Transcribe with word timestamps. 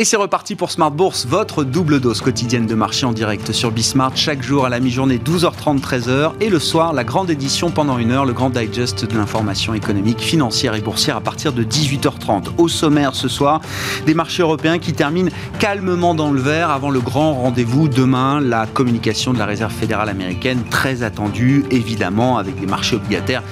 Et 0.00 0.06
c'est 0.06 0.16
reparti 0.16 0.54
pour 0.54 0.70
Smart 0.70 0.90
Bourse, 0.90 1.26
votre 1.26 1.62
double 1.62 2.00
dose 2.00 2.22
quotidienne 2.22 2.64
de 2.64 2.74
marché 2.74 3.04
en 3.04 3.12
direct 3.12 3.52
sur 3.52 3.70
Bismart, 3.70 4.16
chaque 4.16 4.42
jour 4.42 4.64
à 4.64 4.70
la 4.70 4.80
mi-journée 4.80 5.18
12h30, 5.18 5.78
13h, 5.78 6.32
et 6.40 6.48
le 6.48 6.58
soir, 6.58 6.94
la 6.94 7.04
grande 7.04 7.28
édition 7.28 7.70
pendant 7.70 7.98
une 7.98 8.10
heure, 8.10 8.24
le 8.24 8.32
grand 8.32 8.48
digest 8.48 9.04
de 9.04 9.14
l'information 9.14 9.74
économique, 9.74 10.20
financière 10.20 10.74
et 10.74 10.80
boursière 10.80 11.18
à 11.18 11.20
partir 11.20 11.52
de 11.52 11.62
18h30. 11.62 12.46
Au 12.56 12.66
sommaire 12.66 13.14
ce 13.14 13.28
soir, 13.28 13.60
des 14.06 14.14
marchés 14.14 14.40
européens 14.40 14.78
qui 14.78 14.94
terminent 14.94 15.30
calmement 15.58 16.14
dans 16.14 16.32
le 16.32 16.40
vert 16.40 16.70
avant 16.70 16.88
le 16.88 17.00
grand 17.00 17.34
rendez-vous 17.34 17.86
demain, 17.88 18.40
la 18.40 18.64
communication 18.64 19.34
de 19.34 19.38
la 19.38 19.44
Réserve 19.44 19.74
fédérale 19.74 20.08
américaine, 20.08 20.62
très 20.70 21.02
attendue, 21.02 21.66
évidemment, 21.70 22.38
avec 22.38 22.58
des 22.58 22.66
marchés 22.66 22.96
obligataires 22.96 23.42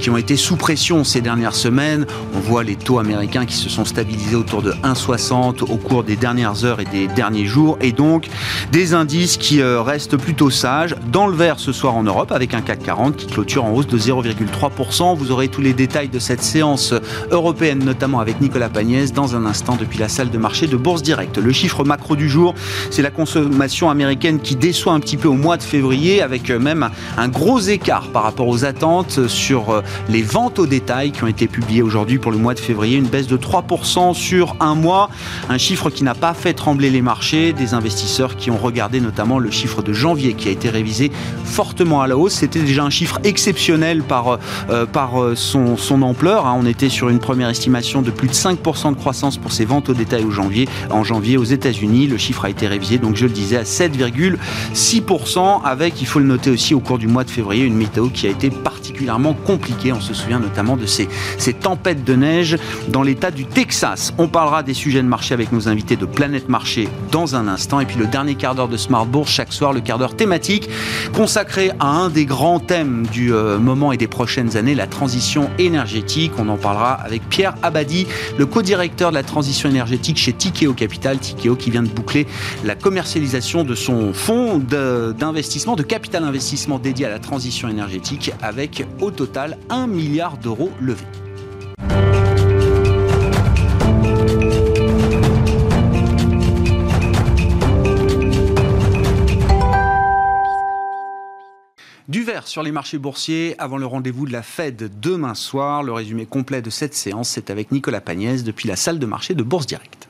qui 0.00 0.08
ont 0.08 0.16
été 0.16 0.38
sous 0.38 0.56
pression 0.56 1.04
ces 1.04 1.20
dernières 1.20 1.54
semaines. 1.54 2.06
On 2.34 2.40
voit 2.40 2.64
les 2.64 2.76
taux 2.76 2.98
américains 2.98 3.44
qui 3.44 3.56
se 3.56 3.68
sont 3.68 3.84
stabilisés 3.84 4.36
autour 4.36 4.62
de 4.62 4.72
1,60 4.72 5.70
au 5.70 5.76
cours 5.76 5.97
des 6.02 6.16
dernières 6.16 6.64
heures 6.64 6.80
et 6.80 6.84
des 6.84 7.06
derniers 7.06 7.46
jours, 7.46 7.78
et 7.80 7.92
donc 7.92 8.28
des 8.72 8.94
indices 8.94 9.36
qui 9.36 9.60
euh, 9.60 9.82
restent 9.82 10.16
plutôt 10.16 10.50
sages. 10.50 10.94
Dans 11.12 11.26
le 11.26 11.36
vert 11.36 11.58
ce 11.58 11.72
soir 11.72 11.96
en 11.96 12.02
Europe, 12.02 12.32
avec 12.32 12.54
un 12.54 12.60
CAC 12.60 12.82
40 12.82 13.16
qui 13.16 13.26
clôture 13.26 13.64
en 13.64 13.72
hausse 13.72 13.86
de 13.86 13.98
0,3%. 13.98 15.16
Vous 15.16 15.30
aurez 15.30 15.48
tous 15.48 15.60
les 15.60 15.72
détails 15.72 16.08
de 16.08 16.18
cette 16.18 16.42
séance 16.42 16.94
européenne, 17.30 17.84
notamment 17.84 18.20
avec 18.20 18.40
Nicolas 18.40 18.68
Pagnès, 18.68 19.12
dans 19.12 19.36
un 19.36 19.46
instant 19.46 19.76
depuis 19.76 19.98
la 19.98 20.08
salle 20.08 20.30
de 20.30 20.38
marché 20.38 20.66
de 20.66 20.76
Bourse 20.76 21.02
Direct. 21.02 21.38
Le 21.38 21.52
chiffre 21.52 21.84
macro 21.84 22.16
du 22.16 22.28
jour, 22.28 22.54
c'est 22.90 23.02
la 23.02 23.10
consommation 23.10 23.90
américaine 23.90 24.40
qui 24.40 24.56
déçoit 24.56 24.92
un 24.92 25.00
petit 25.00 25.16
peu 25.16 25.28
au 25.28 25.34
mois 25.34 25.56
de 25.56 25.62
février, 25.62 26.22
avec 26.22 26.50
euh, 26.50 26.58
même 26.58 26.88
un 27.16 27.28
gros 27.28 27.60
écart 27.60 28.08
par 28.08 28.22
rapport 28.22 28.48
aux 28.48 28.64
attentes 28.64 29.26
sur 29.28 29.70
euh, 29.70 29.82
les 30.08 30.22
ventes 30.22 30.58
au 30.58 30.66
détail 30.66 31.12
qui 31.12 31.24
ont 31.24 31.28
été 31.28 31.46
publiées 31.46 31.82
aujourd'hui 31.82 32.18
pour 32.18 32.32
le 32.32 32.38
mois 32.38 32.54
de 32.54 32.60
février. 32.60 32.96
Une 32.96 33.06
baisse 33.06 33.26
de 33.26 33.36
3% 33.36 34.14
sur 34.14 34.56
un 34.60 34.74
mois. 34.74 35.10
Un 35.48 35.58
chiffre 35.58 35.87
qui 35.90 36.04
n'a 36.04 36.14
pas 36.14 36.34
fait 36.34 36.52
trembler 36.52 36.90
les 36.90 37.02
marchés, 37.02 37.52
des 37.52 37.74
investisseurs 37.74 38.36
qui 38.36 38.50
ont 38.50 38.56
regardé 38.56 39.00
notamment 39.00 39.38
le 39.38 39.50
chiffre 39.50 39.82
de 39.82 39.92
janvier 39.92 40.34
qui 40.34 40.48
a 40.48 40.52
été 40.52 40.70
révisé 40.70 41.10
fortement 41.44 42.02
à 42.02 42.06
la 42.06 42.16
hausse. 42.16 42.34
C'était 42.34 42.60
déjà 42.60 42.84
un 42.84 42.90
chiffre 42.90 43.18
exceptionnel 43.24 44.02
par, 44.02 44.38
euh, 44.70 44.86
par 44.86 45.22
euh, 45.22 45.34
son, 45.34 45.76
son 45.76 46.02
ampleur. 46.02 46.46
Hein. 46.46 46.56
On 46.60 46.66
était 46.66 46.88
sur 46.88 47.08
une 47.08 47.18
première 47.18 47.48
estimation 47.48 48.02
de 48.02 48.10
plus 48.10 48.28
de 48.28 48.32
5% 48.32 48.90
de 48.90 48.96
croissance 48.96 49.36
pour 49.36 49.52
ces 49.52 49.64
ventes 49.64 49.88
au 49.88 49.94
détail 49.94 50.24
au 50.24 50.30
janvier. 50.30 50.68
En 50.90 51.04
janvier 51.04 51.36
aux 51.36 51.44
États-Unis, 51.44 52.06
le 52.06 52.18
chiffre 52.18 52.44
a 52.44 52.50
été 52.50 52.66
révisé, 52.66 52.98
donc 52.98 53.16
je 53.16 53.26
le 53.26 53.32
disais, 53.32 53.56
à 53.56 53.62
7,6% 53.62 55.62
avec, 55.64 56.00
il 56.00 56.06
faut 56.06 56.18
le 56.18 56.26
noter 56.26 56.50
aussi 56.50 56.74
au 56.74 56.80
cours 56.80 56.98
du 56.98 57.06
mois 57.06 57.24
de 57.24 57.30
février, 57.30 57.64
une 57.64 57.76
météo 57.76 58.08
qui 58.08 58.26
a 58.26 58.30
été 58.30 58.50
particulièrement 58.50 59.34
compliquée. 59.34 59.92
On 59.92 60.00
se 60.00 60.14
souvient 60.14 60.40
notamment 60.40 60.76
de 60.76 60.86
ces, 60.86 61.08
ces 61.38 61.52
tempêtes 61.52 62.04
de 62.04 62.14
neige 62.14 62.56
dans 62.88 63.02
l'état 63.02 63.30
du 63.30 63.44
Texas. 63.44 64.12
On 64.18 64.28
parlera 64.28 64.62
des 64.62 64.74
sujets 64.74 65.02
de 65.02 65.08
marché 65.08 65.34
avec 65.34 65.52
nos 65.52 65.67
invités 65.68 65.96
de 65.96 66.06
Planète 66.06 66.48
Marché 66.48 66.88
dans 67.12 67.36
un 67.36 67.46
instant. 67.48 67.80
Et 67.80 67.86
puis 67.86 67.96
le 67.96 68.06
dernier 68.06 68.34
quart 68.34 68.54
d'heure 68.54 68.68
de 68.68 68.76
Smart 68.76 69.06
Bourse, 69.06 69.30
chaque 69.30 69.52
soir, 69.52 69.72
le 69.72 69.80
quart 69.80 69.98
d'heure 69.98 70.16
thématique 70.16 70.68
consacré 71.14 71.70
à 71.78 71.86
un 71.86 72.08
des 72.08 72.24
grands 72.24 72.60
thèmes 72.60 73.06
du 73.06 73.32
euh, 73.32 73.58
moment 73.58 73.92
et 73.92 73.96
des 73.96 74.08
prochaines 74.08 74.56
années, 74.56 74.74
la 74.74 74.86
transition 74.86 75.50
énergétique. 75.58 76.32
On 76.38 76.48
en 76.48 76.56
parlera 76.56 76.92
avec 76.92 77.28
Pierre 77.28 77.54
Abadi, 77.62 78.06
le 78.38 78.46
co-directeur 78.46 79.10
de 79.10 79.14
la 79.14 79.22
transition 79.22 79.68
énergétique 79.68 80.16
chez 80.16 80.32
Tikeo 80.32 80.72
Capital. 80.72 81.18
Tikeo 81.18 81.56
qui 81.56 81.70
vient 81.70 81.82
de 81.82 81.88
boucler 81.88 82.26
la 82.64 82.74
commercialisation 82.74 83.64
de 83.64 83.74
son 83.74 84.12
fonds 84.12 84.58
d'investissement, 84.58 85.76
de, 85.76 85.82
de 85.82 85.86
capital 85.86 86.24
investissement 86.24 86.78
dédié 86.78 87.06
à 87.06 87.10
la 87.10 87.18
transition 87.18 87.68
énergétique 87.68 88.32
avec 88.42 88.86
au 89.00 89.10
total 89.10 89.58
1 89.70 89.86
milliard 89.86 90.36
d'euros 90.38 90.70
levés. 90.80 91.04
Sur 102.48 102.62
les 102.62 102.72
marchés 102.72 102.98
boursiers 102.98 103.54
avant 103.58 103.76
le 103.76 103.86
rendez-vous 103.86 104.26
de 104.26 104.32
la 104.32 104.42
Fed 104.42 104.90
demain 105.00 105.34
soir. 105.34 105.82
Le 105.82 105.92
résumé 105.92 106.26
complet 106.26 106.62
de 106.62 106.70
cette 106.70 106.94
séance, 106.94 107.28
c'est 107.28 107.50
avec 107.50 107.72
Nicolas 107.72 108.00
Pagnès 108.00 108.42
depuis 108.42 108.68
la 108.68 108.76
salle 108.76 108.98
de 108.98 109.06
marché 109.06 109.34
de 109.34 109.42
Bourse 109.42 109.66
Direct. 109.66 110.07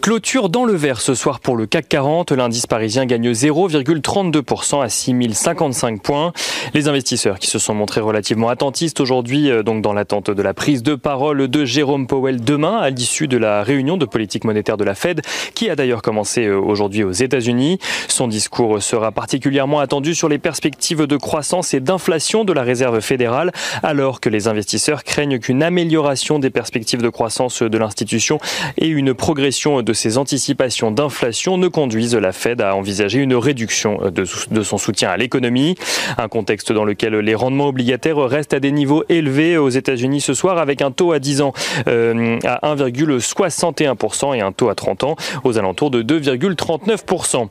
Clôture 0.00 0.48
dans 0.48 0.64
le 0.64 0.74
vert 0.74 1.00
ce 1.00 1.14
soir 1.14 1.40
pour 1.40 1.56
le 1.56 1.66
CAC 1.66 1.88
40. 1.88 2.32
L'indice 2.32 2.66
parisien 2.66 3.06
gagne 3.06 3.30
0,32% 3.32 4.82
à 4.82 4.88
6055 4.88 6.02
points. 6.02 6.32
Les 6.74 6.88
investisseurs 6.88 7.38
qui 7.38 7.46
se 7.46 7.58
sont 7.58 7.74
montrés 7.74 8.00
relativement 8.00 8.48
attentistes 8.48 9.00
aujourd'hui, 9.00 9.50
euh, 9.50 9.62
donc 9.62 9.82
dans 9.82 9.92
l'attente 9.92 10.30
de 10.30 10.42
la 10.42 10.54
prise 10.54 10.82
de 10.82 10.94
parole 10.94 11.48
de 11.48 11.64
Jérôme 11.64 12.06
Powell 12.06 12.40
demain 12.42 12.78
à 12.78 12.90
l'issue 12.90 13.28
de 13.28 13.36
la 13.36 13.62
réunion 13.62 13.96
de 13.96 14.06
politique 14.06 14.44
monétaire 14.44 14.76
de 14.76 14.84
la 14.84 14.94
Fed, 14.94 15.22
qui 15.54 15.70
a 15.70 15.76
d'ailleurs 15.76 16.02
commencé 16.02 16.46
euh, 16.46 16.58
aujourd'hui 16.58 17.04
aux 17.04 17.12
États-Unis. 17.12 17.78
Son 18.08 18.28
discours 18.28 18.82
sera 18.82 19.12
particulièrement 19.12 19.80
attendu 19.80 20.14
sur 20.14 20.28
les 20.28 20.38
perspectives 20.38 21.06
de 21.06 21.16
croissance 21.16 21.74
et 21.74 21.80
d'inflation 21.80 22.44
de 22.44 22.52
la 22.52 22.62
Réserve 22.62 23.00
fédérale, 23.00 23.52
alors 23.82 24.20
que 24.20 24.28
les 24.28 24.48
investisseurs 24.48 25.04
craignent 25.04 25.38
qu'une 25.38 25.62
amélioration 25.62 26.38
des 26.38 26.50
perspectives 26.50 27.02
de 27.02 27.08
croissance 27.08 27.62
de 27.62 27.78
l'institution 27.78 28.38
et 28.78 28.88
une 28.88 29.14
progression 29.14 29.75
de 29.82 29.92
ses 29.92 30.18
anticipations 30.18 30.90
d'inflation 30.90 31.58
ne 31.58 31.68
conduisent 31.68 32.14
la 32.14 32.32
Fed 32.32 32.60
à 32.60 32.74
envisager 32.74 33.20
une 33.20 33.34
réduction 33.34 34.00
de, 34.10 34.62
son 34.62 34.78
soutien 34.78 35.10
à 35.10 35.16
l'économie. 35.16 35.76
Un 36.18 36.28
contexte 36.28 36.72
dans 36.72 36.84
lequel 36.84 37.14
les 37.16 37.34
rendements 37.34 37.68
obligataires 37.68 38.18
restent 38.18 38.54
à 38.54 38.60
des 38.60 38.72
niveaux 38.72 39.04
élevés 39.08 39.56
aux 39.56 39.68
États-Unis 39.68 40.20
ce 40.20 40.34
soir 40.34 40.58
avec 40.58 40.82
un 40.82 40.90
taux 40.90 41.12
à 41.12 41.18
10 41.18 41.42
ans 41.42 41.52
euh, 41.88 42.38
à 42.44 42.74
1,61% 42.74 44.34
et 44.34 44.40
un 44.40 44.52
taux 44.52 44.68
à 44.68 44.74
30 44.74 45.04
ans 45.04 45.16
aux 45.44 45.58
alentours 45.58 45.90
de 45.90 46.02
2,39%. 46.02 47.48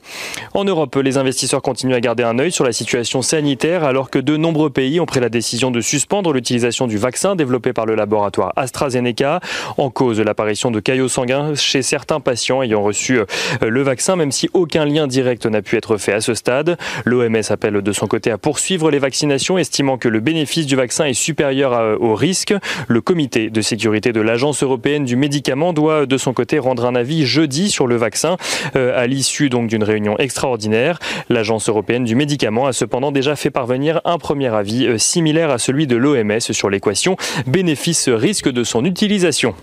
En 0.54 0.64
Europe, 0.64 0.96
les 0.96 1.18
investisseurs 1.18 1.62
continuent 1.62 1.94
à 1.94 2.00
garder 2.00 2.22
un 2.22 2.38
œil 2.38 2.52
sur 2.52 2.64
la 2.64 2.72
situation 2.72 3.22
sanitaire 3.22 3.84
alors 3.84 4.10
que 4.10 4.18
de 4.18 4.36
nombreux 4.36 4.70
pays 4.70 5.00
ont 5.00 5.06
pris 5.06 5.20
la 5.20 5.28
décision 5.28 5.70
de 5.70 5.80
suspendre 5.80 6.32
l'utilisation 6.32 6.86
du 6.86 6.98
vaccin 6.98 7.36
développé 7.36 7.72
par 7.72 7.86
le 7.86 7.94
laboratoire 7.94 8.52
AstraZeneca 8.56 9.40
en 9.76 9.90
cause 9.90 10.18
de 10.18 10.22
l'apparition 10.22 10.70
de 10.70 10.80
caillots 10.80 11.08
sanguins 11.08 11.54
chez 11.54 11.82
certains 11.82 12.15
patients 12.20 12.62
ayant 12.62 12.82
reçu 12.82 13.18
euh, 13.18 13.24
le 13.62 13.82
vaccin, 13.82 14.16
même 14.16 14.32
si 14.32 14.48
aucun 14.52 14.84
lien 14.84 15.06
direct 15.06 15.46
n'a 15.46 15.62
pu 15.62 15.76
être 15.76 15.96
fait 15.96 16.12
à 16.12 16.20
ce 16.20 16.34
stade. 16.34 16.76
L'OMS 17.04 17.42
appelle 17.50 17.80
de 17.82 17.92
son 17.92 18.06
côté 18.06 18.30
à 18.30 18.38
poursuivre 18.38 18.90
les 18.90 18.98
vaccinations, 18.98 19.58
estimant 19.58 19.98
que 19.98 20.08
le 20.08 20.20
bénéfice 20.20 20.66
du 20.66 20.76
vaccin 20.76 21.04
est 21.04 21.14
supérieur 21.14 22.00
au 22.00 22.14
risque. 22.14 22.54
Le 22.88 23.00
comité 23.00 23.50
de 23.50 23.60
sécurité 23.60 24.12
de 24.12 24.20
l'Agence 24.20 24.62
européenne 24.62 25.04
du 25.04 25.16
médicament 25.16 25.72
doit 25.72 26.06
de 26.06 26.16
son 26.16 26.32
côté 26.32 26.58
rendre 26.58 26.84
un 26.84 26.94
avis 26.94 27.26
jeudi 27.26 27.70
sur 27.70 27.86
le 27.86 27.96
vaccin 27.96 28.36
euh, 28.74 28.98
à 28.98 29.06
l'issue 29.06 29.48
donc 29.48 29.68
d'une 29.68 29.84
réunion 29.84 30.18
extraordinaire. 30.18 30.98
L'Agence 31.28 31.68
européenne 31.68 32.04
du 32.04 32.14
médicament 32.14 32.66
a 32.66 32.72
cependant 32.72 33.12
déjà 33.12 33.36
fait 33.36 33.50
parvenir 33.50 34.00
un 34.04 34.18
premier 34.18 34.54
avis 34.54 34.86
euh, 34.86 34.98
similaire 34.98 35.50
à 35.50 35.58
celui 35.58 35.86
de 35.86 35.96
l'OMS 35.96 36.40
sur 36.40 36.70
l'équation 36.70 37.16
bénéfice-risque 37.46 38.50
de 38.50 38.64
son 38.64 38.84
utilisation. 38.84 39.54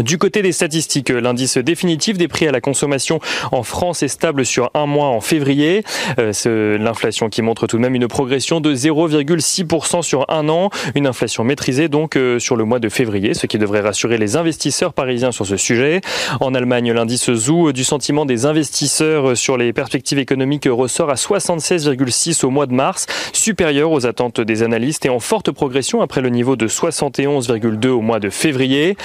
Du 0.00 0.18
côté 0.18 0.42
des 0.42 0.52
statistiques, 0.52 1.10
l'indice 1.10 1.56
définitif 1.58 2.18
des 2.18 2.26
prix 2.26 2.48
à 2.48 2.52
la 2.52 2.60
consommation 2.60 3.20
en 3.52 3.62
France 3.62 4.02
est 4.02 4.08
stable 4.08 4.44
sur 4.44 4.70
un 4.74 4.86
mois 4.86 5.06
en 5.06 5.20
février. 5.20 5.84
Euh, 6.18 6.78
l'inflation 6.78 7.28
qui 7.28 7.42
montre 7.42 7.66
tout 7.66 7.76
de 7.76 7.82
même 7.82 7.94
une 7.94 8.08
progression 8.08 8.60
de 8.60 8.74
0,6% 8.74 10.02
sur 10.02 10.24
un 10.28 10.48
an. 10.48 10.70
Une 10.94 11.06
inflation 11.06 11.44
maîtrisée 11.44 11.88
donc 11.88 12.16
euh, 12.16 12.38
sur 12.38 12.56
le 12.56 12.64
mois 12.64 12.80
de 12.80 12.88
février, 12.88 13.34
ce 13.34 13.46
qui 13.46 13.58
devrait 13.58 13.80
rassurer 13.80 14.18
les 14.18 14.36
investisseurs 14.36 14.92
parisiens 14.92 15.32
sur 15.32 15.46
ce 15.46 15.56
sujet. 15.56 16.00
En 16.40 16.54
Allemagne, 16.54 16.92
l'indice 16.92 17.32
ZOO 17.32 17.72
du 17.72 17.84
sentiment 17.84 18.26
des 18.26 18.46
investisseurs 18.46 19.36
sur 19.36 19.56
les 19.56 19.72
perspectives 19.72 20.18
économiques 20.18 20.68
ressort 20.70 21.10
à 21.10 21.14
76,6 21.14 22.44
au 22.44 22.50
mois 22.50 22.66
de 22.66 22.74
mars, 22.74 23.06
supérieur 23.32 23.92
aux 23.92 24.06
attentes 24.06 24.40
des 24.40 24.62
analystes 24.62 25.06
et 25.06 25.10
en 25.10 25.20
forte 25.20 25.50
progression 25.52 26.00
après 26.00 26.20
le 26.20 26.30
niveau 26.30 26.56
de 26.56 26.66
71,2 26.66 27.88
au 27.88 28.00
mois 28.00 28.18
de 28.18 28.30
février. 28.30 28.96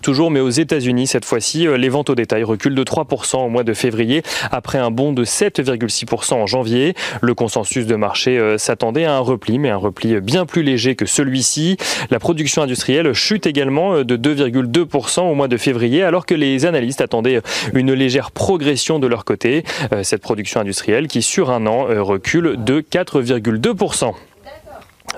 Toujours, 0.00 0.30
mais 0.30 0.40
aux 0.40 0.50
États-Unis 0.50 1.06
cette 1.06 1.24
fois-ci, 1.24 1.66
euh, 1.66 1.76
les 1.76 1.88
ventes 1.88 2.10
au 2.10 2.14
détail 2.14 2.44
reculent 2.44 2.74
de 2.74 2.84
3% 2.84 3.38
au 3.38 3.48
mois 3.48 3.64
de 3.64 3.74
février 3.74 4.22
après 4.50 4.78
un 4.78 4.90
bond 4.90 5.12
de 5.12 5.24
7,6% 5.24 6.34
en 6.34 6.46
janvier. 6.46 6.94
Le 7.20 7.34
consensus 7.34 7.86
de 7.86 7.96
marché 7.96 8.38
euh, 8.38 8.58
s'attendait 8.58 9.04
à 9.04 9.14
un 9.14 9.20
repli, 9.20 9.58
mais 9.58 9.70
un 9.70 9.76
repli 9.76 10.20
bien 10.20 10.46
plus 10.46 10.62
léger 10.62 10.94
que 10.94 11.06
celui-ci. 11.06 11.76
La 12.10 12.18
production 12.18 12.62
industrielle 12.62 13.12
chute 13.12 13.46
également 13.46 13.94
euh, 13.94 14.04
de 14.04 14.16
2,2% 14.16 15.20
au 15.20 15.34
mois 15.34 15.48
de 15.48 15.56
février, 15.56 16.02
alors 16.02 16.26
que 16.26 16.34
les 16.34 16.66
analystes 16.66 17.00
attendaient 17.00 17.40
une 17.74 17.92
légère 17.92 18.30
progression 18.30 18.98
de 18.98 19.06
leur 19.06 19.24
côté. 19.24 19.64
Cette 20.02 20.22
production 20.22 20.60
industrielle 20.60 21.08
qui 21.08 21.22
sur 21.22 21.50
un 21.50 21.66
an 21.66 21.86
recule 21.88 22.56
de 22.58 22.80
4,2%. 22.80 24.14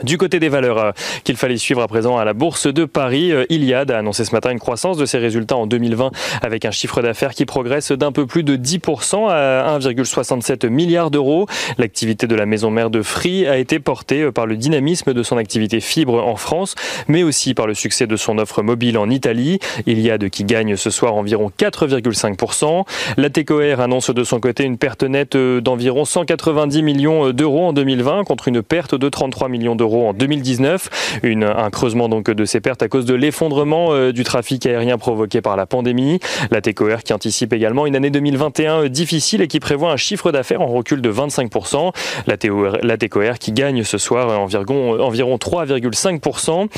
Du 0.03 0.19
côté 0.19 0.41
des 0.41 0.49
valeurs 0.49 0.79
euh, 0.79 0.91
qu'il 1.23 1.37
fallait 1.37 1.57
suivre 1.57 1.81
à 1.81 1.87
présent 1.87 2.17
à 2.19 2.25
la 2.25 2.33
Bourse 2.33 2.67
de 2.67 2.85
Paris, 2.85 3.31
euh, 3.31 3.45
Iliad 3.49 3.91
a 3.93 3.99
annoncé 3.99 4.25
ce 4.25 4.33
matin 4.33 4.51
une 4.51 4.59
croissance 4.59 4.97
de 4.97 5.07
ses 5.07 5.19
résultats 5.19 5.57
en 5.57 5.67
2020 5.67 6.11
avec 6.43 6.65
un 6.65 6.73
chiffre 6.73 7.01
d'affaires 7.01 7.33
qui 7.33 7.45
progresse 7.47 7.93
d'un 7.93 8.11
peu 8.11 8.27
plus 8.27 8.43
de 8.43 8.57
10% 8.57 9.29
à 9.29 9.79
1,67 9.79 10.69
milliard 10.69 11.13
d'euros. 11.13 11.47
L'activité 11.79 12.27
de 12.27 12.35
la 12.35 12.45
maison 12.45 12.71
mère 12.71 12.91
de 12.91 13.03
Free 13.03 13.47
a 13.47 13.57
été 13.57 13.79
portée 13.79 14.23
euh, 14.23 14.33
par 14.33 14.47
le 14.47 14.57
dynamisme 14.57 15.13
de 15.13 15.23
son 15.23 15.37
activité 15.37 15.81
fibre 15.81 16.25
en 16.25 16.37
France, 16.37 16.75
mais 17.07 17.23
aussi 17.23 17.55
par 17.55 17.69
le 17.69 17.75
succès 17.75 18.09
de 18.09 18.17
son 18.17 18.39
offre 18.39 18.63
mobile 18.63 18.99
en 18.99 19.09
Italie. 19.11 19.61
Iliad 19.87 20.29
qui 20.29 20.43
gagne 20.43 20.75
ce 20.75 20.91
soir 20.91 21.15
environ 21.15 21.53
4,5%. 21.57 22.85
La 23.17 23.31
TECOR 23.31 23.81
annonce 23.81 24.11
de 24.11 24.25
son 24.25 24.41
côté 24.41 24.65
une 24.65 24.77
perte 24.77 25.05
nette 25.05 25.37
d'environ 25.37 26.05
190 26.05 26.83
millions 26.83 27.31
d'euros 27.31 27.67
en 27.69 27.73
2020 27.73 28.25
contre 28.25 28.49
une 28.49 28.63
perte 28.63 28.97
de 28.97 29.09
33 29.09 29.49
millions 29.49 29.77
d'euros 29.77 29.84
en 29.93 30.13
2019. 30.13 31.21
Une, 31.23 31.45
un 31.45 31.71
creusement 31.71 32.09
donc 32.09 32.31
de 32.31 32.45
ces 32.45 32.61
pertes 32.61 32.83
à 32.83 32.89
cause 32.89 33.05
de 33.05 33.15
l'effondrement 33.15 33.93
euh, 33.93 34.13
du 34.13 34.25
trafic 34.25 34.67
aérien 34.67 34.99
provoqué 34.99 35.41
par 35.41 35.57
la 35.57 35.67
pandémie. 35.67 36.21
La 36.51 36.61
TECOR 36.61 37.03
qui 37.05 37.13
anticipe 37.13 37.53
également 37.53 37.87
une 37.87 37.97
année 37.97 38.11
2021 38.11 38.89
difficile 38.89 39.43
et 39.43 39.49
qui 39.49 39.61
prévoit 39.61 39.93
un 39.93 39.97
chiffre 39.97 40.33
d'affaires 40.33 40.61
en 40.61 40.67
recul 40.67 41.03
de 41.03 41.13
25%. 41.13 41.93
La, 42.27 42.37
la 42.83 42.97
TECOR 42.97 43.39
qui 43.39 43.53
gagne 43.53 43.85
ce 43.85 43.99
soir 43.99 44.41
environ, 44.41 45.01
environ 45.01 45.37
3,5%. 45.37 46.69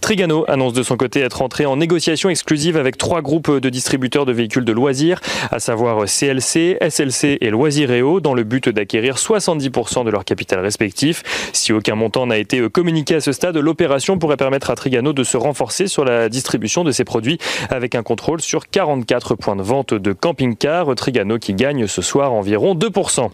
Trigano 0.00 0.44
annonce 0.48 0.74
de 0.74 0.82
son 0.82 0.96
côté 0.96 1.20
être 1.20 1.40
entré 1.40 1.64
en 1.64 1.76
négociation 1.76 2.28
exclusive 2.28 2.76
avec 2.76 2.98
trois 2.98 3.22
groupes 3.22 3.50
de 3.50 3.68
distributeurs 3.70 4.26
de 4.26 4.32
véhicules 4.32 4.64
de 4.64 4.72
loisirs, 4.72 5.20
à 5.50 5.60
savoir 5.60 6.04
CLC, 6.04 6.76
SLC 6.80 7.38
et 7.40 7.50
Loisireo, 7.50 8.20
dans 8.20 8.34
le 8.34 8.44
but 8.44 8.68
d'acquérir 8.68 9.16
70% 9.16 10.04
de 10.04 10.10
leur 10.10 10.24
capital 10.24 10.60
respectif. 10.60 11.22
Si 11.52 11.72
aucun 11.72 11.94
montant 11.94 12.26
n'a 12.26 12.36
été 12.36 12.43
été 12.44 12.68
communiqué 12.68 13.16
à 13.16 13.20
ce 13.20 13.32
stade, 13.32 13.56
l'opération 13.56 14.18
pourrait 14.18 14.36
permettre 14.36 14.70
à 14.70 14.74
Trigano 14.74 15.12
de 15.12 15.24
se 15.24 15.36
renforcer 15.36 15.88
sur 15.88 16.04
la 16.04 16.28
distribution 16.28 16.84
de 16.84 16.92
ses 16.92 17.04
produits 17.04 17.38
avec 17.70 17.94
un 17.94 18.02
contrôle 18.02 18.40
sur 18.40 18.68
44 18.68 19.34
points 19.34 19.56
de 19.56 19.62
vente 19.62 19.94
de 19.94 20.12
camping-car. 20.12 20.94
Trigano 20.94 21.38
qui 21.38 21.54
gagne 21.54 21.86
ce 21.86 22.02
soir 22.02 22.32
environ 22.32 22.74
2%. 22.74 23.30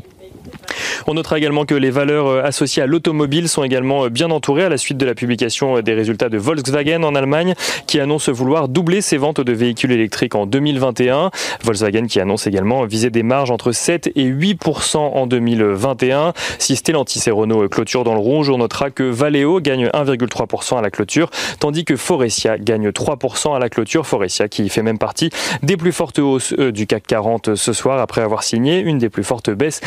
On 1.07 1.15
notera 1.15 1.39
également 1.39 1.65
que 1.65 1.75
les 1.75 1.91
valeurs 1.91 2.27
euh, 2.27 2.43
associées 2.43 2.83
à 2.83 2.87
l'automobile 2.87 3.49
sont 3.49 3.65
également 3.65 4.05
euh, 4.05 4.09
bien 4.09 4.31
entourées 4.31 4.65
à 4.65 4.69
la 4.69 4.77
suite 4.77 4.99
de 4.99 5.07
la 5.07 5.15
publication 5.15 5.79
euh, 5.79 5.83
des 5.83 5.95
résultats 5.95 6.29
de 6.29 6.39
Volkswagen 6.39 7.03
en 7.03 7.15
Allemagne 7.15 7.55
qui 7.87 8.01
annonce 8.01 8.29
vouloir 8.29 8.69
doubler 8.69 9.01
ses 9.01 9.17
ventes 9.17 9.41
de 9.41 9.53
véhicules 9.53 9.93
électriques 9.93 10.35
en 10.35 10.47
2021. 10.47 11.31
Volkswagen 11.65 12.07
qui 12.07 12.21
annonce 12.21 12.47
également 12.47 12.85
viser 12.85 13.11
des 13.11 13.23
marges 13.23 13.51
entre 13.51 13.73
7 13.73 14.13
et 14.15 14.25
8% 14.25 14.97
en 14.99 15.27
2021. 15.27 16.33
Si 16.59 16.77
Stellantis 16.77 17.23
et 17.27 17.31
Renault 17.31 17.69
clôturent 17.69 18.05
dans 18.05 18.15
le 18.15 18.21
rouge, 18.21 18.51
on 18.51 18.59
notera 18.59 18.91
que 18.91 19.03
Valeo 19.03 19.61
gagne 19.61 19.87
1,3% 19.87 20.79
à 20.79 20.83
la 20.83 20.91
clôture, 20.91 21.31
tandis 21.59 21.85
que 21.85 21.97
Forestia 21.97 22.59
gagne 22.59 22.91
3% 22.91 23.55
à 23.55 23.59
la 23.59 23.69
clôture. 23.69 24.07
Forestia 24.07 24.49
qui 24.49 24.69
fait 24.69 24.83
même 24.83 24.99
partie 24.99 25.31
des 25.63 25.77
plus 25.77 25.93
fortes 25.93 26.19
hausses 26.19 26.53
du 26.53 26.87
CAC 26.87 27.07
40 27.07 27.55
ce 27.55 27.73
soir 27.73 27.99
après 28.01 28.21
avoir 28.21 28.43
signé 28.43 28.81
une 28.81 28.99
des 28.99 29.09
plus 29.09 29.25
fortes 29.25 29.51
baisses 29.51 29.81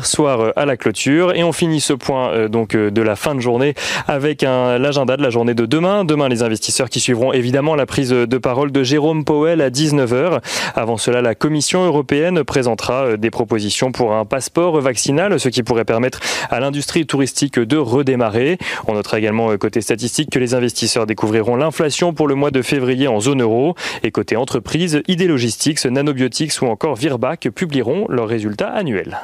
soir 0.00 0.40
euh, 0.40 0.50
à 0.56 0.64
la 0.64 0.76
clôture. 0.76 1.34
Et 1.34 1.44
on 1.44 1.52
finit 1.52 1.80
ce 1.80 1.92
point 1.92 2.30
euh, 2.30 2.48
donc 2.48 2.74
euh, 2.74 2.90
de 2.90 3.02
la 3.02 3.16
fin 3.16 3.34
de 3.34 3.40
journée 3.40 3.74
avec 4.08 4.42
l'agenda 4.42 5.16
de 5.16 5.22
la 5.22 5.30
journée 5.30 5.54
de 5.54 5.66
demain. 5.66 6.04
Demain, 6.04 6.28
les 6.28 6.42
investisseurs 6.42 6.88
qui 6.88 7.00
suivront 7.00 7.32
évidemment 7.32 7.74
la 7.74 7.86
prise 7.86 8.10
de 8.10 8.38
parole 8.38 8.72
de 8.72 8.82
Jérôme 8.82 9.24
Powell 9.24 9.60
à 9.60 9.70
19h. 9.70 10.40
Avant 10.74 10.96
cela, 10.96 11.22
la 11.22 11.34
Commission 11.34 11.84
européenne 11.84 12.44
présentera 12.44 13.16
des 13.16 13.30
propositions 13.30 13.92
pour 13.92 14.14
un 14.14 14.24
passeport 14.24 14.80
vaccinal, 14.80 15.38
ce 15.38 15.48
qui 15.48 15.62
pourrait 15.62 15.84
permettre 15.84 16.20
à 16.50 16.60
l'industrie 16.60 17.06
touristique 17.06 17.58
de 17.58 17.76
redémarrer. 17.76 18.58
On 18.86 18.94
notera 18.94 19.18
également 19.18 19.56
côté 19.56 19.80
statistique 19.80 20.30
que 20.30 20.38
les 20.38 20.54
investisseurs 20.54 21.06
découvriront 21.06 21.56
l'inflation 21.56 22.12
pour 22.12 22.28
le 22.28 22.34
mois 22.34 22.50
de 22.50 22.62
février 22.62 23.08
en 23.08 23.20
zone 23.20 23.42
euro. 23.42 23.74
Et 24.02 24.10
côté 24.10 24.36
entreprise, 24.36 25.02
ID 25.08 25.22
Logistics, 25.22 25.84
Nanobiotics 25.84 26.60
ou 26.62 26.66
encore 26.66 26.96
Virbac 26.96 27.48
publieront 27.50 28.06
leurs 28.08 28.28
résultats 28.28 28.68
annuels. 28.68 29.18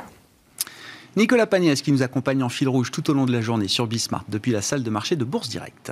Nicolas 1.19 1.49
Pagnès 1.49 1.83
qui 1.83 1.91
nous 1.91 2.05
accompagne 2.05 2.45
en 2.45 2.49
fil 2.49 2.69
rouge 2.69 2.93
tout 2.93 3.11
au 3.11 3.13
long 3.13 3.27
de 3.27 3.33
la 3.33 3.41
journée 3.41 3.67
sur 3.67 3.89
Bismart 3.89 4.25
depuis 4.29 4.53
la 4.53 4.63
salle 4.63 4.85
de 4.85 4.91
marché 4.91 5.17
de 5.17 5.25
Bourse 5.25 5.49
Directe. 5.49 5.91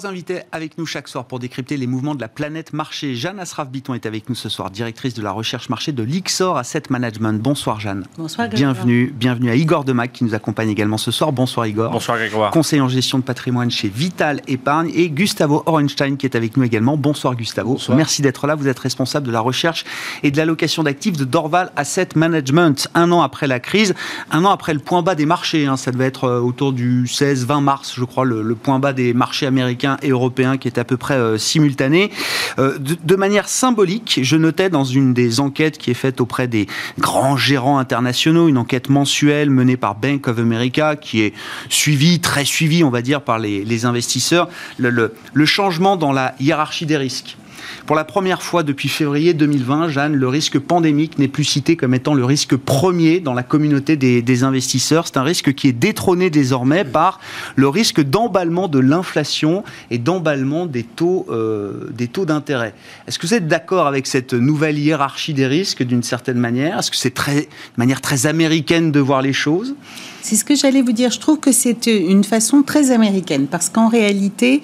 Trois 0.00 0.08
invités 0.08 0.40
avec 0.50 0.78
nous 0.78 0.86
chaque 0.86 1.08
soir 1.08 1.26
pour 1.26 1.40
décrypter 1.40 1.76
les 1.76 1.86
mouvements 1.86 2.14
de 2.14 2.22
la 2.22 2.28
planète 2.28 2.72
marché. 2.72 3.14
Jeanne 3.14 3.38
Asraf-Biton 3.38 3.92
est 3.92 4.06
avec 4.06 4.30
nous 4.30 4.34
ce 4.34 4.48
soir, 4.48 4.70
directrice 4.70 5.12
de 5.12 5.20
la 5.20 5.30
recherche 5.30 5.68
marché 5.68 5.92
de 5.92 6.02
l'Ixor 6.02 6.56
Asset 6.56 6.84
Management. 6.88 7.38
Bonsoir 7.38 7.80
Jeanne. 7.80 8.06
Bonsoir 8.16 8.48
Bienvenue, 8.48 9.12
bienvenue 9.14 9.50
à 9.50 9.56
Igor 9.56 9.84
Demac 9.84 10.12
qui 10.12 10.24
nous 10.24 10.34
accompagne 10.34 10.70
également 10.70 10.96
ce 10.96 11.10
soir. 11.10 11.32
Bonsoir 11.32 11.66
Igor. 11.66 11.90
Bonsoir 11.90 12.16
Grégoire. 12.16 12.50
Conseiller 12.50 12.80
en 12.80 12.88
gestion 12.88 13.18
de 13.18 13.24
patrimoine 13.24 13.70
chez 13.70 13.88
Vital 13.88 14.40
Épargne 14.48 14.90
et 14.94 15.10
Gustavo 15.10 15.62
Orenstein 15.66 16.16
qui 16.16 16.24
est 16.24 16.34
avec 16.34 16.56
nous 16.56 16.64
également. 16.64 16.96
Bonsoir 16.96 17.34
Gustavo. 17.34 17.76
Merci 17.90 18.22
d'être 18.22 18.46
là. 18.46 18.54
Vous 18.54 18.68
êtes 18.68 18.78
responsable 18.78 19.26
de 19.26 19.32
la 19.32 19.40
recherche 19.40 19.84
et 20.22 20.30
de 20.30 20.36
l'allocation 20.38 20.82
d'actifs 20.82 21.18
de 21.18 21.26
Dorval 21.26 21.72
Asset 21.76 22.08
Management. 22.14 22.88
Un 22.94 23.12
an 23.12 23.20
après 23.20 23.46
la 23.46 23.60
crise, 23.60 23.94
un 24.30 24.46
an 24.46 24.50
après 24.50 24.72
le 24.72 24.80
point 24.80 25.02
bas 25.02 25.14
des 25.14 25.26
marchés. 25.26 25.66
Hein. 25.66 25.76
ça 25.76 25.90
devait 25.90 26.06
être 26.06 26.24
euh, 26.24 26.40
autour 26.40 26.72
du 26.72 27.04
16-20 27.04 27.62
mars, 27.62 27.92
je 27.94 28.04
crois, 28.06 28.24
le 28.24 28.54
point 28.54 28.78
bas 28.78 28.94
des 28.94 29.12
marchés 29.12 29.44
américains 29.44 29.89
et 30.02 30.10
européen 30.10 30.56
qui 30.56 30.68
est 30.68 30.78
à 30.78 30.84
peu 30.84 30.96
près 30.96 31.14
euh, 31.14 31.38
simultané. 31.38 32.10
Euh, 32.58 32.78
de, 32.78 33.16
manière 33.16 33.48
symbolique, 33.48 34.20
je 34.22 34.36
notais 34.36 34.70
dans 34.70 34.84
une 34.84 35.14
des 35.14 35.40
enquêtes 35.40 35.78
qui 35.78 35.90
est 35.90 35.94
faite 35.94 36.20
auprès 36.20 36.48
des 36.48 36.66
grands 36.98 37.36
gérants 37.36 37.78
internationaux, 37.78 38.48
une 38.48 38.58
enquête 38.58 38.88
mensuelle 38.88 39.50
menée 39.50 39.76
par 39.76 39.94
Bank 39.94 40.28
of 40.28 40.38
America, 40.38 40.96
qui 40.96 41.22
est 41.22 41.34
suivie, 41.68 42.20
très 42.20 42.44
suivie, 42.44 42.84
on 42.84 42.90
va 42.90 43.02
dire, 43.02 43.22
par 43.22 43.38
les, 43.38 43.84
investisseurs, 43.84 44.48
le 44.78 45.10
changement 45.46 45.96
dans 45.96 46.12
la 46.12 46.34
hiérarchie 46.40 46.86
des 46.86 46.96
risques. 46.96 47.36
Pour 47.90 47.96
la 47.96 48.04
première 48.04 48.40
fois 48.40 48.62
depuis 48.62 48.88
février 48.88 49.34
2020, 49.34 49.88
Jeanne, 49.88 50.14
le 50.14 50.28
risque 50.28 50.60
pandémique 50.60 51.18
n'est 51.18 51.26
plus 51.26 51.42
cité 51.42 51.74
comme 51.76 51.92
étant 51.92 52.14
le 52.14 52.24
risque 52.24 52.54
premier 52.54 53.18
dans 53.18 53.34
la 53.34 53.42
communauté 53.42 53.96
des, 53.96 54.44
investisseurs. 54.44 55.08
C'est 55.08 55.16
un 55.16 55.24
risque 55.24 55.54
qui 55.54 55.66
est 55.66 55.72
détrôné 55.72 56.30
désormais 56.30 56.84
par 56.84 57.18
le 57.56 57.68
risque 57.68 58.00
d'emballement 58.00 58.68
de 58.68 58.78
l'inflation 58.78 59.64
et 59.90 59.98
d'emballement 59.98 60.66
des 60.66 60.84
taux, 60.84 61.26
euh, 61.30 61.90
des 61.90 62.06
taux 62.06 62.26
d'intérêt. 62.26 62.74
Est-ce 63.08 63.18
que 63.18 63.26
vous 63.26 63.34
êtes 63.34 63.48
d'accord 63.48 63.88
avec 63.88 64.06
cette 64.06 64.34
nouvelle 64.34 64.78
hiérarchie 64.78 65.34
des 65.34 65.48
risques 65.48 65.82
d'une 65.82 66.04
certaine 66.04 66.38
manière? 66.38 66.78
Est-ce 66.78 66.92
que 66.92 66.96
c'est 66.96 67.16
de 67.16 67.46
manière 67.76 68.00
très 68.00 68.26
américaine 68.26 68.92
de 68.92 69.00
voir 69.00 69.20
les 69.20 69.32
choses? 69.32 69.74
C'est 70.22 70.36
ce 70.36 70.44
que 70.44 70.54
j'allais 70.54 70.82
vous 70.82 70.92
dire. 70.92 71.10
Je 71.10 71.20
trouve 71.20 71.38
que 71.38 71.52
c'est 71.52 71.86
une 71.86 72.24
façon 72.24 72.62
très 72.62 72.90
américaine 72.90 73.46
parce 73.46 73.68
qu'en 73.68 73.88
réalité, 73.88 74.62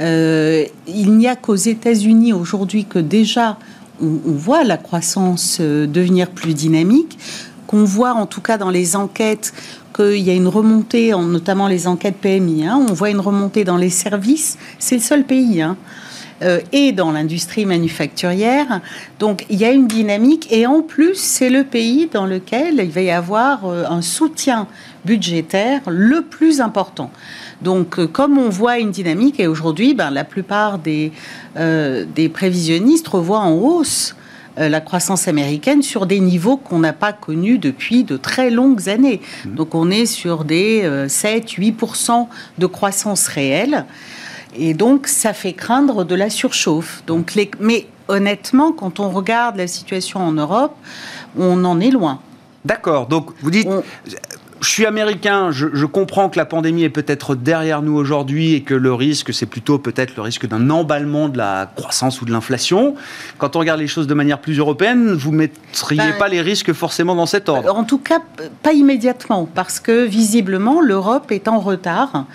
euh, 0.00 0.64
il 0.86 1.12
n'y 1.12 1.28
a 1.28 1.36
qu'aux 1.36 1.54
États-Unis 1.54 2.32
aujourd'hui 2.32 2.84
que 2.84 2.98
déjà 2.98 3.58
on, 4.00 4.18
voit 4.26 4.64
la 4.64 4.76
croissance 4.76 5.58
euh, 5.60 5.86
devenir 5.86 6.30
plus 6.30 6.54
dynamique, 6.54 7.18
qu'on 7.66 7.84
voit 7.84 8.12
en 8.12 8.26
tout 8.26 8.40
cas 8.40 8.58
dans 8.58 8.70
les 8.70 8.96
enquêtes 8.96 9.54
qu'il 9.94 10.18
y 10.18 10.30
a 10.30 10.34
une 10.34 10.48
remontée, 10.48 11.14
en, 11.14 11.22
notamment 11.22 11.68
les 11.68 11.86
enquêtes 11.86 12.16
PMI, 12.16 12.66
hein, 12.66 12.84
on 12.88 12.92
voit 12.92 13.10
une 13.10 13.20
remontée 13.20 13.64
dans 13.64 13.78
les 13.78 13.90
services. 13.90 14.58
C'est 14.78 14.96
le 14.96 15.02
seul 15.02 15.24
pays. 15.24 15.62
Hein, 15.62 15.76
euh, 16.42 16.60
et 16.72 16.92
dans 16.92 17.12
l'industrie 17.12 17.64
manufacturière. 17.64 18.82
Donc 19.18 19.46
il 19.48 19.58
y 19.58 19.64
a 19.64 19.70
une 19.70 19.86
dynamique 19.86 20.52
et 20.52 20.66
en 20.66 20.82
plus 20.82 21.14
c'est 21.14 21.48
le 21.48 21.64
pays 21.64 22.10
dans 22.12 22.26
lequel 22.26 22.74
il 22.78 22.90
va 22.90 23.00
y 23.00 23.10
avoir 23.10 23.64
un 23.64 24.02
soutien 24.02 24.68
budgétaire 25.06 25.80
le 25.86 26.22
plus 26.22 26.60
important. 26.60 27.10
Donc, 27.62 27.98
euh, 27.98 28.06
comme 28.06 28.36
on 28.36 28.50
voit 28.50 28.78
une 28.78 28.90
dynamique, 28.90 29.40
et 29.40 29.46
aujourd'hui, 29.46 29.94
ben, 29.94 30.10
la 30.10 30.24
plupart 30.24 30.78
des, 30.78 31.12
euh, 31.56 32.04
des 32.14 32.28
prévisionnistes 32.28 33.08
revoient 33.08 33.40
en 33.40 33.52
hausse 33.52 34.14
euh, 34.58 34.68
la 34.68 34.80
croissance 34.80 35.28
américaine 35.28 35.82
sur 35.82 36.06
des 36.06 36.20
niveaux 36.20 36.56
qu'on 36.56 36.80
n'a 36.80 36.92
pas 36.92 37.12
connus 37.12 37.58
depuis 37.58 38.04
de 38.04 38.16
très 38.16 38.50
longues 38.50 38.88
années. 38.88 39.20
Mmh. 39.44 39.54
Donc, 39.54 39.74
on 39.74 39.90
est 39.90 40.06
sur 40.06 40.44
des 40.44 40.82
7-8% 41.06 42.26
de 42.58 42.66
croissance 42.66 43.28
réelle. 43.28 43.86
Et 44.58 44.74
donc, 44.74 45.06
ça 45.06 45.32
fait 45.32 45.52
craindre 45.52 46.04
de 46.04 46.14
la 46.14 46.30
surchauffe. 46.30 47.02
Donc, 47.06 47.34
les... 47.34 47.50
Mais 47.60 47.86
honnêtement, 48.08 48.72
quand 48.72 49.00
on 49.00 49.10
regarde 49.10 49.56
la 49.56 49.66
situation 49.66 50.20
en 50.20 50.32
Europe, 50.32 50.74
on 51.38 51.64
en 51.64 51.80
est 51.80 51.90
loin. 51.90 52.20
D'accord. 52.64 53.06
Donc, 53.06 53.30
vous 53.42 53.50
dites 53.50 53.68
je 54.60 54.68
suis 54.68 54.86
américain, 54.86 55.50
je, 55.50 55.84
comprends 55.86 56.28
que 56.28 56.38
la 56.38 56.44
pandémie 56.44 56.82
est 56.82 56.90
peut-être 56.90 57.34
derrière 57.34 57.82
nous 57.82 57.94
aujourd'hui 57.94 58.54
et 58.54 58.62
que 58.62 58.74
le 58.74 58.92
risque, 58.92 59.32
c'est 59.32 59.46
plutôt 59.46 59.78
peut-être 59.78 60.16
le 60.16 60.22
risque 60.22 60.46
d'un 60.46 60.70
emballement 60.70 61.28
de 61.28 61.38
la 61.38 61.70
croissance 61.74 62.20
ou 62.22 62.24
de 62.24 62.32
l'inflation. 62.32 62.94
Quand 63.38 63.56
on 63.56 63.60
regarde 63.60 63.80
les 63.80 63.86
choses 63.86 64.06
de 64.06 64.14
manière 64.14 64.40
plus 64.40 64.58
européenne, 64.58 65.12
vous 65.12 65.32
ne 65.32 65.36
mettriez 65.36 65.98
ben, 65.98 66.18
pas 66.18 66.28
les 66.28 66.40
risques 66.40 66.72
forcément 66.72 67.14
dans 67.14 67.26
cet 67.26 67.48
ordre 67.48 67.74
En 67.74 67.84
tout 67.84 67.98
cas, 67.98 68.20
pas 68.62 68.72
immédiatement, 68.72 69.48
parce 69.52 69.80
que 69.80 70.04
visiblement, 70.04 70.80
l'Europe 70.80 71.30
est 71.30 71.48
en 71.48 71.58
retard. 71.58 72.26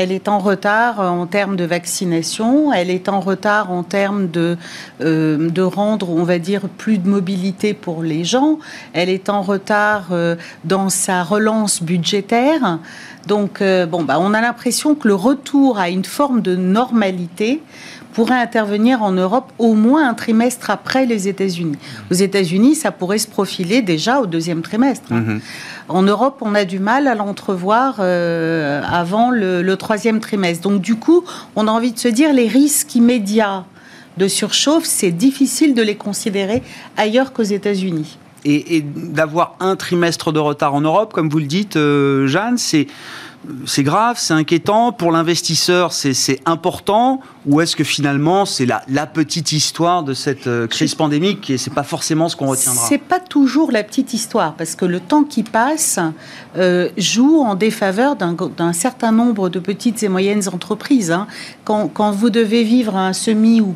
Elle 0.00 0.12
est 0.12 0.28
en 0.28 0.38
retard 0.38 1.00
en 1.00 1.26
termes 1.26 1.56
de 1.56 1.64
vaccination, 1.64 2.72
elle 2.72 2.88
est 2.88 3.08
en 3.08 3.18
retard 3.18 3.72
en 3.72 3.82
termes 3.82 4.30
de, 4.30 4.56
euh, 5.00 5.50
de 5.50 5.62
rendre, 5.62 6.10
on 6.10 6.22
va 6.22 6.38
dire, 6.38 6.68
plus 6.68 6.98
de 6.98 7.08
mobilité 7.08 7.74
pour 7.74 8.04
les 8.04 8.22
gens, 8.22 8.60
elle 8.92 9.08
est 9.08 9.28
en 9.28 9.42
retard 9.42 10.10
euh, 10.12 10.36
dans 10.62 10.88
sa 10.88 11.24
relance 11.24 11.82
budgétaire. 11.82 12.78
Donc, 13.26 13.60
euh, 13.60 13.86
bon, 13.86 14.04
bah, 14.04 14.18
on 14.20 14.34
a 14.34 14.40
l'impression 14.40 14.94
que 14.94 15.08
le 15.08 15.16
retour 15.16 15.80
à 15.80 15.88
une 15.88 16.04
forme 16.04 16.42
de 16.42 16.54
normalité 16.54 17.60
pourrait 18.18 18.40
intervenir 18.40 19.04
en 19.04 19.12
Europe 19.12 19.52
au 19.60 19.74
moins 19.74 20.08
un 20.08 20.14
trimestre 20.14 20.70
après 20.70 21.06
les 21.06 21.28
États-Unis. 21.28 21.78
Aux 22.10 22.14
États-Unis, 22.14 22.74
ça 22.74 22.90
pourrait 22.90 23.18
se 23.18 23.28
profiler 23.28 23.80
déjà 23.80 24.18
au 24.18 24.26
deuxième 24.26 24.60
trimestre. 24.60 25.12
Mhm. 25.12 25.40
En 25.88 26.02
Europe, 26.02 26.38
on 26.40 26.56
a 26.56 26.64
du 26.64 26.80
mal 26.80 27.06
à 27.06 27.14
l'entrevoir 27.14 27.98
euh, 28.00 28.82
avant 28.90 29.30
le, 29.30 29.76
troisième 29.76 30.18
trimestre. 30.18 30.68
Donc 30.68 30.80
du 30.82 30.96
coup, 30.96 31.22
on 31.54 31.68
a 31.68 31.70
envie 31.70 31.92
de 31.92 31.98
se 32.00 32.08
dire 32.08 32.32
les 32.32 32.48
risques 32.48 32.96
immédiats 32.96 33.66
de 34.16 34.26
surchauffe, 34.26 34.84
c'est 34.84 35.12
difficile 35.12 35.72
de 35.74 35.82
les 35.82 35.94
considérer 35.94 36.64
ailleurs 36.96 37.32
qu'aux 37.32 37.44
États-Unis. 37.44 38.18
Et, 38.44 38.82
d'avoir 38.82 39.54
un 39.60 39.76
trimestre 39.76 40.32
de 40.32 40.40
retard 40.40 40.74
en 40.74 40.80
Europe, 40.80 41.12
comme 41.12 41.28
vous 41.28 41.38
le 41.38 41.46
dites, 41.46 41.76
euh, 41.76 42.26
Jeanne, 42.26 42.58
c'est 42.58 42.88
c'est 43.66 43.82
grave, 43.82 44.16
c'est 44.18 44.34
inquiétant 44.34 44.92
pour 44.92 45.12
l'investisseur, 45.12 45.92
c'est 45.92 46.40
important 46.44 47.20
ou 47.46 47.60
est-ce 47.60 47.76
que 47.76 47.84
finalement 47.84 48.44
c'est 48.44 48.66
la, 48.66 49.06
petite 49.06 49.52
histoire 49.52 50.02
de 50.02 50.12
cette 50.12 50.46
euh, 50.46 50.66
crise 50.66 50.94
pandémique 50.94 51.48
et 51.50 51.56
c'est 51.56 51.72
pas 51.72 51.82
forcément 51.82 52.28
ce 52.28 52.36
qu'on 52.36 52.46
retiendra? 52.46 52.86
C'est 52.88 52.98
pas 52.98 53.20
toujours 53.20 53.72
la 53.72 53.82
petite 53.82 54.12
histoire 54.12 54.54
parce 54.54 54.74
que 54.74 54.84
le 54.84 55.00
temps 55.00 55.24
qui 55.24 55.42
passe 55.42 55.98
euh, 56.56 56.88
joue 56.96 57.40
en 57.40 57.54
défaveur 57.54 58.16
d'un 58.16 58.72
certain 58.72 59.12
nombre 59.12 59.48
de 59.48 59.58
petites 59.58 60.02
et 60.02 60.08
moyennes 60.08 60.48
entreprises. 60.52 61.10
Hein. 61.10 61.26
Quand, 61.64 62.10
vous 62.10 62.30
devez 62.30 62.64
vivre 62.64 62.96
un 62.96 63.12
semi 63.12 63.60
ou 63.60 63.74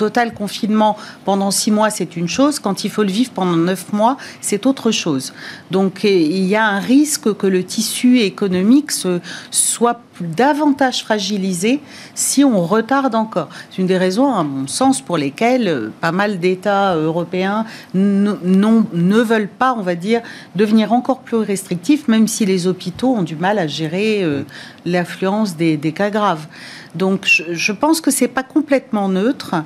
total 0.00 0.32
confinement 0.32 0.96
pendant 1.26 1.50
six 1.50 1.70
mois, 1.70 1.90
c'est 1.90 2.16
une 2.16 2.26
chose. 2.26 2.58
Quand 2.58 2.84
il 2.84 2.90
faut 2.90 3.02
le 3.02 3.10
vivre 3.10 3.32
pendant 3.32 3.58
neuf 3.70 3.92
mois, 3.92 4.16
c'est 4.40 4.64
autre 4.64 4.90
chose. 4.90 5.34
Donc 5.70 6.04
il 6.04 6.46
y 6.46 6.56
a 6.56 6.64
un 6.64 6.80
risque 6.80 7.34
que 7.34 7.46
le 7.46 7.62
tissu 7.64 8.20
économique 8.20 8.92
se, 8.92 9.20
soit 9.50 10.00
davantage 10.20 11.02
fragilisé 11.02 11.80
si 12.14 12.44
on 12.44 12.64
retarde 12.64 13.14
encore. 13.14 13.48
C'est 13.70 13.78
une 13.78 13.86
des 13.86 13.98
raisons, 13.98 14.32
à 14.32 14.42
mon 14.42 14.66
sens, 14.66 15.00
pour 15.00 15.18
lesquelles 15.18 15.68
euh, 15.68 15.92
pas 16.00 16.12
mal 16.12 16.38
d'États 16.38 16.94
européens 16.96 17.64
ne 17.94 19.20
veulent 19.20 19.48
pas, 19.48 19.74
on 19.76 19.82
va 19.82 19.94
dire, 19.94 20.22
devenir 20.54 20.92
encore 20.92 21.20
plus 21.20 21.36
restrictifs, 21.36 22.08
même 22.08 22.28
si 22.28 22.46
les 22.46 22.66
hôpitaux 22.66 23.14
ont 23.14 23.22
du 23.22 23.36
mal 23.36 23.58
à 23.58 23.66
gérer 23.66 24.22
euh, 24.22 24.42
l'affluence 24.84 25.56
des, 25.56 25.78
cas 25.94 26.10
graves. 26.10 26.46
Donc 26.94 27.26
je, 27.26 27.72
pense 27.72 28.00
que 28.00 28.10
c'est 28.10 28.28
pas 28.28 28.42
complètement 28.42 29.08
neutre. 29.08 29.56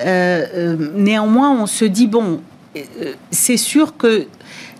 Euh, 0.00 0.76
néanmoins, 0.94 1.50
on 1.50 1.66
se 1.66 1.84
dit 1.84 2.06
bon, 2.06 2.40
c'est 3.30 3.56
sûr 3.56 3.96
que 3.96 4.26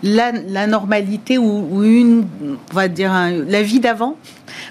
la, 0.03 0.67
normalité 0.67 1.37
ou, 1.37 1.83
une, 1.83 2.27
on 2.71 2.73
va 2.73 2.87
dire, 2.87 3.11
la 3.47 3.63
vie 3.63 3.79
d'avant, 3.79 4.15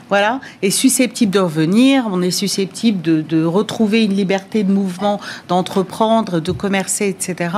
voilà, 0.09 0.41
est 0.63 0.71
susceptible 0.71 1.33
de 1.33 1.41
revenir. 1.41 2.09
On 2.11 2.23
est 2.23 2.31
susceptible 2.31 3.03
de, 3.03 3.45
retrouver 3.45 4.05
une 4.05 4.15
liberté 4.15 4.63
de 4.63 4.73
mouvement, 4.73 5.21
d'entreprendre, 5.49 6.41
de 6.41 6.53
commercer, 6.53 7.09
etc. 7.09 7.51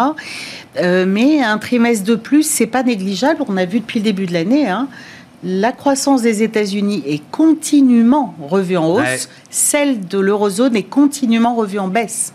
Euh, 0.77 1.05
mais 1.07 1.43
un 1.43 1.59
trimestre 1.59 2.05
de 2.05 2.15
plus, 2.15 2.43
c'est 2.43 2.67
pas 2.67 2.83
négligeable. 2.83 3.43
On 3.49 3.57
a 3.57 3.65
vu 3.65 3.81
depuis 3.81 4.01
le 4.01 4.05
début 4.05 4.27
de 4.27 4.33
l'année. 4.33 4.69
Hein, 4.69 4.89
la 5.45 5.73
croissance 5.73 6.23
des 6.23 6.43
États-Unis 6.43 7.03
est 7.07 7.23
continuellement 7.31 8.35
revue 8.41 8.77
en 8.77 8.89
hausse, 8.89 9.29
celle 9.51 10.07
de 10.07 10.19
l'eurozone 10.19 10.75
est 10.75 10.83
continuellement 10.83 11.55
revue 11.55 11.79
en 11.79 11.89
baisse, 11.89 12.33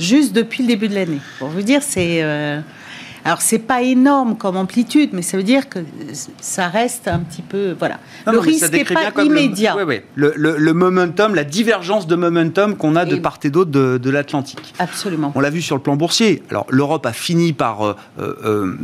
juste 0.00 0.32
depuis 0.32 0.62
le 0.62 0.68
début 0.68 0.88
de 0.88 0.94
l'année. 0.94 1.20
Pour 1.38 1.48
vous 1.48 1.62
dire, 1.62 1.82
c'est 1.82 2.22
euh, 2.22 2.60
alors, 3.24 3.40
c'est 3.40 3.58
pas 3.58 3.80
énorme 3.80 4.36
comme 4.36 4.58
amplitude, 4.58 5.10
mais 5.14 5.22
ça 5.22 5.38
veut 5.38 5.42
dire 5.42 5.70
que 5.70 5.78
ça 6.40 6.68
reste 6.68 7.08
un 7.08 7.20
petit 7.20 7.40
peu. 7.40 7.74
Voilà. 7.78 7.98
le 8.30 8.38
risque 8.38 8.70
n'est 8.70 8.84
pas 8.84 9.10
immédiat. 9.22 9.74
Le, 9.78 9.84
oui, 9.84 10.00
oui. 10.16 10.30
Le, 10.36 10.72
momentum, 10.74 11.34
la 11.34 11.44
divergence 11.44 12.06
de 12.06 12.16
momentum 12.16 12.76
qu'on 12.76 12.96
a 12.96 13.06
de 13.06 13.16
part 13.16 13.38
et 13.42 13.48
d'autre 13.48 13.70
de, 13.70 14.10
l'Atlantique. 14.10 14.74
Absolument. 14.78 15.32
On 15.34 15.40
l'a 15.40 15.48
vu 15.48 15.62
sur 15.62 15.74
le 15.74 15.82
plan 15.82 15.96
boursier. 15.96 16.42
Alors, 16.50 16.66
l'Europe 16.68 17.06
a 17.06 17.14
fini 17.14 17.54
par 17.54 17.84
euh, 17.84 17.96
euh, 18.18 18.76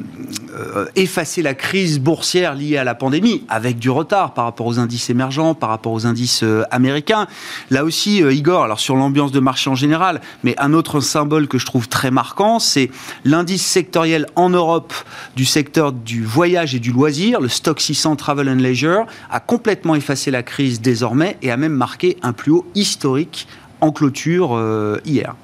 euh, 0.59 0.87
effacer 0.97 1.43
la 1.43 1.55
crise 1.55 2.01
boursière 2.01 2.55
liée 2.55 2.79
à 2.79 2.85
la 2.85 2.95
pandémie, 2.95 3.45
avec 3.51 3.79
du 3.79 3.91
retard 3.91 4.33
par 4.33 4.47
rapport 4.47 4.67
aux 4.67 4.79
indices 4.79 5.11
émergents, 5.11 5.55
par 5.55 5.69
rapport 5.69 5.93
aux 5.93 6.07
indices 6.07 6.45
américains. 6.71 7.27
Là 7.71 7.85
aussi, 7.85 8.21
Igor, 8.21 8.65
alors 8.65 8.81
sur 8.81 8.97
l'ambiance 8.97 9.33
de 9.33 9.41
marché 9.41 9.69
en 9.69 9.75
général, 9.75 10.23
mais 10.45 10.55
un 10.59 10.73
autre 10.73 11.01
symbole 11.01 11.47
que 11.47 11.59
je 11.59 11.67
trouve 11.67 11.89
très 11.89 12.11
marquant, 12.11 12.59
c'est 12.59 12.91
l'indice 13.25 13.65
sectoriel 13.65 14.27
en 14.37 14.51
Europe 14.51 14.93
du 15.37 15.45
secteur 15.45 15.93
du 15.93 16.25
voyage 16.25 16.75
et 16.75 16.79
du 16.79 16.93
loisir, 16.93 17.41
le 17.41 17.49
stock 17.49 17.81
600 17.81 18.17
Travel 18.17 18.49
and 18.49 18.57
Leisure, 18.57 19.07
a 19.31 19.41
complètement 19.41 19.95
effacé 19.95 20.31
la 20.31 20.43
crise 20.43 20.81
désormais 20.81 21.37
et 21.43 21.51
a 21.51 21.57
même 21.57 21.73
marqué 21.73 22.17
un 22.23 22.33
plus 22.33 22.53
haut 22.53 22.67
historique 22.75 23.47
en 23.81 23.93
clôture 23.93 24.57
euh, 24.57 25.01
hier. 25.05 25.35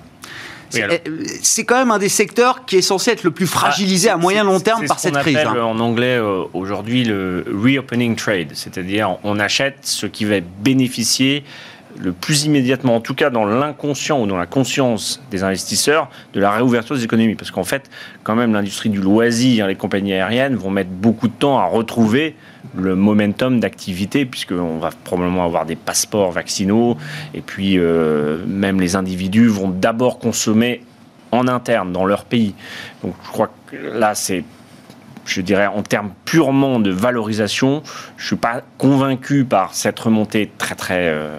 Euh, 0.75 0.99
c'est 1.43 1.65
quand 1.65 1.79
même 1.79 1.91
un 1.91 1.99
des 1.99 2.09
secteurs 2.09 2.65
qui 2.65 2.77
est 2.77 2.83
censé 2.83 3.11
être 3.11 3.23
le 3.23 3.31
plus 3.31 3.47
fragilisé 3.47 4.09
à 4.09 4.17
moyen 4.17 4.45
long 4.45 4.61
terme 4.61 4.87
par 4.87 4.99
cette 4.99 5.17
crise. 5.19 5.37
Hein. 5.37 5.61
en 5.63 5.79
anglais 5.79 6.17
euh, 6.17 6.43
aujourd'hui 6.55 7.05
le 7.05 7.45
reopening 7.49 8.17
trade, 8.17 8.51
c'est-à-dire 8.55 9.17
on 9.23 9.39
achète 9.39 9.79
ce 9.83 10.07
qui 10.07 10.25
va 10.25 10.37
bénéficier 10.41 11.45
le 11.99 12.13
plus 12.13 12.45
immédiatement, 12.45 12.97
en 12.97 13.01
tout 13.01 13.15
cas 13.15 13.31
dans 13.31 13.45
l'inconscient 13.45 14.21
ou 14.21 14.27
dans 14.27 14.37
la 14.37 14.47
conscience 14.47 15.23
des 15.31 15.43
investisseurs, 15.43 16.09
de 16.35 16.41
la 16.41 16.51
réouverture 16.51 16.97
des 16.97 17.05
économies. 17.05 17.35
Parce 17.35 17.51
qu'en 17.51 17.65
fait, 17.65 17.91
quand 18.23 18.35
même, 18.35 18.53
l'industrie 18.53 18.91
du 18.91 19.01
loisir, 19.01 19.67
les 19.67 19.75
compagnies 19.75 20.15
aériennes 20.15 20.57
vont 20.57 20.71
mettre 20.71 20.91
beaucoup 20.91 21.29
de 21.29 21.33
temps 21.33 21.59
à 21.59 21.65
retrouver 21.65 22.37
le 22.77 22.97
momentum 22.97 23.61
d'activité, 23.61 24.27
puisqu'on 24.27 24.79
va 24.79 24.91
probablement 25.05 25.45
avoir 25.45 25.67
des 25.67 25.77
passeports 25.77 26.33
vaccinaux, 26.33 26.97
et 27.35 27.41
puis 27.41 27.79
euh, 27.79 28.45
même 28.47 28.81
les 28.81 28.97
individus 28.97 29.47
vont 29.47 29.69
d'abord 29.69 30.19
consommer 30.19 30.83
en 31.33 31.49
interne, 31.49 31.93
dans 31.93 32.05
leur 32.05 32.25
pays. 32.25 32.55
Donc 33.03 33.15
je 33.25 33.29
crois 33.29 33.51
que 33.67 33.77
là, 33.77 34.15
c'est 34.15 34.45
je 35.27 35.41
dirais 35.41 35.67
en 35.67 35.83
termes 35.83 36.13
purement 36.25 36.81
de 36.81 36.91
valorisation, 36.91 37.83
je 38.17 38.23
ne 38.23 38.27
suis 38.27 38.37
pas 38.37 38.63
convaincu 38.79 39.45
par 39.45 39.75
cette 39.75 39.99
remontée 39.99 40.51
très 40.57 40.75
très 40.75 41.09
euh, 41.09 41.37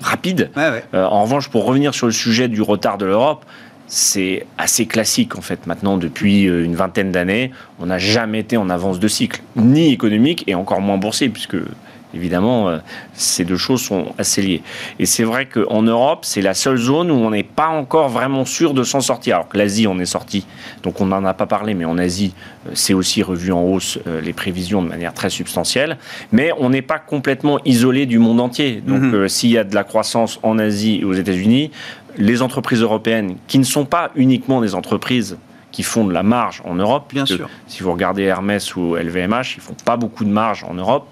rapide. 0.00 0.50
Euh, 0.56 0.80
en 0.94 1.22
revanche, 1.22 1.48
pour 1.48 1.64
revenir 1.64 1.94
sur 1.94 2.06
le 2.06 2.12
sujet 2.12 2.48
du 2.48 2.62
retard 2.62 2.98
de 2.98 3.06
l'Europe, 3.06 3.44
c'est 3.86 4.46
assez 4.58 4.86
classique 4.86 5.36
en 5.36 5.40
fait 5.40 5.66
maintenant 5.66 5.96
depuis 5.96 6.48
euh, 6.48 6.64
une 6.64 6.74
vingtaine 6.74 7.12
d'années. 7.12 7.52
On 7.78 7.86
n'a 7.86 7.98
jamais 7.98 8.40
été 8.40 8.56
en 8.56 8.70
avance 8.70 8.98
de 8.98 9.08
cycle, 9.08 9.42
ni 9.54 9.92
économique 9.92 10.44
et 10.46 10.54
encore 10.54 10.80
moins 10.80 10.98
boursier, 10.98 11.28
puisque 11.28 11.56
Évidemment, 12.14 12.68
euh, 12.68 12.78
ces 13.14 13.44
deux 13.44 13.56
choses 13.56 13.82
sont 13.82 14.14
assez 14.18 14.40
liées. 14.40 14.62
Et 14.98 15.06
c'est 15.06 15.24
vrai 15.24 15.46
qu'en 15.46 15.82
Europe, 15.82 16.20
c'est 16.22 16.40
la 16.40 16.54
seule 16.54 16.76
zone 16.76 17.10
où 17.10 17.14
on 17.14 17.30
n'est 17.30 17.42
pas 17.42 17.68
encore 17.68 18.08
vraiment 18.08 18.44
sûr 18.44 18.74
de 18.74 18.84
s'en 18.84 19.00
sortir. 19.00 19.36
Alors 19.36 19.48
que 19.48 19.58
l'Asie 19.58 19.86
en 19.86 19.98
est 19.98 20.06
sortie, 20.06 20.46
donc 20.82 21.00
on 21.00 21.06
n'en 21.06 21.24
a 21.24 21.34
pas 21.34 21.46
parlé, 21.46 21.74
mais 21.74 21.84
en 21.84 21.98
Asie, 21.98 22.34
euh, 22.66 22.70
c'est 22.74 22.94
aussi 22.94 23.22
revu 23.22 23.52
en 23.52 23.62
hausse 23.62 23.98
euh, 24.06 24.20
les 24.20 24.32
prévisions 24.32 24.82
de 24.82 24.88
manière 24.88 25.14
très 25.14 25.30
substantielle. 25.30 25.98
Mais 26.32 26.50
on 26.58 26.70
n'est 26.70 26.82
pas 26.82 26.98
complètement 26.98 27.58
isolé 27.64 28.06
du 28.06 28.18
monde 28.18 28.40
entier. 28.40 28.82
Donc 28.86 29.02
mhm. 29.02 29.28
s'il 29.28 29.50
y 29.50 29.58
a 29.58 29.64
de 29.64 29.74
la 29.74 29.84
croissance 29.84 30.38
en 30.42 30.58
Asie 30.58 31.00
et 31.00 31.04
aux 31.04 31.14
États-Unis, 31.14 31.70
les 32.16 32.40
entreprises 32.40 32.80
européennes, 32.80 33.36
qui 33.46 33.58
ne 33.58 33.64
sont 33.64 33.84
pas 33.84 34.10
uniquement 34.14 34.60
des 34.60 34.74
entreprises 34.74 35.36
qui 35.72 35.82
font 35.82 36.06
de 36.06 36.12
la 36.12 36.22
marge 36.22 36.62
en 36.64 36.74
Europe. 36.76 37.10
Bien 37.12 37.26
sûr. 37.26 37.50
Si 37.66 37.82
vous 37.82 37.92
regardez 37.92 38.22
Hermès 38.22 38.76
ou 38.76 38.94
LVMH, 38.94 39.56
ils 39.56 39.60
font 39.60 39.76
pas 39.84 39.98
beaucoup 39.98 40.24
de 40.24 40.30
marge 40.30 40.64
en 40.64 40.72
Europe 40.72 41.06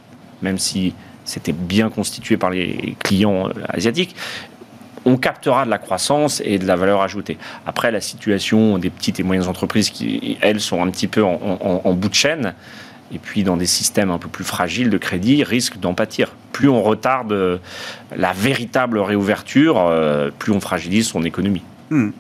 même 0.45 0.59
si 0.59 0.95
c'était 1.25 1.53
bien 1.53 1.89
constitué 1.89 2.37
par 2.37 2.51
les 2.51 2.97
clients 3.03 3.49
euh, 3.49 3.53
asiatiques, 3.69 4.15
on 5.07 5.17
captera 5.17 5.65
de 5.65 5.71
la 5.71 5.79
croissance 5.79 6.41
et 6.45 6.59
de 6.59 6.67
la 6.67 6.77
valeur 6.77 7.03
ajoutée. 7.03 7.37
Après, 7.67 7.91
la 7.91 8.01
situation 8.01 8.79
des 8.79 8.91
petites 8.91 9.21
et 9.21 9.23
moyennes 9.23 9.49
entreprises 9.49 9.91
qui, 9.91 10.39
elles, 10.41 10.61
sont 10.61 10.83
un 10.83 10.91
petit 10.91 11.09
peu 11.09 11.23
en, 11.23 11.93
bout 11.93 12.09
de 12.09 12.15
chaîne, 12.15 12.55
et 13.13 13.19
puis 13.19 13.45
dans 13.45 13.59
des 13.59 13.67
systèmes 13.67 14.11
un 14.11 14.19
peu 14.19 14.29
plus 14.29 14.45
fragiles 14.45 14.89
de 14.89 14.97
crédit, 14.97 15.45
risquent 15.45 15.79
d'en 15.79 15.93
pâtir. 15.93 16.33
Plus 16.53 16.71
on 16.71 16.83
retarde 16.83 17.33
euh, 17.33 17.59
la 18.17 18.33
véritable 18.33 18.99
réouverture, 18.99 19.79
euh, 19.79 20.31
plus 20.39 20.53
on 20.53 20.61
fragilise 20.61 21.09
son 21.09 21.23
économie. 21.23 21.63
Hmm. 21.91 22.11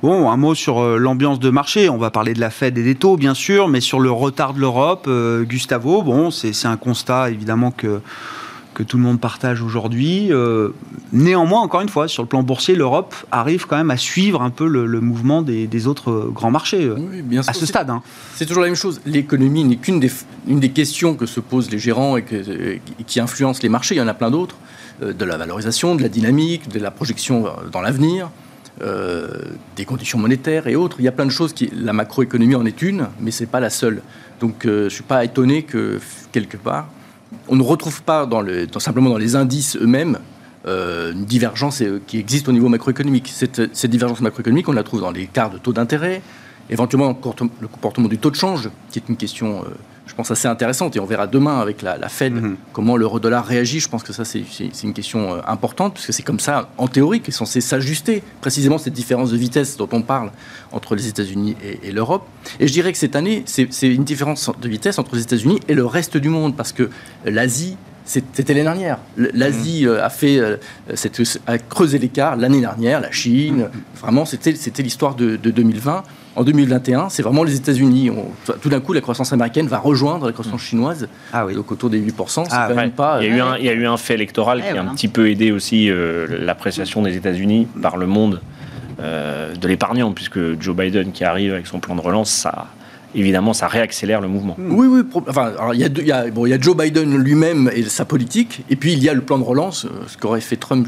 Bon, 0.00 0.30
un 0.30 0.36
mot 0.36 0.54
sur 0.54 0.78
euh, 0.78 0.96
l'ambiance 0.96 1.40
de 1.40 1.50
marché. 1.50 1.88
On 1.88 1.98
va 1.98 2.12
parler 2.12 2.32
de 2.32 2.38
la 2.38 2.50
Fed 2.50 2.78
et 2.78 2.84
des 2.84 2.94
taux, 2.94 3.16
bien 3.16 3.34
sûr, 3.34 3.66
mais 3.66 3.80
sur 3.80 3.98
le 3.98 4.12
retard 4.12 4.54
de 4.54 4.60
l'Europe, 4.60 5.06
euh, 5.08 5.42
Gustavo, 5.42 6.02
bon, 6.02 6.30
c'est 6.30 6.66
un 6.66 6.76
constat 6.76 7.30
évidemment 7.30 7.70
que 7.70 8.00
que 8.74 8.84
tout 8.84 8.96
le 8.96 9.02
monde 9.02 9.18
partage 9.18 9.60
aujourd'hui. 9.60 10.28
Euh, 10.30 10.68
néanmoins, 11.12 11.62
encore 11.62 11.80
une 11.80 11.88
fois, 11.88 12.06
sur 12.06 12.22
le 12.22 12.28
plan 12.28 12.44
boursier, 12.44 12.76
l'Europe 12.76 13.12
arrive 13.32 13.66
quand 13.66 13.76
même 13.76 13.90
à 13.90 13.96
suivre 13.96 14.40
un 14.40 14.50
peu 14.50 14.68
le, 14.68 15.00
mouvement 15.00 15.42
des, 15.42 15.86
autres 15.88 16.30
grands 16.32 16.52
marchés 16.52 16.88
bien 17.24 17.40
à 17.44 17.52
ce 17.52 17.66
stade. 17.66 17.90
Hein. 17.90 18.02
C'est 18.36 18.46
toujours 18.46 18.62
la 18.62 18.68
même 18.68 18.76
chose. 18.76 19.00
L'économie 19.04 19.64
n'est 19.64 19.78
qu'une 19.78 19.98
des, 19.98 20.12
une 20.46 20.60
des 20.60 20.70
questions 20.70 21.16
que 21.16 21.26
se 21.26 21.40
posent 21.40 21.72
les 21.72 21.80
gérants 21.80 22.18
et, 22.18 22.80
qui 23.04 23.18
influencent 23.18 23.62
les 23.64 23.68
marchés. 23.68 23.96
Il 23.96 23.98
y 23.98 24.00
en 24.00 24.06
a 24.06 24.14
plein 24.14 24.30
d'autres. 24.30 24.54
de 25.02 25.24
la 25.24 25.36
valorisation, 25.36 25.96
de 25.96 26.02
la 26.02 26.08
dynamique, 26.08 26.68
de 26.68 26.78
la 26.78 26.92
projection 26.92 27.46
dans 27.72 27.80
l'avenir. 27.80 28.30
Euh, 28.80 29.28
des 29.74 29.84
conditions 29.84 30.18
monétaires 30.18 30.68
et 30.68 30.76
autres. 30.76 30.96
Il 31.00 31.04
y 31.04 31.08
a 31.08 31.12
plein 31.12 31.26
de 31.26 31.30
choses 31.30 31.52
qui. 31.52 31.68
La 31.74 31.92
macroéconomie 31.92 32.54
en 32.54 32.64
est 32.64 32.80
une, 32.80 33.08
mais 33.20 33.32
ce 33.32 33.42
n'est 33.42 33.48
pas 33.48 33.58
la 33.58 33.70
seule. 33.70 34.02
Donc 34.40 34.64
euh, 34.64 34.80
je 34.80 34.84
ne 34.84 34.88
suis 34.90 35.02
pas 35.02 35.24
étonné 35.24 35.64
que, 35.64 35.98
quelque 36.30 36.56
part, 36.56 36.88
on 37.48 37.56
ne 37.56 37.62
retrouve 37.62 38.02
pas 38.02 38.28
simplement 38.78 39.10
dans 39.10 39.18
les 39.18 39.34
indices 39.34 39.76
eux-mêmes 39.76 40.18
euh, 40.66 41.12
une 41.12 41.24
divergence 41.24 41.82
qui 42.06 42.18
existe 42.18 42.48
au 42.48 42.52
niveau 42.52 42.68
macroéconomique. 42.68 43.32
Cette, 43.34 43.86
divergence 43.86 44.20
macroéconomique, 44.20 44.68
on 44.68 44.72
la 44.72 44.84
trouve 44.84 45.00
dans 45.00 45.10
les 45.10 45.26
quarts 45.26 45.50
de 45.50 45.58
taux 45.58 45.72
d'intérêt, 45.72 46.22
éventuellement 46.70 47.18
le 47.60 47.68
comportement 47.68 48.06
du 48.06 48.18
taux 48.18 48.30
de 48.30 48.36
change, 48.36 48.70
qui 48.90 49.00
est 49.00 49.08
une 49.08 49.16
question 49.16 49.64
je 50.08 50.14
pense, 50.14 50.30
assez 50.30 50.48
intéressante. 50.48 50.96
Et 50.96 51.00
on 51.00 51.04
verra 51.04 51.26
demain 51.26 51.60
avec 51.60 51.82
la, 51.82 52.08
Fed 52.08 52.32
mhm. 52.32 52.56
comment 52.72 52.96
l'euro-dollar 52.96 53.44
réagit. 53.44 53.78
Je 53.78 53.88
pense 53.88 54.02
que 54.02 54.12
ça, 54.12 54.24
c'est 54.24 54.42
une 54.82 54.94
question 54.94 55.34
euh, 55.34 55.40
importante, 55.46 55.94
parce 55.94 56.06
que 56.06 56.12
c'est 56.12 56.22
comme 56.22 56.40
ça, 56.40 56.70
en 56.78 56.88
théorie, 56.88 57.20
qu'est 57.20 57.30
censé 57.30 57.60
s'ajuster 57.60 58.22
précisément 58.40 58.78
cette 58.78 58.94
différence 58.94 59.30
de 59.30 59.36
vitesse 59.36 59.76
dont 59.76 59.88
on 59.92 60.02
parle 60.02 60.30
entre 60.72 60.96
les 60.96 61.08
États-Unis 61.08 61.56
et, 61.82 61.92
l'Europe. 61.92 62.26
Et 62.58 62.66
je 62.66 62.72
dirais 62.72 62.92
que 62.92 62.98
cette 62.98 63.16
année, 63.16 63.44
c'est 63.46 63.68
une 63.82 64.04
différence 64.04 64.50
de 64.60 64.68
vitesse 64.68 64.98
entre 64.98 65.14
les 65.14 65.22
États-Unis 65.22 65.60
et 65.68 65.74
le 65.74 65.84
reste 65.84 66.16
du 66.16 66.28
monde, 66.28 66.56
parce 66.56 66.72
que 66.72 66.90
l'Asie 67.24 67.76
c'était 68.04 68.54
l'année 68.54 68.64
dernière. 68.64 68.98
L'Asie 69.18 69.82
mhm. 69.84 69.90
euh, 69.90 70.04
a 70.04 70.08
fait 70.08 70.38
euh, 70.38 70.56
a 71.46 71.58
creusé 71.58 71.98
l'écart 71.98 72.36
l'année 72.36 72.60
dernière, 72.60 73.02
la 73.02 73.10
Chine. 73.10 73.56
Mhm. 73.56 73.70
Vraiment, 74.00 74.24
c'était 74.24 74.82
l'histoire 74.82 75.14
de, 75.14 75.36
de, 75.36 75.50
2020 75.50 76.04
en 76.38 76.44
2021, 76.44 77.08
c'est 77.08 77.22
vraiment 77.22 77.42
les 77.42 77.56
États-Unis. 77.56 78.10
Tout 78.60 78.68
d'un 78.68 78.80
coup, 78.80 78.92
la 78.92 79.00
croissance 79.00 79.32
américaine 79.32 79.66
va 79.66 79.78
rejoindre 79.78 80.26
la 80.26 80.32
croissance 80.32 80.62
chinoise, 80.62 81.08
ah 81.32 81.44
oui. 81.44 81.54
donc 81.54 81.72
autour 81.72 81.90
des 81.90 82.00
8%. 82.00 82.46
Ah, 82.50 82.68
pas, 82.96 83.18
il, 83.20 83.28
y 83.28 83.32
a 83.32 83.36
eu 83.36 83.40
un, 83.40 83.56
il 83.56 83.64
y 83.64 83.68
a 83.68 83.72
eu 83.72 83.86
un 83.86 83.96
fait 83.96 84.14
électoral 84.14 84.62
qui 84.62 84.68
a 84.68 84.80
un 84.80 84.94
petit 84.94 85.08
peu 85.08 85.28
aidé 85.28 85.50
aussi 85.50 85.90
euh, 85.90 86.26
l'appréciation 86.40 87.02
des 87.02 87.16
États-Unis 87.16 87.66
par 87.82 87.96
le 87.96 88.06
monde 88.06 88.40
euh, 89.00 89.52
de 89.54 89.68
l'épargnant, 89.68 90.12
puisque 90.12 90.60
Joe 90.60 90.76
Biden 90.76 91.10
qui 91.10 91.24
arrive 91.24 91.52
avec 91.52 91.66
son 91.66 91.80
plan 91.80 91.96
de 91.96 92.00
relance, 92.00 92.30
ça 92.30 92.68
évidemment, 93.14 93.52
ça 93.52 93.68
réaccélère 93.68 94.20
le 94.20 94.28
mouvement. 94.28 94.56
Oui, 94.58 94.86
oui. 94.86 95.02
Enfin, 95.28 95.52
il, 95.72 95.80
y 95.80 95.84
a, 95.84 95.88
il, 95.88 96.06
y 96.06 96.12
a, 96.12 96.30
bon, 96.30 96.46
il 96.46 96.50
y 96.50 96.52
a 96.52 96.60
Joe 96.60 96.76
Biden 96.76 97.16
lui-même 97.16 97.70
et 97.74 97.82
sa 97.84 98.04
politique, 98.04 98.64
et 98.70 98.76
puis 98.76 98.92
il 98.92 99.02
y 99.02 99.08
a 99.08 99.14
le 99.14 99.22
plan 99.22 99.38
de 99.38 99.44
relance, 99.44 99.84
euh, 99.84 99.88
ce 100.06 100.16
qu'aurait 100.16 100.40
fait 100.40 100.56
Trump, 100.56 100.86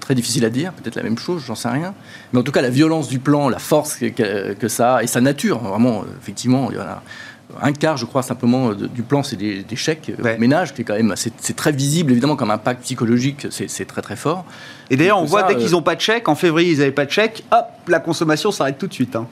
très 0.00 0.14
difficile 0.14 0.44
à 0.44 0.50
dire, 0.50 0.72
peut-être 0.72 0.96
la 0.96 1.02
même 1.02 1.18
chose, 1.18 1.42
j'en 1.46 1.54
sais 1.54 1.68
rien. 1.68 1.94
Mais 2.32 2.40
en 2.40 2.42
tout 2.42 2.52
cas, 2.52 2.62
la 2.62 2.70
violence 2.70 3.08
du 3.08 3.18
plan, 3.18 3.48
la 3.48 3.58
force 3.58 3.96
que, 3.96 4.52
que 4.54 4.68
ça 4.68 4.96
a, 4.96 5.02
et 5.02 5.06
sa 5.06 5.20
nature, 5.20 5.58
vraiment, 5.58 6.04
effectivement, 6.20 6.70
il 6.70 6.76
y 6.76 6.80
en 6.80 6.84
a 6.84 7.02
un 7.62 7.72
quart, 7.72 7.96
je 7.96 8.04
crois, 8.04 8.22
simplement 8.22 8.72
du 8.72 9.02
plan, 9.02 9.22
c'est 9.22 9.36
des, 9.36 9.64
chèques 9.76 10.12
euh, 10.22 10.38
ménages, 10.38 10.74
qui 10.74 10.82
est 10.82 10.84
quand 10.84 10.94
même, 10.94 11.14
c'est 11.16 11.56
très 11.56 11.72
visible, 11.72 12.12
évidemment, 12.12 12.36
comme 12.36 12.50
impact 12.50 12.82
psychologique, 12.82 13.46
c'est 13.50 13.86
très 13.86 14.02
très 14.02 14.16
fort. 14.16 14.44
Et 14.90 14.96
d'ailleurs, 14.96 15.20
on 15.20 15.24
voit 15.24 15.44
dès 15.44 15.56
qu'ils 15.56 15.72
n'ont 15.72 15.82
pas 15.82 15.94
de 15.94 16.00
chèque, 16.00 16.28
en 16.28 16.34
février, 16.34 16.72
ils 16.72 16.78
n'avaient 16.78 16.90
pas 16.92 17.06
de 17.06 17.10
chèque, 17.10 17.44
hop, 17.50 17.66
la 17.88 18.00
consommation 18.00 18.50
s'arrête 18.50 18.78
tout 18.78 18.86
de 18.86 18.92
suite. 18.92 19.16
Hein. 19.16 19.26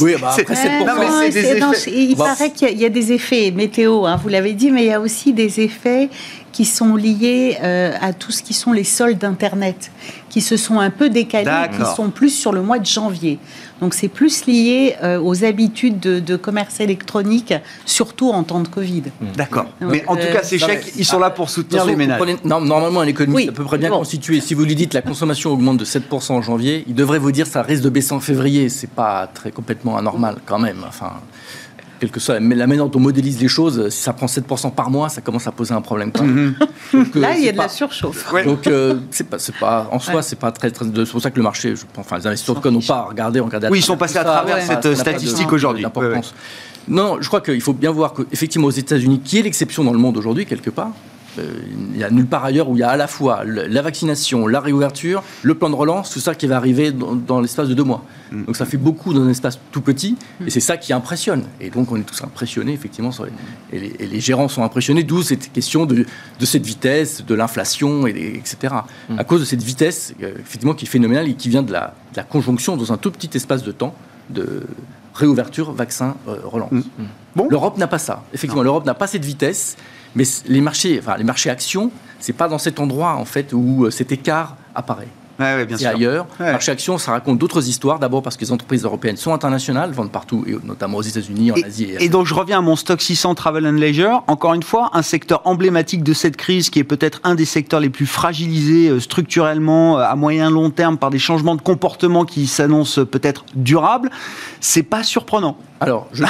Oui, 0.00 0.14
bah 0.20 0.34
après, 0.36 0.54
c'est 0.54 1.90
il 1.90 2.16
paraît 2.16 2.50
qu'il 2.50 2.78
y, 2.78 2.84
a 2.84 2.88
des 2.88 3.12
effets 3.12 3.50
météo, 3.50 4.04
hein, 4.04 4.16
vous 4.22 4.28
l'avez 4.28 4.52
dit, 4.52 4.70
mais 4.70 4.84
il 4.84 4.88
y 4.88 4.92
a 4.92 5.00
aussi 5.00 5.32
des 5.32 5.60
effets 5.60 6.08
qui 6.58 6.64
sont 6.64 6.96
liés 6.96 7.56
euh, 7.62 7.92
à 8.00 8.12
tout 8.12 8.32
ce 8.32 8.42
qui 8.42 8.52
sont 8.52 8.72
les 8.72 8.82
soldes 8.82 9.18
d'Internet, 9.18 9.92
qui 10.28 10.40
se 10.40 10.56
sont 10.56 10.80
un 10.80 10.90
peu 10.90 11.08
décalés, 11.08 11.68
qui 11.70 11.84
sont 11.94 12.10
plus 12.10 12.30
sur 12.30 12.50
le 12.50 12.62
mois 12.62 12.80
de 12.80 12.84
janvier. 12.84 13.38
Donc 13.80 13.94
c'est 13.94 14.08
plus 14.08 14.44
lié 14.46 14.96
euh, 15.04 15.20
aux 15.20 15.44
habitudes 15.44 16.00
de, 16.00 16.36
commerce 16.36 16.80
électronique, 16.80 17.54
surtout 17.86 18.30
en 18.30 18.42
temps 18.42 18.58
de 18.58 18.66
Covid. 18.66 19.04
Hmm. 19.20 19.26
D'accord. 19.36 19.66
Mais 19.80 20.02
en 20.08 20.16
tout 20.16 20.26
cas, 20.32 20.42
ces 20.42 20.58
chèques, 20.58 20.94
ils 20.96 21.04
sont 21.04 21.20
là 21.20 21.30
pour 21.30 21.48
soutenir 21.48 21.84
les 21.84 21.94
ménages. 21.94 22.20
normalement, 22.42 23.02
un 23.02 23.06
économiste 23.06 23.36
oui, 23.36 23.48
à 23.48 23.52
peu 23.52 23.62
près 23.62 23.78
bien 23.78 23.90
constitué. 23.90 24.40
Si 24.40 24.54
vous 24.54 24.64
lui 24.64 24.74
dites 24.74 24.94
la 24.94 25.02
consommation 25.02 25.52
augmente 25.52 25.76
de 25.76 25.84
7% 25.84 26.32
en 26.32 26.42
janvier, 26.42 26.82
il 26.88 26.96
devrait 26.96 27.20
vous 27.20 27.30
dire 27.30 27.46
ça 27.46 27.62
risque 27.62 27.84
de 27.84 27.90
baisser 27.90 28.14
en 28.14 28.20
février. 28.20 28.68
C'est 28.68 28.90
pas 28.90 29.28
très 29.32 29.52
complètement 29.52 29.96
anormal 29.96 30.38
quand 30.44 30.58
même. 30.58 30.84
Enfin 30.88 31.12
quelle 31.98 32.10
que 32.10 32.20
soit 32.20 32.40
la 32.40 32.66
manière 32.66 32.86
dont 32.86 32.98
on 32.98 33.02
modélise 33.02 33.40
les 33.40 33.48
choses, 33.48 33.88
si 33.88 34.02
ça 34.02 34.12
prend 34.12 34.26
7% 34.26 34.72
par 34.72 34.90
mois, 34.90 35.08
ça 35.08 35.20
commence 35.20 35.46
à 35.46 35.52
poser 35.52 35.74
un 35.74 35.80
problème. 35.80 36.10
Mhm. 36.20 36.54
Donc, 36.92 37.16
euh, 37.16 37.20
Là, 37.20 37.36
il 37.36 37.44
y 37.44 37.48
a 37.48 37.52
de 37.52 37.56
la 37.56 37.68
surchauffe. 37.68 38.32
Donc, 38.44 38.66
euh, 38.66 38.96
c'est 39.10 39.28
pas, 39.28 39.38
pas, 39.58 39.88
en 39.90 39.98
soi, 39.98 40.22
c'est 40.22 40.38
pas 40.38 40.52
très, 40.52 40.70
très. 40.70 40.84
C'est 40.84 41.10
pour 41.10 41.20
ça 41.20 41.30
que 41.30 41.36
le 41.36 41.42
marché, 41.42 41.74
je 41.74 41.82
enfin, 41.96 42.18
les 42.18 42.26
investisseurs 42.26 42.60
de 42.60 42.70
n'ont 42.70 42.80
pas 42.80 43.02
regardé, 43.02 43.40
regardé. 43.40 43.68
Oui, 43.70 43.78
ils 43.78 43.84
sont 43.84 43.96
passés 43.96 44.18
à 44.18 44.24
travers 44.24 44.62
cette 44.62 44.94
statistique 44.94 45.52
aujourd'hui. 45.52 45.84
Non, 46.86 47.18
je 47.20 47.28
crois 47.28 47.42
qu'il 47.42 47.60
faut 47.60 47.74
bien 47.74 47.90
voir 47.90 48.14
qu'effectivement, 48.14 48.68
aux 48.68 48.70
États-Unis, 48.70 49.20
qui 49.22 49.38
est 49.38 49.42
l'exception 49.42 49.84
dans 49.84 49.92
le 49.92 49.98
monde 49.98 50.16
aujourd'hui, 50.16 50.46
quelque 50.46 50.70
part, 50.70 50.92
il 51.92 51.96
n'y 51.96 52.04
a 52.04 52.10
nulle 52.10 52.26
part 52.26 52.44
ailleurs 52.44 52.68
où 52.68 52.76
il 52.76 52.80
y 52.80 52.82
a 52.82 52.90
à 52.90 52.96
la 52.96 53.06
fois 53.06 53.44
la 53.44 53.82
vaccination, 53.82 54.46
la 54.46 54.60
réouverture, 54.60 55.22
le 55.42 55.54
plan 55.54 55.70
de 55.70 55.74
relance, 55.74 56.10
tout 56.10 56.20
ça 56.20 56.34
qui 56.34 56.46
va 56.46 56.56
arriver 56.56 56.92
dans, 56.92 57.40
l'espace 57.40 57.68
de 57.68 57.74
deux 57.74 57.84
mois. 57.84 58.04
Mm. 58.32 58.44
Donc 58.44 58.56
ça 58.56 58.66
fait 58.66 58.76
beaucoup 58.76 59.12
dans 59.12 59.22
un 59.22 59.28
espace 59.28 59.58
tout 59.72 59.80
petit, 59.80 60.16
mm. 60.40 60.46
et 60.46 60.50
c'est 60.50 60.60
ça 60.60 60.76
qui 60.76 60.92
impressionne. 60.92 61.44
Et 61.60 61.70
donc 61.70 61.90
on 61.92 61.96
est 61.96 62.02
tous 62.02 62.22
impressionnés, 62.22 62.72
effectivement, 62.72 63.10
et, 63.72 64.06
les, 64.06 64.20
gérants 64.20 64.48
sont 64.48 64.62
impressionnés, 64.62 65.02
d'où 65.02 65.22
cette 65.22 65.52
question 65.52 65.86
de, 65.86 66.04
cette 66.40 66.66
vitesse, 66.66 67.24
de 67.24 67.34
l'inflation, 67.34 68.06
etc. 68.06 68.74
Mm. 69.08 69.18
À 69.18 69.24
cause 69.24 69.40
de 69.40 69.44
cette 69.44 69.62
vitesse, 69.62 70.14
euh, 70.22 70.32
effectivement, 70.38 70.74
qui 70.74 70.84
est 70.84 70.88
phénoménale 70.88 71.28
et 71.28 71.34
qui 71.34 71.48
vient 71.48 71.62
de 71.62 71.72
la, 71.72 71.94
conjonction 72.28 72.76
dans 72.76 72.92
un 72.92 72.96
tout 72.96 73.12
petit 73.12 73.30
espace 73.36 73.62
de 73.62 73.70
temps 73.70 73.94
de 74.28 74.64
réouverture, 75.14 75.72
vaccin, 75.72 76.16
euh, 76.26 76.36
relance. 76.44 76.72
Bon. 77.36 77.48
L'Europe 77.48 77.78
n'a 77.78 77.86
pas 77.86 77.98
ça. 77.98 78.24
Effectivement, 78.34 78.62
l'Europe 78.62 78.84
n'a 78.84 78.94
pas 78.94 79.06
cette 79.06 79.24
vitesse. 79.24 79.76
Mais 80.18 80.24
les 80.46 80.60
marchés, 80.60 80.98
enfin, 81.00 81.16
les 81.16 81.22
marchés 81.22 81.48
actions, 81.48 81.92
c'est 82.18 82.32
pas 82.32 82.48
dans 82.48 82.58
cet 82.58 82.80
endroit 82.80 83.14
en 83.14 83.24
fait 83.24 83.52
où 83.52 83.84
euh, 83.84 83.90
cet 83.90 84.10
écart 84.10 84.56
apparaît. 84.74 85.06
Ouais, 85.38 85.64
bien 85.64 85.76
sûr. 85.76 85.90
ailleurs. 85.90 86.26
Marché 86.40 86.72
action, 86.72 86.98
ça 86.98 87.12
raconte 87.12 87.38
d'autres 87.38 87.68
histoires. 87.68 88.00
D'abord 88.00 88.22
parce 88.22 88.36
que 88.36 88.40
les 88.40 88.50
entreprises 88.50 88.82
européennes 88.82 89.16
sont 89.16 89.32
internationales, 89.32 89.92
vendent 89.92 90.10
partout, 90.10 90.44
et 90.48 90.56
notamment 90.64 90.98
aux 90.98 91.02
États-Unis, 91.02 91.52
en 91.52 91.54
Asie. 91.64 91.92
Et, 92.00 92.08
donc 92.08 92.26
je 92.26 92.34
reviens 92.34 92.58
à 92.58 92.60
mon 92.60 92.74
stock 92.74 93.00
600 93.00 93.36
Travel 93.36 93.64
and 93.64 93.72
Leisure. 93.72 94.24
Encore 94.26 94.54
une 94.54 94.64
fois, 94.64 94.90
un 94.94 95.02
secteur 95.02 95.42
emblématique 95.44 96.02
de 96.02 96.12
cette 96.12 96.36
crise 96.36 96.70
qui 96.70 96.80
est 96.80 96.84
peut-être 96.84 97.20
un 97.22 97.36
des 97.36 97.44
secteurs 97.44 97.78
les 97.78 97.90
plus 97.90 98.06
fragilisés 98.06 98.88
euh, 98.88 98.98
structurellement 98.98 100.00
euh, 100.00 100.02
à 100.02 100.16
moyen 100.16 100.50
long 100.50 100.70
terme 100.70 100.98
par 100.98 101.10
des 101.10 101.20
changements 101.20 101.54
de 101.54 101.62
comportement 101.62 102.24
qui 102.24 102.48
s'annoncent 102.48 103.04
peut-être 103.04 103.44
durables. 103.54 104.10
C'est 104.60 104.82
pas 104.82 105.04
surprenant. 105.04 105.56
Alors, 105.80 106.08
je, 106.12 106.24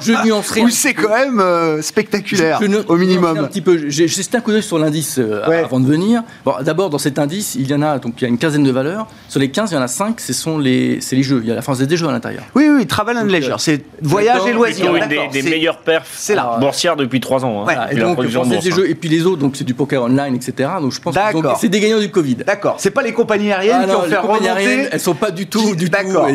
je, 0.00 0.12
nuancerai. 0.24 0.60
Ou 0.62 0.68
c'est 0.70 0.94
quand 0.94 1.14
même 1.14 1.40
euh, 1.40 1.82
spectaculaire, 1.82 2.60
au 2.88 2.96
minimum. 2.96 3.38
Un 3.38 3.44
petit 3.44 3.60
peu. 3.60 3.88
J'ai 3.88 4.08
jeté 4.08 4.36
un 4.36 4.40
coup 4.40 4.52
d'œil 4.52 4.62
sur 4.62 4.78
l'indice 4.78 5.18
euh, 5.18 5.64
avant 5.64 5.80
de 5.80 5.86
venir. 5.86 6.22
Bon, 6.44 6.54
D'abord, 6.62 6.90
dans 6.90 6.98
cet 6.98 7.18
indice, 7.18 7.54
il 7.54 7.68
y 7.68 7.74
en 7.74 7.82
a 7.82 7.98
donc 7.98 8.14
il 8.18 8.22
y 8.22 8.24
a 8.26 8.28
une 8.28 8.38
quinzaine 8.38 8.62
de 8.62 8.70
valeurs. 8.70 9.06
Sur 9.28 9.40
les 9.40 9.50
15, 9.50 9.70
il 9.72 9.74
y 9.74 9.76
en 9.76 9.82
a 9.82 9.88
5, 9.88 10.20
ce 10.20 10.32
sont 10.32 10.58
les, 10.58 11.00
c'est 11.00 11.16
les 11.16 11.22
jeux. 11.22 11.40
Il 11.42 11.48
y 11.48 11.52
a 11.52 11.54
la 11.54 11.62
France 11.62 11.78
des 11.78 11.96
jeux 11.96 12.08
à 12.08 12.12
l'intérieur. 12.12 12.44
Oui, 12.54 12.68
oui, 12.68 12.86
travel 12.86 13.18
and 13.18 13.24
leisure, 13.24 13.60
c'est 13.60 13.84
voyage 14.00 14.42
et 14.46 14.52
loisirs. 14.52 14.94
Une 14.94 15.06
des, 15.06 15.28
des 15.32 15.42
meilleures 15.42 15.78
perfs 15.78 16.30
boursières 16.60 16.96
depuis 16.96 17.20
3 17.20 17.44
ans. 17.44 17.66
Hein, 17.68 17.88
et 17.90 17.96
donc, 17.96 18.20
des 18.20 18.70
jeux, 18.70 18.88
et 18.88 18.94
puis 18.94 19.08
les 19.08 19.26
autres, 19.26 19.40
donc 19.40 19.56
c'est 19.56 19.64
du 19.64 19.74
poker 19.74 20.02
online, 20.02 20.34
etc. 20.34 20.70
Donc 20.80 20.92
je 20.92 21.00
pense 21.00 21.14
que 21.14 21.20
c'est 21.58 21.68
des 21.68 21.80
gagnants 21.80 22.00
du 22.00 22.10
Covid. 22.10 22.36
D'accord. 22.46 22.76
C'est 22.78 22.90
pas 22.90 23.02
les 23.02 23.12
compagnies 23.12 23.52
aériennes 23.52 23.82
ah 23.84 23.88
qui 23.88 23.94
ont 23.94 24.02
fait 24.02 24.16
remonter. 24.16 24.88
Elles 24.92 25.00
sont 25.00 25.14
pas 25.14 25.30
du 25.30 25.46
tout. 25.46 25.74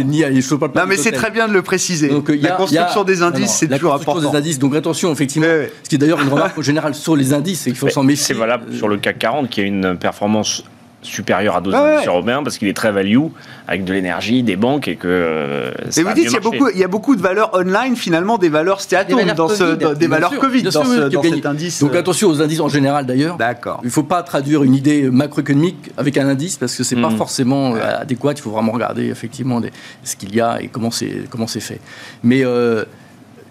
Ni, 0.05 0.23
non, 0.75 0.85
mais 0.87 0.97
c'est 0.97 1.11
très 1.11 1.31
bien 1.31 1.47
de 1.47 1.53
le 1.53 1.61
préciser. 1.61 2.09
Donc 2.09 2.29
la 2.29 2.56
construction 2.57 3.03
des 3.03 3.21
indices 3.21 3.51
c'est 3.51 3.67
toujours 3.67 3.93
important. 3.93 4.31
des 4.31 4.37
indices, 4.37 4.59
donc 4.59 4.75
attention, 4.75 5.11
effectivement. 5.11 5.47
Ce 5.83 5.89
qui 5.89 5.95
est 5.95 5.97
d'ailleurs 5.97 6.21
une 6.21 6.29
remarque 6.33 6.61
générale 6.61 6.95
sur 6.95 7.15
les 7.15 7.33
indices, 7.33 7.61
c'est 7.61 7.71
qu'il 7.71 7.79
faut 7.79 7.89
s'en 7.89 8.03
méfier. 8.03 8.25
C'est 8.25 8.33
valable 8.33 8.73
sur 8.73 8.87
le 8.87 8.97
CAC 8.97 9.19
40 9.19 9.49
qui 9.49 9.61
a 9.61 9.63
une 9.63 9.97
performance 9.97 10.63
supérieur 11.07 11.55
à 11.55 11.61
d'autres 11.61 11.77
indices 11.77 12.07
européens 12.07 12.43
parce 12.43 12.57
qu'il 12.57 12.67
est 12.67 12.73
très 12.73 12.91
value 12.91 13.17
avec 13.67 13.83
de 13.83 13.93
l'énergie, 13.93 14.43
des 14.43 14.55
banques 14.55 14.87
et 14.87 14.95
que. 14.95 15.07
Euh, 15.07 15.71
et 15.95 16.03
vous 16.03 16.13
dites 16.13 16.25
qu'il 16.25 16.33
y 16.33 16.37
a 16.37 16.39
beaucoup, 16.39 16.69
il 16.69 16.79
y 16.79 16.83
a 16.83 16.87
beaucoup 16.87 17.15
de 17.15 17.21
valeurs 17.21 17.53
online 17.53 17.95
finalement, 17.95 18.37
des 18.37 18.49
valeurs 18.49 18.81
stéatomes 18.81 19.33
dans 19.35 19.49
ce, 19.49 19.75
des 19.95 20.07
valeurs 20.07 20.37
Covid 20.37 20.63
dans, 20.63 20.71
cet 20.71 21.45
indice. 21.45 21.79
Donc 21.81 21.95
attention 21.95 22.29
aux 22.29 22.41
indices 22.41 22.59
en 22.59 22.69
général 22.69 23.05
d'ailleurs. 23.05 23.37
D'accord. 23.37 23.79
Il 23.83 23.87
ne 23.87 23.91
faut 23.91 24.03
pas 24.03 24.23
traduire 24.23 24.63
une 24.63 24.75
idée 24.75 25.09
macroéconomique 25.09 25.91
avec 25.97 26.17
un 26.17 26.27
indice 26.27 26.57
parce 26.57 26.75
que 26.75 26.83
c'est 26.83 26.95
n'est 26.95 27.01
pas 27.01 27.09
hmm. 27.09 27.17
forcément 27.17 27.75
euh, 27.75 28.01
adéquat. 28.01 28.33
Il 28.33 28.41
faut 28.41 28.51
vraiment 28.51 28.71
regarder 28.71 29.07
effectivement 29.07 29.61
ce 30.03 30.15
qu'il 30.15 30.35
y 30.35 30.41
a 30.41 30.61
et 30.61 30.67
comment 30.67 30.91
c'est 30.91 31.23
comment 31.29 31.47
c'est 31.47 31.59
fait. 31.59 31.79
Mais 32.23 32.43
euh, 32.43 32.83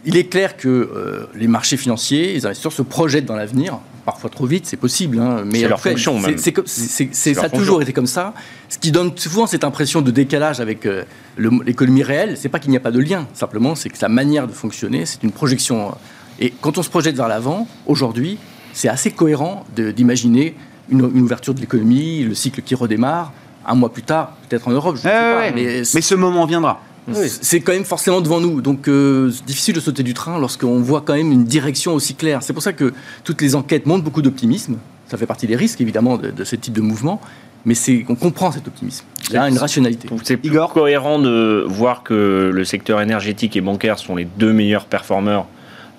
il 0.05 0.17
est 0.17 0.27
clair 0.27 0.57
que 0.57 0.69
euh, 0.69 1.27
les 1.35 1.49
marchés 1.49 1.77
financiers, 1.77 2.35
les 2.35 2.47
investisseurs 2.47 2.73
se 2.73 2.83
projettent 2.83 3.27
dans 3.27 3.37
l'avenir. 3.37 3.79
Parfois 4.07 4.31
trop 4.31 4.47
vite, 4.47 4.67
c'est 4.67 4.77
possible. 4.77 5.19
Hein, 5.19 5.43
mais 5.45 5.63
c'est 5.63 5.69
leur 5.69 5.81
fonction, 5.81 6.21
même. 6.21 6.39
ça 6.39 7.43
a 7.43 7.49
toujours 7.49 7.83
été 7.83 7.93
comme 7.93 8.07
ça. 8.07 8.35
Ce 8.69 8.79
qui 8.79 8.93
donne 8.93 9.11
souvent 9.17 9.49
cette 9.49 9.65
impression 9.65 10.01
de 10.01 10.13
décalage 10.13 10.61
avec 10.61 10.87
euh, 10.87 11.03
l'économie 11.37 12.05
réelle, 12.05 12.37
c'est 12.37 12.49
pas 12.49 12.61
qu'il 12.61 12.71
n'y 12.71 12.77
a 12.77 12.81
pas 12.81 12.93
de 12.93 13.01
lien. 13.01 13.27
Simplement, 13.35 13.75
c'est 13.75 13.89
que 13.89 13.99
sa 13.99 14.09
manière 14.09 14.47
de 14.47 14.53
fonctionner, 14.53 15.07
c'est 15.07 15.25
une 15.25 15.33
projection. 15.33 15.93
Et 16.39 16.53
quand 16.61 16.79
on 16.79 16.85
se 16.85 16.89
projette 16.89 17.17
vers 17.17 17.27
l'avant, 17.27 17.67
aujourd'hui, 17.85 18.39
c'est 18.73 18.89
assez 18.89 19.11
cohérent 19.11 19.65
d'imaginer 19.75 20.55
une, 20.89 21.03
ouverture 21.03 21.53
de 21.53 21.61
l'économie, 21.61 22.23
le 22.23 22.35
cycle 22.35 22.63
qui 22.63 22.77
redémarre, 22.77 23.33
un 23.67 23.75
mois 23.75 23.93
plus 23.93 24.05
tard, 24.05 24.37
peut-être 24.49 24.69
en 24.69 24.71
Europe. 24.71 24.99
Je 24.99 25.03
pas, 25.03 25.51
mais, 25.51 25.83
mais 25.83 26.01
ce 26.01 26.15
moment 26.15 26.47
viendra. 26.47 26.81
C'est 27.13 27.61
quand 27.61 27.73
même 27.73 27.85
forcément 27.85 28.21
devant 28.21 28.41
nous. 28.41 28.61
Donc, 28.61 28.89
euh, 28.89 29.31
c'est 29.31 29.45
difficile 29.45 29.75
de 29.75 29.81
sauter 29.81 30.03
du 30.03 30.15
train 30.15 30.39
lorsqu'on 30.39 30.81
voit 30.81 31.03
quand 31.03 31.15
même 31.15 31.33
une 31.33 31.45
direction 31.45 31.95
aussi 31.95 32.15
claire. 32.15 32.43
C'est 32.43 32.53
pour 32.53 32.63
ça 32.63 32.73
que 32.73 32.93
toutes 33.25 33.41
les 33.43 33.55
enquêtes 33.55 33.87
montrent 33.87 34.05
beaucoup 34.05 34.23
d'optimisme. 34.23 34.77
Ça 35.09 35.17
fait 35.17 35.27
partie 35.27 35.47
des 35.47 35.57
risques, 35.57 35.81
évidemment, 35.81 36.17
de, 36.19 36.45
ce 36.45 36.57
type 36.57 36.75
de 36.75 36.81
mouvement. 36.81 37.21
Mais 37.65 37.75
on 38.09 38.15
comprend 38.15 38.53
cet 38.53 38.69
optimisme. 38.69 39.05
Il 39.29 39.35
y 39.35 39.37
a 39.37 39.49
une 39.49 39.59
rationalité. 39.59 40.09
C'est 40.23 40.37
plus 40.37 40.57
cohérent 40.73 41.19
de 41.19 41.65
voir 41.69 42.03
que 42.03 42.51
le 42.53 42.65
secteur 42.65 43.01
énergétique 43.01 43.57
et 43.57 43.61
bancaire 43.61 43.99
sont 43.99 44.15
les 44.15 44.25
deux 44.25 44.53
meilleurs 44.53 44.87
performeurs 44.87 45.47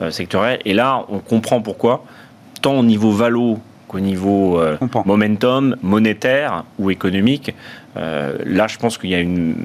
euh, 0.02 0.12
sectoriels. 0.12 0.60
Et 0.63 0.74
là, 0.74 1.06
on 1.10 1.20
comprend 1.20 1.62
pourquoi, 1.62 2.06
tant 2.62 2.80
au 2.80 2.84
niveau 2.84 3.12
valo 3.12 3.60
qu'au 3.88 4.00
niveau 4.00 4.60
euh, 4.60 4.78
momentum 5.06 5.76
monétaire 5.82 6.63
ou 6.80 6.91
économique. 6.91 7.54
Euh, 7.95 8.38
là, 8.45 8.67
je 8.67 8.78
pense 8.78 8.97
qu'il 8.97 9.10
y 9.10 9.15
a 9.15 9.19
une, 9.19 9.56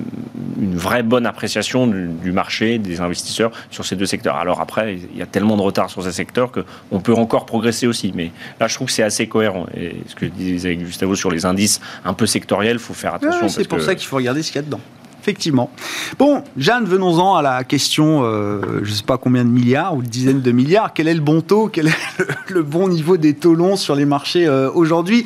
vraie 0.75 1.03
bonne 1.03 1.27
appréciation 1.27 1.87
du, 1.87 2.33
marché, 2.33 2.79
des 2.79 3.01
investisseurs 3.01 3.51
sur 3.71 3.85
ces 3.85 3.95
deux 3.97 4.07
secteurs. 4.07 4.37
Alors 4.37 4.61
après, 4.61 4.95
il 4.95 5.19
y 5.19 5.23
a 5.23 5.27
tellement 5.27 5.57
de 5.57 5.63
retard 5.63 5.91
sur 5.91 6.03
ces 6.03 6.13
secteurs 6.13 6.51
qu'on 6.51 7.01
peut 7.01 7.15
encore 7.15 7.45
progresser 7.45 7.87
aussi. 7.87 8.13
Mais 8.15 8.31
là, 8.59 8.69
je 8.69 8.75
trouve 8.75 8.87
que 8.87 8.93
c'est 8.93 9.03
assez 9.03 9.27
cohérent. 9.27 9.67
Et 9.77 9.97
ce 10.07 10.15
que 10.15 10.25
disait 10.25 10.77
Gustavo 10.77 11.15
sur 11.15 11.31
les 11.31 11.45
indices 11.45 11.81
un 12.05 12.15
peu 12.15 12.27
sectoriels, 12.27 12.77
il 12.77 12.83
faut 12.83 12.95
faire 12.95 13.15
attention. 13.15 13.49
c'est 13.49 13.69
pour 13.69 13.83
ça 13.83 13.95
qu'il 13.95 14.07
faut 14.07 14.17
regarder 14.17 14.43
ce 14.43 14.53
qu'il 14.53 14.61
y 14.61 14.65
a 14.65 14.67
dedans 14.67 14.81
effectivement. 15.23 15.71
Bon, 16.19 16.43
Jeanne, 16.57 16.85
venons-en 16.85 17.37
à 17.37 17.43
la 17.43 17.63
question, 17.63 18.25
euh, 18.25 18.81
je 18.83 18.91
ne 18.91 18.95
sais 18.95 19.05
pas 19.05 19.19
combien 19.19 19.45
de 19.45 19.51
milliards 19.51 19.97
ou 19.97 20.03
de 20.03 20.09
dizaines 20.09 20.41
de 20.41 20.51
milliards. 20.51 20.93
Quel 20.95 21.07
est 21.07 21.15
le 21.15 21.21
bon 21.21 21.43
taux? 21.43 21.69
Quel 21.69 21.87
est 21.87 21.97
le, 22.49 22.65
bon 22.65 22.89
niveau 22.89 23.17
des 23.17 23.35
taux 23.35 23.55
longs 23.55 23.77
sur 23.77 23.95
les 23.95 24.05
marchés 24.05 24.47
euh, 24.47 24.69
aujourd'hui? 24.73 25.25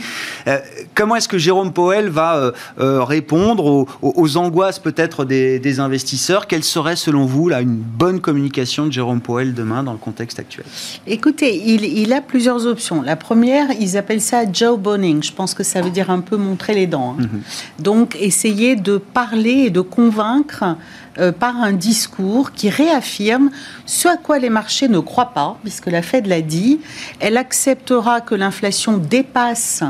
Euh, 0.48 0.58
Comment 0.94 1.16
est-ce 1.16 1.28
que 1.28 1.38
Jérôme 1.38 1.72
Powell 1.72 2.08
va 2.08 2.52
répondre 2.78 3.86
aux, 4.00 4.36
angoisses 4.36 4.78
peut-être 4.78 5.24
des, 5.24 5.80
investisseurs? 5.80 6.46
Quelle 6.46 6.64
serait 6.64 6.96
selon 6.96 7.26
vous 7.26 7.48
là, 7.48 7.60
une 7.60 7.76
bonne 7.76 8.20
communication 8.20 8.86
de 8.86 8.92
Jérôme 8.92 9.20
Powell 9.20 9.52
demain 9.52 9.82
dans 9.82 9.92
le 9.92 9.98
contexte 9.98 10.38
actuel? 10.38 10.64
Écoutez, 11.06 11.54
il, 11.54 12.12
a 12.12 12.20
plusieurs 12.22 12.66
options. 12.66 13.02
La 13.02 13.16
première, 13.16 13.68
ils 13.78 13.96
appellent 13.96 14.22
ça 14.22 14.50
Joe 14.50 14.78
Boning. 14.78 15.22
Je 15.22 15.32
pense 15.32 15.52
que 15.54 15.62
ça 15.62 15.82
veut 15.82 15.90
dire 15.90 16.10
un 16.10 16.20
peu 16.20 16.36
montrer 16.36 16.74
les 16.74 16.86
dents. 16.86 17.16
Hein. 17.18 17.24
Mm-hmm. 17.24 17.82
Donc, 17.82 18.16
essayer 18.18 18.76
de 18.76 18.96
parler 18.96 19.66
et 19.66 19.70
de 19.70 19.80
convaincre 19.88 20.76
euh, 21.18 21.32
par 21.32 21.56
un 21.56 21.72
discours 21.72 22.52
qui 22.52 22.68
réaffirme 22.68 23.50
ce 23.86 24.08
à 24.08 24.16
quoi 24.16 24.38
les 24.38 24.50
marchés 24.50 24.88
ne 24.88 24.98
croient 24.98 25.32
pas, 25.32 25.58
puisque 25.62 25.86
la 25.86 26.02
Fed 26.02 26.26
l'a 26.26 26.42
dit, 26.42 26.80
elle 27.20 27.36
acceptera 27.36 28.20
que 28.20 28.34
l'inflation 28.34 28.98
dépasse 28.98 29.82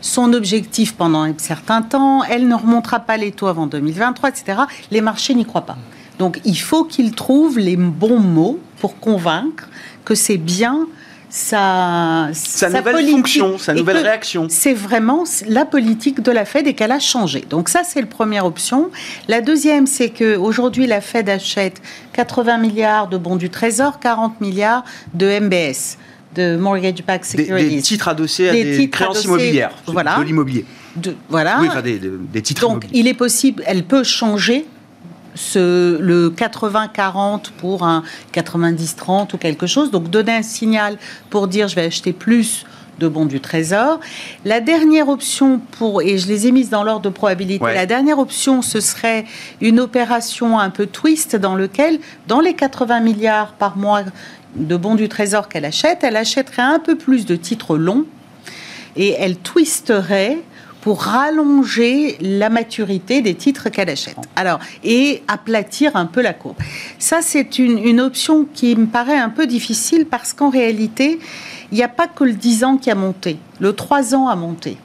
son 0.00 0.32
objectif 0.32 0.94
pendant 0.94 1.22
un 1.22 1.34
certain 1.38 1.82
temps, 1.82 2.22
elle 2.24 2.46
ne 2.46 2.54
remontera 2.54 3.00
pas 3.00 3.16
les 3.16 3.32
taux 3.32 3.46
avant 3.46 3.66
2023, 3.66 4.30
etc. 4.30 4.60
Les 4.90 5.00
marchés 5.00 5.34
n'y 5.34 5.44
croient 5.44 5.66
pas. 5.66 5.78
Donc 6.18 6.40
il 6.44 6.58
faut 6.58 6.84
qu'ils 6.84 7.12
trouvent 7.12 7.58
les 7.58 7.76
bons 7.76 8.20
mots 8.20 8.60
pour 8.80 8.98
convaincre 9.00 9.68
que 10.04 10.14
c'est 10.14 10.36
bien 10.36 10.86
sa, 11.30 12.28
sa, 12.32 12.70
nouvelle 12.70 13.08
fonction, 13.08 13.58
sa 13.58 13.74
nouvelle 13.74 13.98
réaction. 13.98 14.46
C'est 14.48 14.72
vraiment 14.72 15.24
la 15.46 15.64
politique 15.64 16.22
de 16.22 16.32
la 16.32 16.44
Fed 16.44 16.66
et 16.66 16.74
qu'elle 16.74 16.92
a 16.92 16.98
changé. 16.98 17.44
Donc 17.48 17.68
ça, 17.68 17.82
c'est 17.84 18.00
la 18.00 18.06
première 18.06 18.46
option. 18.46 18.90
La 19.28 19.40
deuxième, 19.40 19.86
c'est 19.86 20.10
qu'aujourd'hui, 20.10 20.86
la 20.86 21.00
Fed 21.00 21.28
achète 21.28 21.82
80 22.14 22.58
milliards 22.58 23.08
de 23.08 23.18
bons 23.18 23.36
du 23.36 23.50
Trésor, 23.50 24.00
40 24.00 24.40
milliards 24.40 24.84
de 25.14 25.38
MBS, 25.40 25.98
de 26.34 26.56
Mortgage 26.56 27.04
Backed 27.06 27.26
Securities. 27.26 27.76
Des, 27.76 27.82
titres 27.82 28.08
adossés 28.08 28.48
à 28.48 28.52
des, 28.52 28.88
créances 28.88 29.24
immobilières, 29.24 29.72
voilà. 29.86 30.16
de 30.18 30.22
l'immobilier. 30.22 30.64
voilà. 31.28 31.58
Oui, 31.60 31.68
enfin 31.68 31.82
des, 31.82 32.00
des 32.00 32.42
titres 32.42 32.62
Donc, 32.62 32.84
il 32.92 33.06
est 33.06 33.14
possible, 33.14 33.62
elle 33.66 33.84
peut 33.84 34.04
changer 34.04 34.66
ce, 35.38 35.98
le 36.00 36.30
80-40 36.30 37.50
pour 37.58 37.84
un 37.84 38.02
90-30 38.34 39.34
ou 39.34 39.38
quelque 39.38 39.66
chose. 39.66 39.90
Donc 39.90 40.10
donner 40.10 40.32
un 40.32 40.42
signal 40.42 40.98
pour 41.30 41.48
dire 41.48 41.68
je 41.68 41.76
vais 41.76 41.84
acheter 41.84 42.12
plus 42.12 42.66
de 42.98 43.06
bons 43.06 43.26
du 43.26 43.40
Trésor. 43.40 44.00
La 44.44 44.60
dernière 44.60 45.08
option 45.08 45.60
pour, 45.70 46.02
et 46.02 46.18
je 46.18 46.26
les 46.26 46.48
ai 46.48 46.52
mises 46.52 46.70
dans 46.70 46.82
l'ordre 46.82 47.02
de 47.02 47.08
probabilité, 47.08 47.64
la 47.64 47.86
dernière 47.86 48.18
option, 48.18 48.60
ce 48.60 48.80
serait 48.80 49.24
une 49.60 49.78
opération 49.78 50.58
un 50.58 50.70
peu 50.70 50.86
twist 50.86 51.36
dans 51.36 51.54
lequel, 51.54 52.00
dans 52.26 52.40
les 52.40 52.54
80 52.54 52.98
milliards 53.00 53.52
par 53.52 53.76
mois 53.76 54.02
de 54.56 54.76
bons 54.76 54.96
du 54.96 55.08
Trésor 55.08 55.48
qu'elle 55.48 55.64
achète, 55.64 56.02
elle 56.02 56.16
achèterait 56.16 56.62
un 56.62 56.80
peu 56.80 56.96
plus 56.96 57.24
de 57.24 57.36
titres 57.36 57.76
longs 57.76 58.04
et 58.96 59.14
elle 59.16 59.36
twisterait 59.36 60.38
pour 60.80 61.02
rallonger 61.02 62.16
la 62.20 62.50
maturité 62.50 63.20
des 63.20 63.34
titres 63.34 63.68
qu'elle 63.68 63.90
achète. 63.90 64.16
Alors, 64.36 64.60
et 64.84 65.22
aplatir 65.28 65.96
un 65.96 66.06
peu 66.06 66.22
la 66.22 66.32
courbe. 66.32 66.56
Ça, 66.98 67.18
c'est 67.20 67.58
une, 67.58 67.78
une, 67.78 68.00
option 68.00 68.46
qui 68.52 68.76
me 68.76 68.86
paraît 68.86 69.18
un 69.18 69.30
peu 69.30 69.46
difficile 69.46 70.06
parce 70.06 70.32
qu'en 70.32 70.50
réalité, 70.50 71.18
il 71.72 71.76
n'y 71.76 71.82
a 71.82 71.88
pas 71.88 72.06
que 72.06 72.24
le 72.24 72.32
10 72.32 72.64
ans 72.64 72.76
qui 72.76 72.90
a 72.90 72.94
monté. 72.94 73.38
Le 73.60 73.72
3 73.72 74.14
ans 74.14 74.28
a 74.28 74.36
monté. 74.36 74.76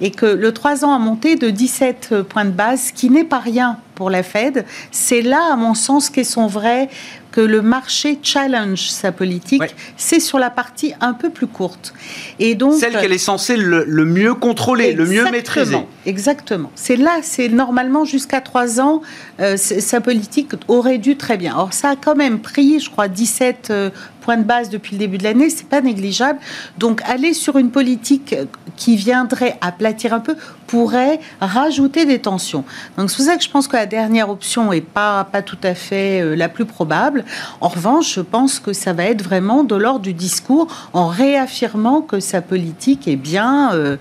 Et 0.00 0.10
que 0.10 0.26
le 0.26 0.52
3 0.52 0.84
ans 0.84 0.92
a 0.92 0.98
monté 0.98 1.36
de 1.36 1.48
17 1.48 2.22
points 2.28 2.44
de 2.44 2.50
base, 2.50 2.88
ce 2.88 2.92
qui 2.92 3.08
n'est 3.08 3.24
pas 3.24 3.38
rien 3.38 3.78
pour 3.94 4.10
la 4.10 4.22
Fed. 4.22 4.66
C'est 4.90 5.22
là, 5.22 5.52
à 5.52 5.56
mon 5.56 5.74
sens, 5.74 6.10
qu'est 6.10 6.24
son 6.24 6.46
vrai 6.46 6.90
que 7.36 7.42
le 7.42 7.60
marché 7.60 8.18
challenge 8.22 8.88
sa 8.88 9.12
politique, 9.12 9.62
c'est 9.98 10.20
sur 10.20 10.38
la 10.38 10.48
partie 10.48 10.94
un 11.02 11.12
peu 11.12 11.28
plus 11.28 11.46
courte. 11.46 11.92
Et 12.38 12.54
donc 12.54 12.80
celle 12.80 12.98
qu'elle 12.98 13.12
est 13.12 13.18
censée 13.18 13.58
le, 13.58 13.84
mieux 14.06 14.32
contrôler, 14.32 14.94
le 14.94 15.04
mieux 15.04 15.30
maîtriser. 15.30 15.76
Exactement. 16.06 16.72
C'est 16.76 16.96
là, 16.96 17.18
c'est 17.20 17.50
normalement 17.50 18.06
jusqu'à 18.06 18.40
trois 18.40 18.80
ans, 18.80 19.02
euh, 19.40 19.58
sa 19.58 20.00
politique 20.00 20.52
aurait 20.66 20.96
dû 20.96 21.18
très 21.18 21.36
bien. 21.36 21.54
Or, 21.58 21.74
ça 21.74 21.90
a 21.90 21.96
quand 21.96 22.16
même 22.16 22.38
pris, 22.40 22.80
je 22.80 22.88
crois, 22.88 23.08
17 23.08 23.68
euh, 23.68 23.90
de 24.34 24.42
base 24.42 24.68
depuis 24.68 24.94
le 24.94 24.98
début 24.98 25.18
de 25.18 25.24
l'année, 25.24 25.50
c'est 25.50 25.68
pas 25.68 25.80
négligeable. 25.80 26.40
Donc, 26.78 27.02
aller 27.04 27.34
sur 27.34 27.58
une 27.58 27.70
politique 27.70 28.34
qui 28.76 28.96
viendrait 28.96 29.56
aplatir 29.60 30.12
un 30.12 30.20
peu 30.20 30.34
pourrait 30.66 31.20
rajouter 31.40 32.04
des 32.04 32.18
tensions. 32.18 32.64
Donc, 32.98 33.10
c'est 33.10 33.16
pour 33.16 33.24
ça 33.26 33.36
que 33.36 33.44
je 33.44 33.50
pense 33.50 33.68
que 33.68 33.76
la 33.76 33.86
dernière 33.86 34.28
option 34.30 34.72
est 34.72 34.80
pas 34.80 35.24
pas 35.24 35.42
tout 35.42 35.58
à 35.62 35.74
fait 35.74 36.20
euh, 36.20 36.34
la 36.34 36.48
plus 36.48 36.64
probable. 36.64 37.24
En 37.60 37.68
revanche, 37.68 38.14
je 38.14 38.20
pense 38.20 38.58
que 38.58 38.72
ça 38.72 38.92
va 38.92 39.04
être 39.04 39.22
vraiment 39.22 39.62
de 39.64 39.76
l'ordre 39.76 40.00
du 40.00 40.14
discours 40.14 40.66
en 40.92 41.06
réaffirmant 41.06 42.00
que 42.00 42.20
sa 42.20 42.42
politique 42.42 43.06
est 43.06 43.16
bien. 43.16 43.72
Euh, 43.74 43.96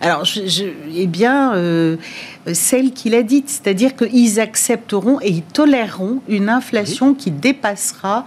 alors, 0.00 0.24
est 0.94 1.06
bien 1.06 1.54
euh, 1.54 1.96
celle 2.52 2.92
qu'il 2.92 3.14
a 3.14 3.22
dite, 3.22 3.48
c'est-à-dire 3.48 3.96
qu'ils 3.96 4.40
accepteront 4.40 5.20
et 5.22 5.30
ils 5.30 5.42
toléreront 5.42 6.20
une 6.28 6.50
inflation 6.50 7.14
qui 7.14 7.30
dépassera 7.30 8.26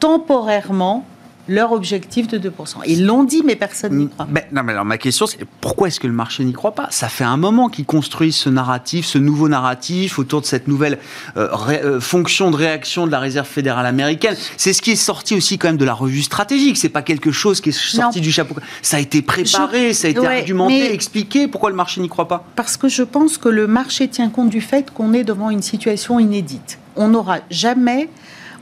temporairement 0.00 1.06
leur 1.48 1.72
objectif 1.72 2.28
de 2.28 2.38
2%. 2.38 2.50
Ils 2.86 3.06
l'ont 3.06 3.24
dit, 3.24 3.42
mais 3.44 3.56
personne 3.56 3.96
n'y 3.96 4.08
croit. 4.08 4.26
Mais, 4.30 4.46
non, 4.52 4.62
mais 4.62 4.72
alors 4.72 4.84
ma 4.84 4.98
question, 4.98 5.26
c'est 5.26 5.38
pourquoi 5.60 5.88
est-ce 5.88 5.98
que 5.98 6.06
le 6.06 6.12
marché 6.12 6.44
n'y 6.44 6.52
croit 6.52 6.72
pas? 6.72 6.88
Ça 6.90 7.08
fait 7.08 7.24
un 7.24 7.38
moment 7.38 7.68
qu'ils 7.68 7.86
construisent 7.86 8.36
ce 8.36 8.50
narratif, 8.50 9.06
ce 9.06 9.18
nouveau 9.18 9.48
narratif 9.48 10.18
autour 10.18 10.42
de 10.42 10.46
cette 10.46 10.68
nouvelle 10.68 10.98
euh, 11.36 11.48
euh, 11.68 12.00
fonction 12.00 12.50
de 12.50 12.56
réaction 12.56 13.06
de 13.06 13.12
la 13.12 13.18
Réserve 13.18 13.48
fédérale 13.48 13.86
américaine. 13.86 14.36
C'est 14.58 14.74
ce 14.74 14.82
qui 14.82 14.92
est 14.92 14.96
sorti 14.96 15.34
aussi 15.34 15.58
quand 15.58 15.68
même 15.68 15.78
de 15.78 15.84
la 15.86 15.94
revue 15.94 16.22
stratégique. 16.22 16.76
C'est 16.76 16.90
pas 16.90 17.02
quelque 17.02 17.32
chose 17.32 17.60
qui 17.60 17.70
est 17.70 17.72
sorti 17.72 18.20
du 18.20 18.30
chapeau. 18.30 18.54
Ça 18.82 18.98
a 18.98 19.00
été 19.00 19.22
préparé, 19.22 19.94
ça 19.94 20.08
a 20.08 20.10
été 20.10 20.26
argumenté, 20.26 20.92
expliqué. 20.92 21.48
Pourquoi 21.48 21.70
le 21.70 21.76
marché 21.76 22.00
n'y 22.02 22.08
croit 22.08 22.28
pas? 22.28 22.44
Parce 22.56 22.76
que 22.76 22.88
je 22.88 23.02
pense 23.02 23.38
que 23.38 23.48
le 23.48 23.66
marché 23.66 24.08
tient 24.08 24.28
compte 24.28 24.50
du 24.50 24.60
fait 24.60 24.90
qu'on 24.90 25.14
est 25.14 25.24
devant 25.24 25.48
une 25.48 25.62
situation 25.62 26.18
inédite. 26.18 26.78
On 26.96 27.08
n'aura 27.08 27.38
jamais 27.50 28.10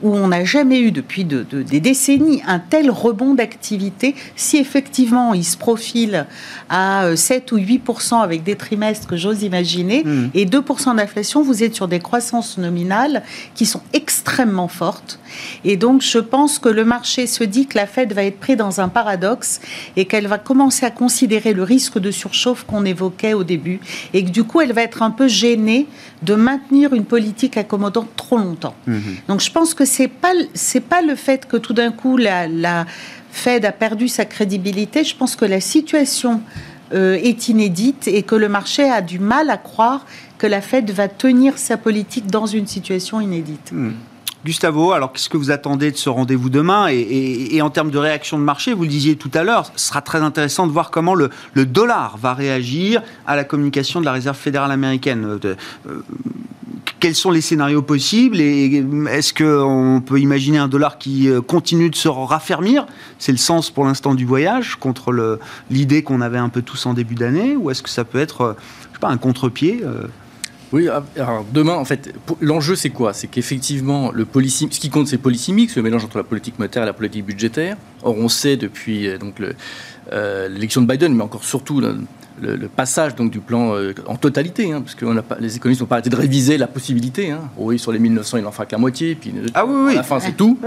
où 0.02 0.14
on 0.14 0.28
n'a 0.28 0.44
jamais 0.44 0.80
eu 0.80 0.92
depuis 0.92 1.24
des 1.24 1.80
décennies 1.80 2.42
un 2.46 2.58
tel 2.58 2.90
rebond 2.90 3.34
d'activité, 3.34 4.14
si 4.34 4.58
effectivement 4.58 5.34
il 5.34 5.44
se 5.44 5.56
profile 5.56 6.26
à 6.68 7.14
7 7.14 7.52
euh, 7.52 7.56
ou 7.56 7.58
8% 7.58 8.20
avec 8.20 8.42
des 8.42 8.56
trimestres 8.56 9.06
que 9.06 9.16
j'ose 9.16 9.42
imaginer, 9.42 10.02
hmm. 10.04 10.30
et 10.34 10.44
2 10.44 10.64
d'inflation, 10.94 11.42
vous 11.42 11.62
êtes 11.62 11.74
sur 11.74 11.88
des 11.88 12.00
croissances 12.00 12.58
nominales 12.58 13.22
qui 13.54 13.66
sont 13.66 13.82
extrêmement 13.92 14.68
fortes. 14.68 15.18
Et 15.64 15.76
donc 15.76 16.02
je 16.02 16.18
pense 16.18 16.58
que 16.58 16.68
le 16.68 16.84
marché 16.84 17.26
se 17.26 17.44
dit 17.44 17.66
que 17.66 17.76
la 17.76 17.86
Fed 17.86 18.12
va 18.12 18.24
être 18.24 18.38
pris 18.38 18.56
dans 18.56 18.80
un 18.80 18.88
paradoxe 18.88 19.60
et 19.96 20.04
qu'elle 20.04 20.26
va 20.26 20.38
commencer 20.38 20.84
à 20.84 20.90
considérer 20.90 21.52
le 21.52 21.62
risque 21.62 21.98
de 21.98 22.10
surchauffe 22.10 22.64
qu'on 22.64 22.84
évoquait 22.84 23.34
au 23.34 23.44
début, 23.44 23.80
et 24.12 24.24
que 24.24 24.30
du 24.30 24.44
coup 24.44 24.60
elle 24.60 24.72
va 24.72 24.82
être 24.82 25.02
un 25.02 25.10
peu 25.10 25.28
gênée 25.28 25.86
de 26.22 26.34
maintenir 26.34 26.92
une 26.92 27.04
politique 27.04 27.56
accommodante 27.56 28.08
trop 28.16 28.38
longtemps. 28.38 28.74
Hmm. 28.86 28.98
Donc 29.28 29.40
je 29.40 29.50
pense 29.50 29.74
que 29.74 29.85
c'est 29.86 30.08
pas 30.08 30.32
c'est 30.54 30.80
pas 30.80 31.02
le 31.02 31.14
fait 31.14 31.46
que 31.46 31.56
tout 31.56 31.72
d'un 31.72 31.92
coup 31.92 32.16
la, 32.16 32.46
la 32.46 32.86
Fed 33.30 33.64
a 33.64 33.72
perdu 33.72 34.08
sa 34.08 34.24
crédibilité. 34.24 35.04
Je 35.04 35.14
pense 35.14 35.36
que 35.36 35.44
la 35.44 35.60
situation 35.60 36.40
euh, 36.92 37.14
est 37.14 37.48
inédite 37.48 38.08
et 38.08 38.22
que 38.22 38.34
le 38.34 38.48
marché 38.48 38.88
a 38.90 39.02
du 39.02 39.18
mal 39.18 39.50
à 39.50 39.56
croire 39.56 40.06
que 40.38 40.46
la 40.46 40.60
Fed 40.60 40.90
va 40.90 41.08
tenir 41.08 41.58
sa 41.58 41.76
politique 41.76 42.28
dans 42.28 42.46
une 42.46 42.66
situation 42.66 43.20
inédite. 43.20 43.72
Hmm. 43.72 43.92
Gustavo, 44.44 44.92
alors 44.92 45.12
qu'est-ce 45.12 45.28
que 45.28 45.36
vous 45.36 45.50
attendez 45.50 45.90
de 45.90 45.96
ce 45.96 46.08
rendez-vous 46.08 46.48
demain 46.48 46.86
et, 46.88 47.60
en 47.60 47.70
termes 47.70 47.90
de 47.90 47.98
réaction 47.98 48.38
de 48.38 48.44
marché, 48.44 48.72
vous 48.72 48.82
le 48.82 48.88
disiez 48.88 49.16
tout 49.16 49.30
à 49.34 49.42
l'heure, 49.42 49.72
ce 49.74 49.88
sera 49.88 50.00
très 50.02 50.22
intéressant 50.22 50.68
de 50.68 50.72
voir 50.72 50.92
comment 50.92 51.16
le, 51.16 51.30
dollar 51.56 52.16
va 52.16 52.32
réagir 52.32 53.02
à 53.26 53.34
la 53.34 53.42
communication 53.42 53.98
de 53.98 54.04
la 54.04 54.12
Réserve 54.12 54.36
fédérale 54.36 54.70
américaine. 54.70 55.40
Euh, 55.44 55.56
quels 57.00 57.14
sont 57.14 57.30
les 57.30 57.40
scénarios 57.40 57.82
possibles 57.82 58.40
et 58.40 58.84
est-ce 59.10 59.34
qu'on 59.34 60.00
peut 60.00 60.20
imaginer 60.20 60.58
un 60.58 60.68
dollar 60.68 60.98
qui 60.98 61.28
euh, 61.28 61.40
continue 61.40 61.90
de 61.90 61.94
se 61.96 62.08
raffermir? 62.08 62.86
C'est 63.18 63.32
le 63.32 63.38
sens 63.38 63.70
pour 63.70 63.84
l'instant 63.84 64.14
du 64.14 64.24
voyage 64.24 64.76
contre 64.76 65.38
l'idée 65.70 66.02
qu'on 66.02 66.20
avait 66.20 66.38
un 66.38 66.48
peu 66.48 66.62
tous 66.62 66.86
en 66.86 66.94
début 66.94 67.14
d'année 67.14 67.56
ou 67.56 67.70
est-ce 67.70 67.82
que 67.82 67.90
ça 67.90 68.04
peut 68.04 68.18
être, 68.18 68.40
euh, 68.40 68.52
je 68.90 68.94
sais 68.94 69.00
pas, 69.00 69.08
un 69.08 69.18
contre-pied 69.18 69.82
euh? 69.84 70.06
Oui, 70.72 70.88
ah, 70.88 71.04
alors 71.16 71.46
demain, 71.52 71.74
en 71.74 71.84
fait, 71.84 72.12
l'enjeu 72.40 72.74
c'est 72.74 72.90
quoi? 72.90 73.12
C'est 73.12 73.28
qu'effectivement, 73.28 74.10
ce 74.12 74.80
qui 74.80 74.90
compte 74.90 75.06
c'est 75.06 75.16
le 75.16 75.22
policy 75.22 75.52
mix, 75.52 75.76
le 75.76 75.82
mélange 75.82 76.04
entre 76.04 76.16
la 76.16 76.24
politique 76.24 76.58
monétaire 76.58 76.82
et 76.82 76.86
la 76.86 76.92
politique 76.92 77.24
budgétaire. 77.24 77.76
Or, 78.02 78.16
on 78.18 78.28
sait 78.28 78.56
depuis 78.56 79.08
donc 79.18 79.40
l'élection 80.10 80.82
de 80.82 80.88
Biden, 80.88 81.14
mais 81.14 81.22
encore 81.22 81.44
surtout 81.44 81.80
le, 82.40 82.68
passage 82.68 83.14
donc 83.14 83.30
du 83.30 83.40
plan 83.40 83.74
euh, 83.74 83.94
en 84.06 84.16
totalité, 84.16 84.72
hein, 84.72 84.82
parce 84.82 84.94
que 84.94 85.06
les 85.40 85.56
économistes 85.56 85.80
n'ont 85.80 85.86
pas 85.86 85.96
arrêté 85.96 86.10
de 86.10 86.16
réviser 86.16 86.58
la 86.58 86.66
possibilité. 86.66 87.30
Hein. 87.30 87.40
Oui, 87.56 87.78
sur 87.78 87.92
les 87.92 87.98
1900, 87.98 88.38
il 88.38 88.46
en 88.46 88.52
fera 88.52 88.66
la 88.70 88.78
moitié, 88.78 89.14
puis 89.14 89.32
ah 89.54 89.64
oui, 89.64 89.92
à 89.92 89.96
la 89.96 90.02
fin, 90.02 90.20
c'est 90.20 90.36
tout. 90.36 90.58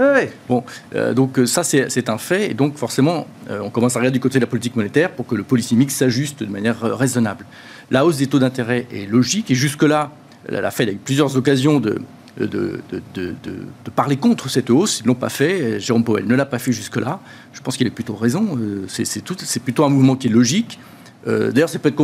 Bon, 0.48 0.64
euh, 0.94 1.14
donc 1.14 1.38
euh, 1.38 1.46
ça, 1.46 1.62
c'est 1.62 2.08
un 2.08 2.18
fait, 2.18 2.50
et 2.50 2.54
donc 2.54 2.76
forcément, 2.76 3.26
on 3.48 3.70
commence 3.70 3.96
à 3.96 3.98
regarder 3.98 4.18
du 4.18 4.22
côté 4.22 4.38
de 4.38 4.44
la 4.44 4.48
politique 4.48 4.76
monétaire 4.76 5.10
pour 5.10 5.26
que 5.26 5.34
le 5.34 5.42
policy 5.42 5.76
mix 5.76 5.94
s'ajuste 5.94 6.42
de 6.42 6.50
manière 6.50 6.80
raisonnable. 6.80 7.44
La 7.90 8.04
hausse 8.04 8.18
des 8.18 8.26
taux 8.26 8.38
d'intérêt 8.38 8.86
est 8.92 9.10
logique, 9.10 9.50
et 9.50 9.54
jusque-là, 9.54 10.10
la 10.48 10.70
Fed 10.70 10.88
a 10.88 10.92
eu 10.92 10.96
plusieurs 10.96 11.36
occasions 11.36 11.80
de, 11.80 12.00
de, 12.38 12.46
de, 12.46 13.02
de, 13.14 13.34
de, 13.44 13.90
parler 13.94 14.16
contre 14.16 14.48
cette 14.48 14.70
hausse. 14.70 15.00
Ils 15.00 15.02
ne 15.04 15.08
l'ont 15.08 15.14
pas 15.14 15.28
fait. 15.28 15.80
Jérôme 15.80 16.04
Powell 16.04 16.26
ne 16.26 16.34
l'a 16.34 16.46
pas 16.46 16.58
fait 16.58 16.72
jusque-là. 16.72 17.20
Je 17.52 17.60
pense 17.60 17.76
qu'il 17.76 17.86
a 17.86 17.90
plutôt 17.90 18.14
raison. 18.14 18.58
C'est 18.88 19.62
plutôt 19.62 19.84
un 19.84 19.88
mouvement 19.88 20.16
qui 20.16 20.28
est 20.28 20.30
logique. 20.30 20.78
Euh, 21.26 21.50
d'ailleurs, 21.52 21.68
ça 21.68 21.78
peut 21.78 21.90
être 21.90 21.96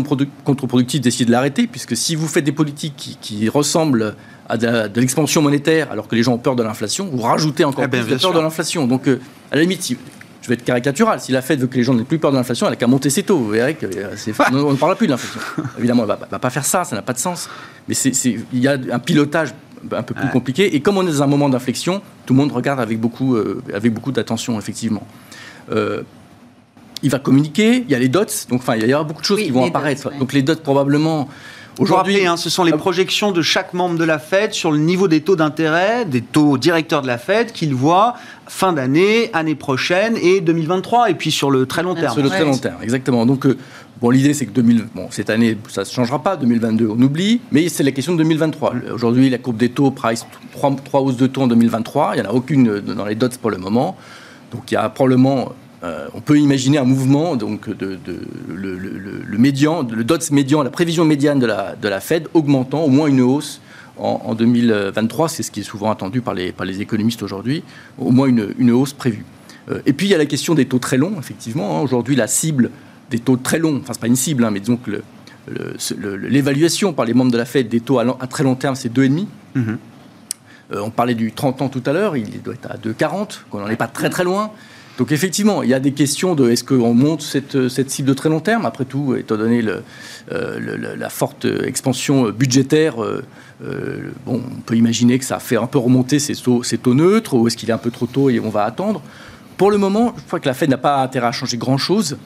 contre-productif 0.45 1.01
d'essayer 1.01 1.25
de 1.25 1.31
l'arrêter, 1.31 1.67
puisque 1.67 1.97
si 1.97 2.15
vous 2.15 2.29
faites 2.29 2.45
des 2.45 2.53
politiques 2.53 3.19
qui, 3.21 3.49
ressemblent 3.49 4.15
à 4.49 4.57
de, 4.57 5.01
l'expansion 5.01 5.43
monétaire, 5.43 5.91
alors 5.91 6.07
que 6.07 6.15
les 6.15 6.23
gens 6.23 6.35
ont 6.35 6.39
peur 6.39 6.57
de 6.57 6.63
l'inflation, 6.63 7.09
vous 7.11 7.23
rajoutez 7.23 7.65
encore 7.65 7.85
eh 7.85 7.89
plus 7.89 8.07
de 8.07 8.17
peur 8.17 8.33
de 8.33 8.41
l'inflation. 8.41 8.87
Donc, 8.87 9.09
euh, 9.09 9.21
à 9.51 9.57
la 9.57 9.63
limite, 9.63 9.97
je 10.43 10.49
vais 10.49 10.55
être 10.55 10.65
caricatural, 10.65 11.21
si 11.21 11.33
la 11.33 11.43
Fed 11.43 11.61
veut 11.61 11.67
que 11.67 11.77
les 11.77 11.83
gens 11.83 11.95
n'aient 11.95 12.05
plus 12.05 12.19
peur 12.19 12.31
de 12.31 12.37
l'inflation, 12.37 12.67
elle 12.67 12.73
n'a 12.73 12.77
qu'à 12.77 12.87
monter 12.87 13.09
ses 13.09 13.23
taux. 13.23 13.39
Vous 13.39 13.49
verrez 13.49 13.75
que 13.75 13.87
euh, 13.87 14.33
on 14.53 14.73
ne 14.73 14.77
parle 14.77 14.97
plus 14.97 15.07
de 15.07 15.13
l'inflation. 15.13 15.41
Évidemment, 15.79 16.03
elle 16.03 16.11
ne 16.11 16.31
va, 16.31 16.39
pas 16.39 16.51
faire 16.51 16.65
ça, 16.65 16.85
ça 16.85 16.95
n'a 16.95 17.03
pas 17.03 17.15
de 17.15 17.19
sens. 17.19 17.49
Mais 17.89 17.95
il 17.95 18.61
y 18.61 18.69
a 18.69 18.77
un 18.93 18.99
pilotage 18.99 19.55
un 19.93 20.03
peu 20.03 20.15
plus 20.15 20.29
compliqué. 20.29 20.75
Et 20.75 20.81
comme 20.81 20.99
on 20.99 21.03
est 21.03 21.13
dans 21.13 21.23
un 21.23 21.27
moment 21.27 21.49
d'inflexion, 21.49 22.03
tout 22.27 22.35
le 22.35 22.39
monde 22.39 22.53
regarde 22.53 22.81
avec 22.81 23.01
beaucoup, 23.01 23.37
avec 23.73 23.95
beaucoup 23.95 24.13
d'attention, 24.13 24.59
effectivement 24.59 25.07
il 27.03 27.11
va 27.11 27.19
communiquer, 27.19 27.85
il 27.87 27.91
y 27.91 27.95
a 27.95 27.99
les 27.99 28.09
dots, 28.09 28.25
donc 28.49 28.61
enfin, 28.61 28.77
il 28.77 28.87
y 28.87 28.95
aura 28.95 29.05
beaucoup 29.05 29.21
de 29.21 29.27
choses 29.27 29.43
qui 29.43 29.51
vont 29.51 29.67
apparaître. 29.67 30.11
Donc 30.19 30.33
les 30.33 30.43
dots, 30.43 30.57
probablement. 30.57 31.29
Aujourd'hui, 31.79 32.27
hein, 32.27 32.39
ce 32.39 32.49
sont 32.49 32.65
les 32.65 32.73
projections 32.73 33.33
de 33.33 33.43
chaque 33.43 33.75
membre 33.75 33.99
de 33.99 34.05
la 34.05 34.19
Fed 34.19 34.55
sur 34.55 34.73
le 34.73 34.79
niveau 34.79 35.09
des 35.09 35.21
taux 35.21 35.37
d'intérêt, 35.37 36.07
des 36.07 36.23
taux 36.23 36.57
directeurs 36.57 37.03
de 37.03 37.07
la 37.07 37.19
Fed 37.19 37.53
qu'ils 37.53 37.75
voient 37.75 38.15
fin 38.47 38.73
d'année, 38.73 39.29
année 39.35 39.55
prochaine 39.55 40.17
et 40.17 40.41
2023, 40.41 41.11
et 41.11 41.15
puis 41.15 41.31
sur 41.31 41.51
le 41.51 41.67
très 41.67 41.83
long 41.83 41.95
terme. 41.95 42.15
Sur 42.15 42.23
le 42.23 42.31
très 42.31 42.45
long 42.45 42.57
terme, 42.57 42.83
exactement. 42.83 43.27
Donc, 43.27 43.45
euh, 43.45 43.59
bon, 44.01 44.09
l'idée, 44.09 44.33
c'est 44.33 44.47
que 44.47 44.53
2000, 44.53 44.87
bon, 44.95 45.09
cette 45.11 45.29
année, 45.29 45.59
ça 45.69 45.83
ne 45.83 45.87
changera 45.87 46.23
pas. 46.23 46.37
2022, 46.37 46.89
on 46.89 47.03
oublie, 47.03 47.43
mais 47.53 47.69
c'est 47.69 47.83
la 47.83 47.93
question 47.93 48.13
de 48.13 48.19
2023. 48.19 48.73
Aujourd'hui, 48.95 49.29
la 49.29 49.39
courbe 49.39 49.59
des 49.59 49.69
taux 49.69 49.91
price 49.91 50.25
trois, 50.53 50.75
trois 50.83 51.03
hausses 51.03 51.19
de 51.19 51.27
taux 51.27 51.43
en 51.43 51.47
2023. 51.47 52.13
Il 52.15 52.23
n'y 52.23 52.27
en 52.27 52.31
a 52.31 52.33
aucune 52.33 52.81
dans 52.81 53.05
les 53.05 53.17
dots 53.17 53.29
pour 53.43 53.51
le 53.51 53.59
moment. 53.59 53.99
Donc, 54.51 54.71
il 54.71 54.75
y 54.75 54.79
a 54.79 54.89
probablement 54.89 55.53
euh, 55.83 56.09
on 56.15 56.21
peut 56.21 56.39
imaginer 56.39 56.79
un 56.79 56.85
mouvement, 56.85 57.37
donc 57.37 57.69
de, 57.69 57.99
le, 58.49 59.39
médian, 59.39 59.83
le 59.83 60.05
DOTS 60.05 60.31
médian, 60.33 60.63
la 60.63 60.71
prévision 60.71 61.05
médiane 61.05 61.39
de 61.39 61.47
la, 61.47 61.77
de 61.77 61.89
la 61.89 62.01
Fed 62.01 62.29
augmentant, 62.35 62.83
au 62.83 62.89
moins 62.89 63.09
une 63.09 63.21
hausse 63.21 63.61
en, 63.99 64.35
2023, 64.35 65.29
c'est 65.29 65.43
ce 65.43 65.51
qui 65.51 65.61
est 65.61 65.65
souvent 65.65 65.91
attendu 65.91 66.21
par 66.21 66.35
les, 66.35 66.53
par 66.53 66.67
les 66.67 66.81
économistes 66.81 67.23
aujourd'hui, 67.23 67.63
au 67.99 68.11
moins 68.11 68.27
une, 68.27 68.55
une 68.59 68.71
hausse 68.71 68.93
prévue. 68.93 69.25
Euh, 69.71 69.81
et 69.87 69.93
puis 69.93 70.07
il 70.07 70.11
y 70.11 70.15
a 70.15 70.19
la 70.19 70.27
question 70.27 70.55
des 70.55 70.67
taux 70.67 70.79
très 70.79 70.97
longs, 70.97 71.15
effectivement. 71.19 71.79
Hein. 71.79 71.83
aujourd'hui, 71.83 72.17
la 72.17 72.27
cible 72.27 72.71
des 73.11 73.19
taux 73.19 73.37
très 73.37 73.59
longs, 73.59 73.79
enfin 73.83 73.93
c'est 73.93 74.01
pas 74.01 74.07
une 74.07 74.17
cible, 74.17 74.45
hein, 74.45 74.51
mais 74.51 74.61
disons 74.61 74.77
que 74.77 75.03
l'évaluation 76.29 76.93
par 76.93 77.05
les 77.05 77.15
membres 77.15 77.31
de 77.31 77.39
la 77.39 77.45
Fed 77.45 77.69
des 77.69 77.81
taux 77.81 77.99
à, 77.99 78.27
très 78.27 78.45
long 78.45 78.55
terme, 78.55 78.75
c'est 78.75 78.93
2,5. 78.93 79.27
Mmh. 79.55 79.77
Euh, 80.73 80.81
on 80.81 80.91
parlait 80.91 81.15
du 81.15 81.33
30 81.33 81.63
ans 81.63 81.69
tout 81.69 81.83
à 81.87 81.93
l'heure, 81.93 82.17
il 82.17 82.43
doit 82.43 82.55
être 82.55 82.71
à 82.71 82.77
2,40, 82.77 83.43
qu'on 83.51 83.61
n'en 83.61 83.69
est 83.69 83.77
pas 83.77 83.87
très 83.87 84.11
très 84.11 84.25
loin. 84.25 84.51
Donc 84.99 85.13
effectivement, 85.13 85.63
il 85.63 85.69
y 85.69 85.75
a 85.75 85.81
des 85.81 85.93
questions 85.93 86.35
de 86.35 86.51
est-ce 86.51 86.65
qu'on 86.65 86.95
monte 86.95 87.21
cette, 87.21 87.69
cette, 87.69 87.91
cible 87.91 88.09
de 88.09 88.15
très 88.15 88.31
long 88.31 88.41
terme? 88.41 88.65
Après 88.65 88.87
tout, 88.87 89.15
étant 89.15 89.37
donné 89.37 89.63
euh, 90.33 90.97
la 90.97 91.11
forte 91.11 91.45
expansion 91.45 92.31
budgétaire, 92.31 93.03
euh, 93.03 93.23
euh, 93.63 94.11
bon, 94.25 94.41
on 94.57 94.61
peut 94.61 94.75
imaginer 94.77 95.19
que 95.19 95.25
ça 95.25 95.39
fait 95.39 95.57
un 95.57 95.67
peu 95.67 95.79
remonter 95.79 96.19
ces 96.19 96.35
taux, 96.35 96.63
ces 96.63 96.79
taux 96.79 96.95
neutres, 96.95 97.35
ou 97.35 97.47
est-ce 97.47 97.57
qu'il 97.57 97.69
est 97.69 97.75
un 97.75 97.79
peu 97.79 97.91
trop 97.91 98.07
tôt 98.07 98.31
et 98.31 98.41
on 98.41 98.49
va 98.49 98.65
attendre? 98.65 99.03
Pour 99.59 99.71
le 99.71 99.77
moment, 99.77 100.15
je 100.17 100.23
crois 100.23 100.41
que 100.41 100.49
la 100.49 100.55
Fed 100.55 100.71
n'a 100.71 100.79
pas 100.79 101.03
intérêt 101.03 101.27
à 101.27 101.33
changer 101.33 101.59
grand-chose, 101.59 102.17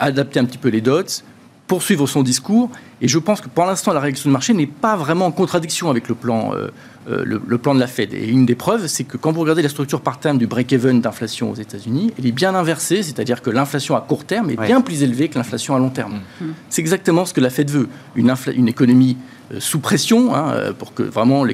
adapter 0.00 0.40
un 0.40 0.44
petit 0.44 0.58
peu 0.58 0.68
les 0.68 0.80
dots, 0.80 1.22
poursuivre 1.68 2.08
son 2.08 2.22
discours. 2.22 2.70
Et 3.00 3.06
je 3.06 3.18
pense 3.18 3.40
que 3.40 3.48
pour 3.48 3.64
l'instant, 3.64 3.92
la 3.92 4.00
réaction 4.00 4.28
du 4.28 4.32
marché 4.32 4.54
n'est 4.54 4.66
pas 4.66 4.96
vraiment 4.96 5.26
en 5.26 5.30
contradiction 5.30 5.88
avec 5.88 6.08
le 6.08 6.16
plan, 6.16 6.52
euh, 6.52 6.68
euh, 7.08 7.22
le, 7.24 7.58
plan 7.58 7.74
de 7.74 7.78
la 7.78 7.86
Fed. 7.86 8.12
Et 8.12 8.26
une 8.26 8.46
des 8.46 8.56
preuves, 8.56 8.88
c'est 8.88 9.04
que 9.04 9.16
quand 9.16 9.30
vous 9.30 9.42
regardez 9.42 9.62
la 9.62 9.68
structure 9.68 10.00
par 10.00 10.18
terme 10.18 10.38
du 10.38 10.48
break-even 10.48 11.00
d'inflation 11.00 11.50
aux 11.52 11.54
États-Unis, 11.54 12.12
elle 12.18 12.26
est 12.26 12.32
bien 12.32 12.54
inversée, 12.56 13.04
c'est-à-dire 13.04 13.42
que 13.42 13.50
l'inflation 13.50 13.94
à 13.94 14.00
court 14.00 14.24
terme 14.24 14.50
est 14.50 14.60
bien 14.60 14.80
plus 14.80 15.04
élevée 15.04 15.28
que 15.28 15.38
l'inflation 15.38 15.76
à 15.76 15.78
long 15.78 15.90
terme. 15.90 16.20
Mm. 16.40 16.46
C'est 16.70 16.80
exactement 16.80 17.24
ce 17.24 17.34
que 17.34 17.40
la 17.40 17.50
Fed 17.50 17.70
veut. 17.70 17.88
Une, 18.16 18.34
une 18.54 18.68
économie 18.68 19.18
euh, 19.52 19.60
sous 19.60 19.78
pression 19.78 20.34
hein, 20.34 20.72
pour 20.78 20.94
que 20.94 21.02
vraiment 21.02 21.44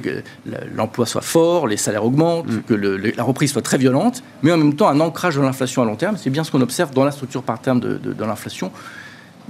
l'emploi 0.74 1.06
soit 1.06 1.22
fort, 1.22 1.66
les 1.66 1.76
salaires 1.76 2.04
augmentent, 2.04 2.46
mm. 2.46 2.62
que 2.68 2.74
la 2.74 3.22
reprise 3.24 3.50
soit 3.50 3.62
très 3.62 3.78
violente, 3.78 4.22
mais 4.44 4.52
en 4.52 4.56
même 4.56 4.76
temps 4.76 4.88
un 4.88 5.00
ancrage 5.00 5.34
de 5.34 5.42
l'inflation 5.42 5.82
à 5.82 5.84
long 5.84 5.96
terme. 5.96 6.16
C'est 6.16 6.30
bien 6.30 6.44
ce 6.44 6.52
qu'on 6.52 6.62
observe 6.62 6.94
dans 6.94 7.04
la 7.04 7.10
structure 7.10 7.42
par 7.42 7.60
terme 7.60 7.80
de, 7.80 7.98
de 7.98 8.24
l'inflation 8.24 8.70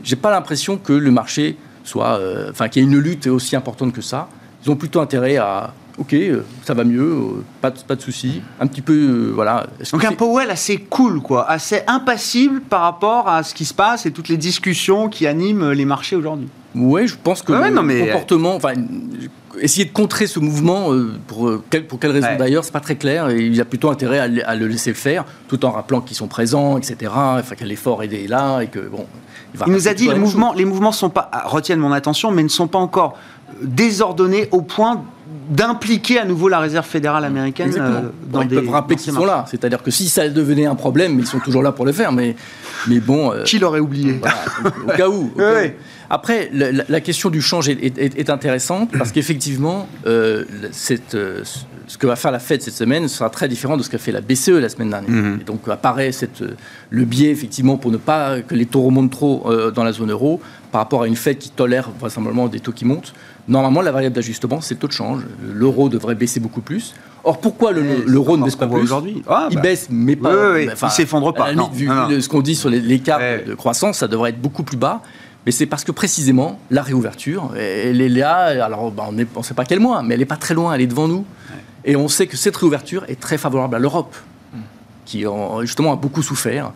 j'ai 0.03 0.17
pas 0.17 0.31
l'impression 0.31 0.77
que 0.77 0.93
le 0.93 1.11
marché 1.11 1.57
soit, 1.85 2.19
euh, 2.19 2.51
enfin, 2.51 2.69
qu'il 2.69 2.83
y 2.83 2.87
ait 2.87 2.89
une 2.89 2.99
lutte 2.99 3.27
aussi 3.27 3.55
importante 3.57 3.93
que 3.93 4.01
ça. 4.01 4.29
Ils 4.65 4.71
ont 4.71 4.77
plutôt 4.77 5.01
intérêt 5.01 5.37
à, 5.37 5.75
ok, 5.99 6.15
euh, 6.15 6.45
ça 6.65 6.75
va 6.75 6.85
mieux, 6.85 7.03
euh, 7.03 7.45
pas 7.61 7.71
de, 7.71 7.79
pas 7.81 7.95
de 7.95 8.01
soucis, 8.01 8.41
un 8.59 8.67
petit 8.67 8.81
peu, 8.81 9.31
voilà. 9.35 9.67
Donc 9.93 10.05
un 10.05 10.13
Powell 10.13 10.51
assez 10.51 10.79
cool, 10.79 11.21
quoi, 11.21 11.49
assez 11.49 11.83
impassible 11.87 12.63
par 12.63 12.81
rapport 12.81 13.29
à 13.29 13.43
ce 13.43 13.55
qui 13.55 13.65
se 13.65 13.75
passe 13.75 14.07
et 14.07 14.11
toutes 14.11 14.29
les 14.29 14.39
discussions 14.39 15.09
qui 15.09 15.27
animent 15.27 15.73
les 15.73 15.85
marchés 15.85 16.17
aujourd'hui. 16.17 16.49
Oui, 16.75 17.07
je 17.07 17.17
pense 17.23 17.43
que 17.43 17.53
le 17.53 17.71
non, 17.71 17.83
mais... 17.83 18.07
comportement, 18.07 18.57
enfin, 18.57 18.73
essayer 19.61 19.85
de 19.85 19.93
contrer 19.93 20.27
ce 20.27 20.39
mouvement, 20.41 20.91
pour, 21.27 21.51
quelle, 21.71 21.87
pour 21.87 21.99
quelle 21.99 22.11
raison 22.11 22.29
d'ailleurs, 22.39 22.65
c'est 22.65 22.73
pas 22.73 22.81
très 22.81 22.97
clair. 22.97 23.31
Et 23.31 23.39
il 23.39 23.55
y 23.55 23.61
a 23.61 23.65
plutôt 23.65 23.91
intérêt 23.91 24.19
à, 24.19 24.55
le 24.55 24.67
laisser 24.67 24.95
faire, 24.95 25.25
tout 25.49 25.65
en 25.65 25.71
rappelant 25.71 26.01
qu'ils 26.01 26.17
sont 26.17 26.29
présents, 26.29 26.79
etc. 26.79 27.13
Enfin, 27.15 27.55
que 27.55 27.65
l'effort 27.65 28.03
est 28.03 28.29
là 28.29 28.61
et 28.61 28.69
que 28.69 28.81
bon, 28.81 29.07
il, 29.67 29.73
nous 29.73 29.89
a 29.89 29.95
dit 29.95 30.09
les 30.09 30.19
mouvements, 30.19 30.53
les 30.53 30.65
mouvements 30.65 30.93
sont 30.93 31.11
pas, 31.11 31.29
ah, 31.33 31.45
retiennent 31.47 31.79
mon 31.79 31.93
attention, 31.93 32.31
mais 32.31 32.43
ne 32.43 32.49
sont 32.49 32.67
pas 32.67 32.79
encore 32.79 33.17
désordonnés 33.63 34.49
au 34.51 34.63
point 34.63 35.05
d'impliquer 35.49 36.19
à 36.19 36.25
nouveau 36.25 36.49
la 36.49 36.59
réserve 36.59 36.87
fédérale 36.87 37.25
américaine 37.25 37.73
euh, 37.77 38.09
dans 38.27 38.43
ils 38.43 38.49
peuvent 38.49 38.69
rappeler 38.69 38.97
qu'ils 38.97 39.13
sont 39.13 39.25
là. 39.25 39.45
C'est-à-dire 39.49 39.83
que 39.83 39.91
si 39.91 40.09
ça 40.09 40.29
devenait 40.29 40.67
un 40.67 40.75
problème, 40.75 41.19
ils 41.19 41.27
sont 41.27 41.39
toujours 41.39 41.63
là 41.63 41.71
pour 41.71 41.85
le 41.85 41.93
faire. 41.93 42.13
Mais, 42.13 42.35
mais 42.89 42.99
bon. 42.99 43.33
Euh, 43.33 43.43
Qui 43.43 43.59
l'aurait 43.59 43.81
oublié? 43.81 44.21
Au 44.87 44.91
cas 44.97 45.09
où. 45.09 45.31
Après, 46.15 46.49
la, 46.53 47.01
question 47.01 47.29
du 47.29 47.43
change 47.43 47.69
est, 47.69 48.31
intéressante 48.31 48.93
parce 48.97 49.11
qu'effectivement, 49.15 49.89
euh, 50.07 50.45
ce 50.71 51.99
que 51.99 52.07
va 52.07 52.15
faire 52.15 52.31
la 52.31 52.39
Fed 52.39 52.63
cette 52.63 52.75
semaine 52.75 53.09
sera 53.09 53.31
très 53.31 53.49
différent 53.49 53.77
de 53.77 53.83
ce 53.83 53.91
qu'a 53.91 53.99
fait 53.99 54.13
la 54.13 54.21
BCE 54.21 54.61
la 54.61 54.69
semaine 54.69 54.91
dernière. 54.91 55.11
Mhm. 55.11 55.39
Et 55.41 55.45
donc 55.45 55.67
apparaît 55.69 56.13
cette, 56.13 56.45
le 56.91 57.05
biais 57.05 57.31
effectivement 57.31 57.79
pour 57.79 57.91
ne 57.91 57.97
pas 57.97 58.43
que 58.43 58.55
les 58.55 58.67
taux 58.67 58.83
remontent 58.83 59.09
trop 59.09 59.51
dans 59.75 59.83
la 59.83 59.91
zone 59.91 60.13
euro 60.13 60.41
par 60.71 60.81
rapport 60.83 61.03
à 61.03 61.09
une 61.09 61.17
Fed 61.17 61.39
qui 61.39 61.51
tolère 61.51 61.91
vraisemblablement 61.99 62.47
des 62.47 62.61
taux 62.61 62.73
qui 62.73 62.85
montent. 62.85 63.13
Normalement, 63.47 63.83
la 63.83 63.93
variable 63.93 64.15
d'ajustement, 64.15 64.61
c'est 64.61 64.75
le 64.75 64.81
tôt 64.81 64.87
de 64.87 64.93
change. 64.93 65.23
L'euro 65.53 65.89
devrait 65.89 66.15
baisser 66.15 66.41
beaucoup 66.41 66.63
plus. 66.63 66.95
Or, 67.25 67.39
pourquoi 67.39 67.73
l'euro 67.73 68.37
ne 68.37 68.45
baisse 68.45 68.57
pas 68.57 68.67
plus? 68.67 68.83
aujourd'hui 68.83 69.23
ah, 69.29 69.49
Il 69.51 69.57
bah. 69.57 69.63
baisse, 69.63 69.89
mais 69.91 70.17
pas. 70.17 70.61
il 70.61 70.69
ne 70.69 70.91
s'effondre 70.91 71.33
pas. 71.33 71.53
vu, 71.73 71.89
ce 72.21 72.29
qu'on 72.29 72.41
dit 72.41 72.55
sur 72.55 72.71
l'écart 72.71 73.21
de 73.47 73.55
croissance, 73.55 73.99
ça 73.99 74.09
devrait 74.09 74.31
être 74.31 74.41
beaucoup 74.41 74.63
plus 74.63 74.77
bas. 74.77 75.03
Mais 75.47 75.53
c'est 75.53 75.67
parce 75.67 75.85
que 75.85 75.93
précisément, 75.93 76.59
la 76.71 76.83
réouverture, 76.83 77.53
elle 77.57 78.01
est 78.01 78.09
là. 78.09 78.65
Alors, 78.65 78.91
bah, 78.91 79.05
on 79.09 79.13
ne 79.13 79.25
sait 79.43 79.55
pas 79.55 79.65
quel 79.65 79.81
mois, 79.81 80.03
mais 80.03 80.15
elle 80.15 80.21
n'est 80.21 80.27
pas 80.27 80.37
très 80.37 80.55
loin, 80.55 80.73
elle 80.73 80.81
est 80.81 80.87
devant 80.87 81.09
nous. 81.09 81.27
Et 81.85 81.97
on 81.97 82.09
sait 82.09 82.27
que 82.27 82.37
cette 82.37 82.57
réouverture 82.57 83.05
est 83.09 83.21
très 83.21 83.37
favorable 83.37 83.75
à 83.75 83.79
l'Europe, 83.79 84.17
qui 85.05 85.25
justement 85.61 85.93
a 85.93 85.97
beaucoup 85.97 86.23
souffert. 86.23 86.73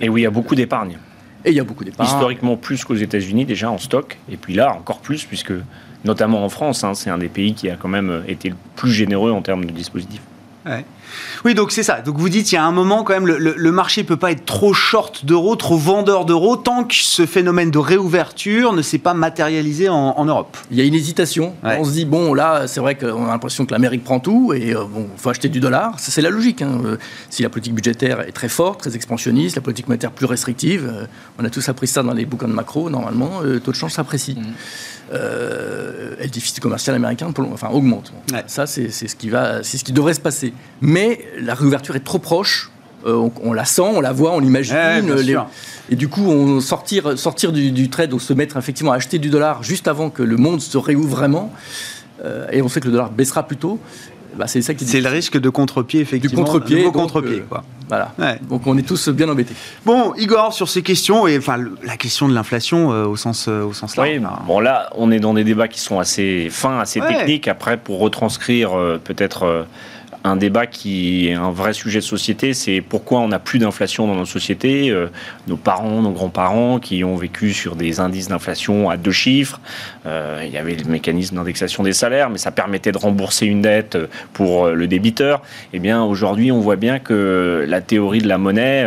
Et 0.00 0.08
oui, 0.08 0.22
il 0.22 0.24
y 0.24 0.26
a 0.26 0.30
beaucoup 0.30 0.54
d'épargne. 0.54 0.98
Et 1.44 1.50
il 1.50 1.56
y 1.56 1.60
a 1.60 1.64
beaucoup 1.64 1.84
d'épargne. 1.84 2.08
Historiquement, 2.08 2.56
plus 2.56 2.84
qu'aux 2.84 2.94
États-Unis 2.94 3.44
déjà 3.44 3.70
en 3.70 3.78
stock. 3.78 4.16
Et 4.30 4.36
puis 4.36 4.54
là, 4.54 4.74
encore 4.74 5.00
plus, 5.00 5.24
puisque 5.24 5.52
notamment 6.04 6.44
en 6.44 6.48
France, 6.48 6.84
hein, 6.84 6.94
c'est 6.94 7.10
un 7.10 7.18
des 7.18 7.28
pays 7.28 7.52
qui 7.52 7.68
a 7.68 7.76
quand 7.76 7.88
même 7.88 8.22
été 8.26 8.48
le 8.48 8.56
plus 8.74 8.90
généreux 8.90 9.32
en 9.32 9.42
termes 9.42 9.64
de 9.64 9.70
dispositifs. 9.70 10.22
Oui, 11.44 11.54
donc 11.54 11.72
c'est 11.72 11.82
ça. 11.82 12.00
Donc 12.00 12.18
vous 12.18 12.28
dites, 12.28 12.52
il 12.52 12.54
y 12.54 12.58
a 12.58 12.64
un 12.64 12.72
moment 12.72 13.02
quand 13.02 13.14
même, 13.14 13.26
le, 13.26 13.38
le, 13.38 13.72
marché 13.72 14.04
peut 14.04 14.16
pas 14.16 14.30
être 14.30 14.44
trop 14.44 14.72
short 14.72 15.24
d'euros, 15.24 15.56
trop 15.56 15.76
vendeur 15.76 16.24
d'euros, 16.24 16.56
tant 16.56 16.84
que 16.84 16.94
ce 16.94 17.26
phénomène 17.26 17.70
de 17.70 17.78
réouverture 17.78 18.72
ne 18.72 18.82
s'est 18.82 18.98
pas 18.98 19.14
matérialisé 19.14 19.88
en, 19.88 20.24
Europe. 20.24 20.56
Il 20.70 20.76
y 20.76 20.80
a 20.80 20.84
une 20.84 20.94
hésitation. 20.94 21.54
On 21.64 21.84
se 21.84 21.90
dit, 21.90 22.04
bon, 22.04 22.32
là, 22.32 22.66
c'est 22.68 22.80
vrai 22.80 22.96
qu'on 22.96 23.24
a 23.24 23.28
l'impression 23.28 23.66
que 23.66 23.72
l'Amérique 23.72 24.04
prend 24.04 24.20
tout 24.20 24.52
et 24.54 24.74
euh, 24.74 24.84
bon, 24.84 25.08
faut 25.16 25.30
acheter 25.30 25.48
du 25.48 25.58
dollar. 25.58 25.94
C'est 25.98 26.22
la 26.22 26.30
logique. 26.30 26.62
Hein. 26.62 26.80
Euh, 26.84 26.96
si 27.28 27.42
la 27.42 27.48
politique 27.48 27.74
budgétaire 27.74 28.20
est 28.20 28.32
très 28.32 28.48
forte, 28.48 28.80
très 28.80 28.94
expansionniste, 28.94 29.56
la 29.56 29.62
politique 29.62 29.88
monétaire 29.88 30.12
plus 30.12 30.26
restrictive, 30.26 30.88
euh, 30.92 31.06
on 31.38 31.44
a 31.44 31.50
tous 31.50 31.68
appris 31.68 31.88
ça 31.88 32.02
dans 32.02 32.12
les 32.12 32.24
bouquins 32.24 32.48
de 32.48 32.52
macro, 32.52 32.88
normalement, 32.88 33.40
le 33.40 33.58
taux 33.60 33.72
de 33.72 33.76
change 33.76 33.92
s'apprécie. 33.92 34.36
Mmh. 34.38 34.44
Euh, 35.12 36.14
le 36.18 36.28
déficit 36.28 36.60
commercial 36.60 36.96
américain 36.96 37.32
enfin, 37.52 37.68
augmente. 37.68 38.12
Ça, 38.46 38.66
c'est 38.66 38.90
ce, 38.90 39.14
qui 39.14 39.28
va, 39.28 39.62
ce 39.62 39.76
qui 39.84 39.92
devrait 39.92 40.14
se 40.14 40.20
passer. 40.20 40.54
Mais 40.80 41.20
la 41.38 41.54
réouverture 41.54 41.96
est 41.96 42.04
trop 42.04 42.18
proche. 42.18 42.70
Euh, 43.04 43.28
on, 43.42 43.52
la 43.52 43.64
sent, 43.64 43.82
on 43.82 44.00
la 44.00 44.12
voit, 44.12 44.32
on 44.32 44.38
l'imagine. 44.38 44.76
et 45.90 45.96
du 45.96 46.08
coup, 46.08 46.24
on 46.28 46.60
sortir, 46.60 47.18
sortir 47.18 47.52
du, 47.52 47.90
trade, 47.90 48.10
donc 48.10 48.22
se 48.22 48.32
mettre 48.32 48.56
effectivement 48.56 48.92
à 48.92 48.96
acheter 48.96 49.18
du 49.18 49.28
dollar 49.28 49.62
juste 49.62 49.88
avant 49.88 50.08
que 50.08 50.22
le 50.22 50.36
monde 50.36 50.60
se 50.60 50.78
réouvre 50.78 51.08
vraiment. 51.16 51.52
Euh, 52.24 52.46
et 52.52 52.62
on 52.62 52.68
sait 52.68 52.80
que 52.80 52.86
le 52.86 52.92
dollar 52.92 53.10
baissera 53.10 53.42
plus 53.42 53.56
tôt. 53.56 53.80
Bah, 54.36 54.46
c'est 54.46 54.62
ça 54.62 54.74
qui 54.74 54.84
C'est 54.84 55.00
le 55.00 55.08
risque 55.08 55.38
de 55.38 55.48
contre-pied, 55.48 56.00
effectivement. 56.00 56.42
Du 56.42 56.50
contre-pied. 56.50 56.84
contre-pied, 56.84 57.40
euh, 57.40 57.46
quoi. 57.48 57.64
Voilà. 57.88 58.12
Donc 58.48 58.66
on 58.66 58.78
est 58.78 58.86
tous 58.86 59.08
bien 59.10 59.28
embêtés. 59.28 59.54
Bon, 59.84 60.14
Igor, 60.16 60.54
sur 60.54 60.68
ces 60.68 60.82
questions, 60.82 61.26
et 61.26 61.36
enfin 61.36 61.58
la 61.82 61.96
question 61.96 62.28
de 62.28 62.34
l'inflation 62.34 62.92
euh, 62.92 63.04
au 63.04 63.16
sens, 63.16 63.46
euh, 63.48 63.64
au 63.64 63.74
sens 63.74 63.96
large. 63.96 64.08
Oui, 64.08 64.22
bon 64.46 64.60
là, 64.60 64.88
on 64.96 65.10
est 65.10 65.20
dans 65.20 65.34
des 65.34 65.44
débats 65.44 65.68
qui 65.68 65.80
sont 65.80 65.98
assez 65.98 66.48
fins, 66.50 66.78
assez 66.78 67.00
techniques. 67.00 67.48
Après, 67.48 67.76
pour 67.76 67.98
retranscrire 67.98 68.70
peut-être 69.04 69.66
un 70.24 70.36
débat 70.36 70.66
qui 70.66 71.28
est 71.28 71.34
un 71.34 71.50
vrai 71.50 71.72
sujet 71.72 71.98
de 71.98 72.04
société, 72.04 72.54
c'est 72.54 72.80
pourquoi 72.80 73.20
on 73.20 73.28
n'a 73.28 73.38
plus 73.38 73.58
d'inflation 73.58 74.06
dans 74.06 74.14
nos 74.14 74.24
sociétés. 74.24 74.90
Euh, 74.90 75.08
nos 75.48 75.56
parents, 75.56 76.02
nos 76.02 76.12
grands-parents 76.12 76.78
qui 76.78 77.02
ont 77.04 77.16
vécu 77.16 77.52
sur 77.52 77.76
des 77.76 78.00
indices 78.00 78.28
d'inflation 78.28 78.88
à 78.88 78.96
deux 78.96 79.12
chiffres. 79.12 79.60
Euh, 80.06 80.42
il 80.44 80.50
y 80.50 80.58
avait 80.58 80.74
le 80.74 80.84
mécanisme 80.84 81.36
d'indexation 81.36 81.82
des 81.82 81.92
salaires, 81.92 82.30
mais 82.30 82.38
ça 82.38 82.52
permettait 82.52 82.92
de 82.92 82.98
rembourser 82.98 83.46
une 83.46 83.62
dette 83.62 83.98
pour 84.32 84.66
euh, 84.66 84.74
le 84.74 84.86
débiteur. 84.86 85.42
Eh 85.72 85.78
bien, 85.78 86.02
aujourd'hui, 86.02 86.52
on 86.52 86.60
voit 86.60 86.76
bien 86.76 86.98
que 86.98 87.64
la 87.66 87.80
théorie 87.80 88.20
de 88.20 88.28
la 88.28 88.38
monnaie 88.38 88.86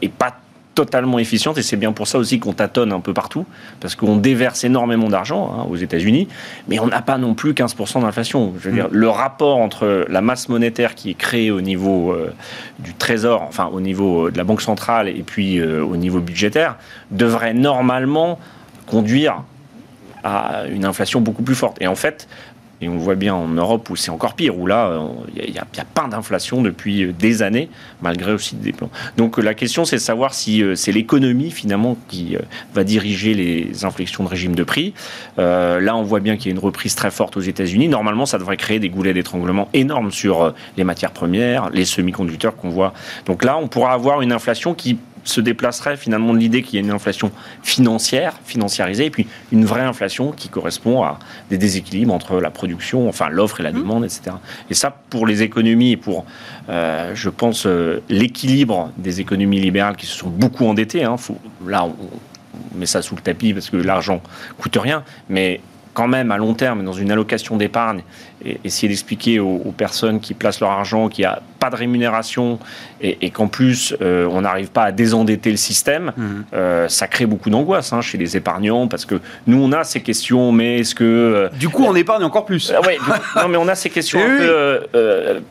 est 0.00 0.12
pas 0.12 0.41
totalement 0.74 1.18
efficiente 1.18 1.58
et 1.58 1.62
c'est 1.62 1.76
bien 1.76 1.92
pour 1.92 2.08
ça 2.08 2.18
aussi 2.18 2.38
qu'on 2.38 2.52
tâtonne 2.52 2.92
un 2.92 3.00
peu 3.00 3.12
partout 3.12 3.46
parce 3.80 3.94
qu'on 3.94 4.16
déverse 4.16 4.64
énormément 4.64 5.08
d'argent 5.08 5.54
hein, 5.54 5.66
aux 5.70 5.76
États-Unis, 5.76 6.28
mais 6.68 6.78
on 6.78 6.86
n'a 6.86 7.02
pas 7.02 7.18
non 7.18 7.34
plus 7.34 7.52
15% 7.52 8.02
d'inflation. 8.02 8.54
Je 8.58 8.68
veux 8.68 8.74
dire, 8.74 8.88
mm. 8.88 8.92
le 8.94 9.08
rapport 9.08 9.58
entre 9.58 10.06
la 10.08 10.20
masse 10.20 10.48
monétaire 10.48 10.94
qui 10.94 11.10
est 11.10 11.14
créée 11.14 11.50
au 11.50 11.60
niveau 11.60 12.12
euh, 12.12 12.32
du 12.78 12.94
Trésor, 12.94 13.42
enfin 13.42 13.70
au 13.72 13.80
niveau 13.80 14.30
de 14.30 14.36
la 14.36 14.44
Banque 14.44 14.62
centrale 14.62 15.08
et 15.08 15.22
puis 15.22 15.58
euh, 15.58 15.84
au 15.84 15.96
niveau 15.96 16.20
budgétaire, 16.20 16.76
devrait 17.10 17.54
normalement 17.54 18.38
conduire 18.86 19.42
à 20.24 20.64
une 20.68 20.84
inflation 20.84 21.20
beaucoup 21.20 21.42
plus 21.42 21.54
forte. 21.54 21.78
Et 21.80 21.86
en 21.86 21.94
fait, 21.94 22.28
et 22.82 22.88
on 22.88 22.96
voit 22.96 23.14
bien 23.14 23.34
en 23.34 23.46
Europe 23.46 23.88
où 23.90 23.96
c'est 23.96 24.10
encore 24.10 24.34
pire, 24.34 24.58
où 24.58 24.66
là, 24.66 25.00
il 25.36 25.52
n'y 25.52 25.58
a, 25.58 25.84
pas 25.84 26.08
d'inflation 26.08 26.62
depuis 26.62 27.04
euh, 27.04 27.12
des 27.16 27.42
années, 27.42 27.68
malgré 28.02 28.32
aussi 28.32 28.56
des 28.56 28.72
plans. 28.72 28.90
Donc 29.16 29.38
la 29.38 29.54
question, 29.54 29.84
c'est 29.84 29.96
de 29.96 30.00
savoir 30.00 30.34
si 30.34 30.62
euh, 30.62 30.74
c'est 30.74 30.90
l'économie, 30.90 31.52
finalement, 31.52 31.96
qui 32.08 32.34
euh, 32.34 32.40
va 32.74 32.82
diriger 32.82 33.34
les 33.34 33.84
inflexions 33.84 34.24
de 34.24 34.28
régime 34.28 34.56
de 34.56 34.64
prix. 34.64 34.94
là, 35.38 35.96
on 35.96 36.02
voit 36.02 36.20
bien 36.20 36.36
qu'il 36.36 36.46
y 36.46 36.48
a 36.48 36.52
une 36.52 36.64
reprise 36.64 36.94
très 36.94 37.10
forte 37.10 37.36
aux 37.36 37.40
États-Unis. 37.40 37.88
Normalement, 37.88 38.26
ça 38.26 38.38
devrait 38.38 38.56
créer 38.56 38.80
des 38.80 38.88
goulets 38.88 39.14
d'étranglement 39.14 39.68
énormes 39.72 40.10
sur 40.10 40.52
les 40.76 40.84
matières 40.84 41.12
premières, 41.12 41.70
les 41.70 41.84
semi-conducteurs 41.84 42.56
qu'on 42.56 42.70
voit. 42.70 42.92
Donc 43.26 43.44
là, 43.44 43.56
on 43.56 43.68
pourra 43.68 43.92
avoir 43.92 44.22
une 44.22 44.32
inflation 44.32 44.74
qui 44.74 44.98
se 45.24 45.40
déplacerait 45.40 45.96
finalement 45.96 46.32
de 46.32 46.38
l'idée 46.38 46.62
qu'il 46.62 46.74
y 46.74 46.82
a 46.82 46.84
une 46.84 46.92
inflation 46.92 47.30
financière, 47.62 48.34
financiarisée, 48.44 49.06
et 49.06 49.10
puis 49.10 49.26
une 49.52 49.64
vraie 49.64 49.82
inflation 49.82 50.32
qui 50.32 50.48
correspond 50.48 51.02
à 51.02 51.18
des 51.50 51.58
déséquilibres 51.58 52.12
entre 52.12 52.40
la 52.40 52.50
production, 52.50 53.08
enfin 53.08 53.28
l'offre 53.28 53.60
et 53.60 53.62
la 53.62 53.72
mmh. 53.72 53.78
demande, 53.78 54.04
etc. 54.04 54.36
Et 54.70 54.74
ça, 54.74 54.90
pour 55.10 55.26
les 55.26 55.42
économies 55.42 55.92
et 55.92 55.96
pour, 55.96 56.24
euh, 56.68 57.12
je 57.14 57.28
pense, 57.28 57.66
euh, 57.66 58.00
l'équilibre 58.08 58.90
des 58.96 59.20
économies 59.20 59.60
libérales 59.60 59.96
qui 59.96 60.06
se 60.06 60.16
sont 60.16 60.30
beaucoup 60.30 60.66
endettées, 60.66 61.04
hein, 61.04 61.16
là, 61.66 61.84
on, 61.84 61.94
on 62.54 62.78
met 62.78 62.86
ça 62.86 63.02
sous 63.02 63.14
le 63.14 63.22
tapis 63.22 63.52
parce 63.52 63.70
que 63.70 63.76
l'argent 63.76 64.22
coûte 64.58 64.76
rien, 64.76 65.04
mais 65.28 65.60
quand 65.94 66.08
même 66.08 66.30
à 66.30 66.38
long 66.38 66.54
terme 66.54 66.84
dans 66.84 66.92
une 66.92 67.10
allocation 67.10 67.56
d'épargne 67.56 68.02
et 68.44 68.58
essayer 68.64 68.88
d'expliquer 68.88 69.38
aux, 69.38 69.72
personnes 69.76 70.20
qui 70.20 70.34
placent 70.34 70.60
leur 70.60 70.70
argent 70.70 71.08
qu'il 71.08 71.22
n'y 71.22 71.26
a 71.26 71.40
pas 71.58 71.70
de 71.70 71.76
rémunération 71.76 72.58
et, 73.00 73.30
qu'en 73.30 73.48
plus 73.48 73.94
euh, 74.00 74.28
on 74.30 74.42
n'arrive 74.42 74.70
pas 74.70 74.84
à 74.84 74.92
désendetter 74.92 75.50
le 75.50 75.56
système, 75.56 76.12
mhm. 76.16 76.44
euh, 76.54 76.88
ça 76.88 77.06
crée 77.06 77.26
beaucoup 77.26 77.50
d'angoisse 77.50 77.92
hein, 77.92 78.00
chez 78.00 78.18
les 78.18 78.36
épargnants 78.36 78.88
parce 78.88 79.04
que 79.04 79.20
nous 79.46 79.62
on 79.62 79.72
a 79.72 79.84
ces 79.84 80.00
questions, 80.00 80.52
mais 80.52 80.80
est-ce 80.80 80.94
que 80.94 81.04
euh, 81.04 81.48
du 81.58 81.68
coup 81.68 81.84
on 81.84 81.94
épargne 81.94 82.24
encore 82.24 82.44
plus. 82.44 82.72
Oui, 82.86 82.94
non 83.36 83.48
mais 83.48 83.56
on 83.56 83.68
a 83.68 83.74
ces 83.74 83.90
questions 83.90 84.20
un 84.24 84.38
peu 84.38 84.80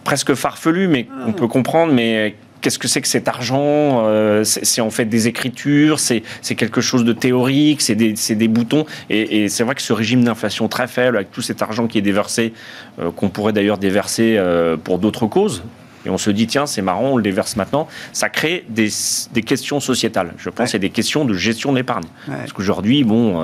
presque 0.04 0.34
farfelues, 0.34 0.88
mais 0.88 1.08
on 1.26 1.34
peut 1.34 1.48
comprendre, 1.48 1.94
mais 1.94 2.36
qu'est-ce 2.62 2.80
que 2.80 2.88
c'est 2.88 3.02
que 3.02 3.08
cet 3.08 3.28
argent 3.28 4.06
euh, 4.06 4.44
C'est 4.44 4.82
en 4.82 4.90
fait 4.90 5.06
des 5.06 5.28
écritures, 5.28 6.00
c'est 6.00 6.24
quelque 6.56 6.82
chose 6.82 7.04
de 7.04 7.14
théorique, 7.14 7.82
c'est 7.82 7.96
des, 7.96 8.14
des, 8.14 8.48
boutons. 8.48 8.86
Et, 9.10 9.50
c'est 9.50 9.64
vrai 9.64 9.76
que 9.76 9.82
ce 9.82 9.94
régime 9.94 10.24
d'inflation 10.24 10.68
très 10.68 10.88
faible, 10.88 11.18
avec 11.18 11.32
tout 11.32 11.42
cet 11.42 11.62
argent 11.62 11.88
qui 11.88 11.98
est 11.98 12.04
déversé, 12.04 12.54
euh, 13.00 13.12
qu'on 13.12 13.30
pourrait 13.30 13.54
d'ailleurs 13.54 13.78
déverser 13.78 14.36
euh, 14.38 14.78
pour 14.78 15.00
d'autres 15.00 15.28
causes, 15.28 15.64
et 16.06 16.10
on 16.10 16.18
se 16.18 16.32
dit, 16.32 16.48
tiens, 16.48 16.66
c'est 16.66 16.82
marrant, 16.82 17.10
on 17.10 17.18
le 17.18 17.22
déverse 17.22 17.56
maintenant, 17.56 17.88
ça 18.12 18.30
crée 18.30 18.66
des, 18.70 18.90
des 19.34 19.44
questions 19.44 19.80
sociétales, 19.80 20.34
je 20.38 20.50
pense, 20.50 20.74
et 20.74 20.80
des 20.80 20.90
questions 20.90 21.26
de 21.26 21.34
gestion 21.36 21.74
d'épargne. 21.74 22.06
Parce 22.26 22.54
qu'aujourd'hui, 22.54 23.04
bon, 23.04 23.40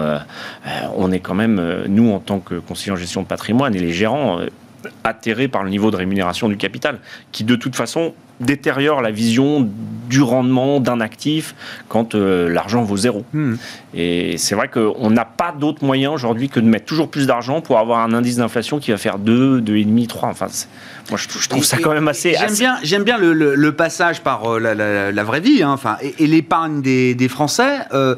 on 0.96 1.12
est 1.12 1.20
quand 1.20 1.36
même, 1.36 1.84
nous, 1.88 2.12
en 2.12 2.18
tant 2.18 2.40
que 2.40 2.56
conseiller 2.56 2.94
en 2.94 2.96
gestion 2.96 3.22
de 3.22 3.28
patrimoine 3.28 3.76
et 3.76 3.80
les 3.80 3.94
gérants, 3.94 4.40
atterrés 5.04 5.48
par 5.48 5.64
le 5.64 5.70
niveau 5.70 5.92
de 5.92 5.96
rémunération 5.96 6.50
du 6.50 6.58
capital, 6.58 7.00
qui 7.32 7.44
de 7.44 7.56
toute 7.56 7.76
façon 7.76 8.14
détériore 8.40 9.02
la 9.02 9.12
vision 9.12 9.68
du 10.10 10.22
rendement 10.22 10.80
d'un 10.80 11.02
actif 11.02 11.56
quand 11.88 12.16
euh, 12.16 12.50
l'argent 12.50 12.84
vaut 12.84 12.98
zéro. 12.98 13.26
Hmm. 13.34 13.56
Et 13.94 14.38
c'est 14.38 14.56
vrai 14.56 14.68
qu'on 14.68 15.10
n'a 15.10 15.26
pas 15.26 15.52
d'autre 15.52 15.84
moyen 15.84 16.12
aujourd'hui 16.12 16.50
que 16.50 16.60
de 16.60 16.68
mettre 16.68 16.86
toujours 16.86 17.10
plus 17.10 17.28
d'argent 17.28 17.62
pour 17.62 17.80
avoir 17.80 18.00
un 18.00 18.14
indice 18.14 18.38
d'inflation 18.38 18.80
qui 18.80 18.92
va 18.92 18.98
faire 18.98 19.18
2, 19.18 19.62
2,5, 19.62 20.08
3. 20.08 20.30
Enfin, 20.30 20.48
moi, 21.10 21.20
je, 21.20 21.48
trouve 21.48 21.64
ça 21.64 21.78
quand 21.78 21.94
même 21.94 22.08
assez. 22.08 22.36
J'aime 22.40 22.54
bien, 22.54 22.78
j'aime 22.84 23.04
bien 23.04 23.18
le, 23.18 23.72
passage 23.72 24.22
par 24.22 24.46
euh, 24.46 25.12
la, 25.12 25.24
vraie 25.24 25.40
vie, 25.40 25.64
hein, 25.64 25.72
enfin, 25.72 25.98
et, 26.02 26.28
l'épargne 26.28 26.82
des, 26.82 27.28
Français. 27.28 27.80
Euh, 27.94 28.16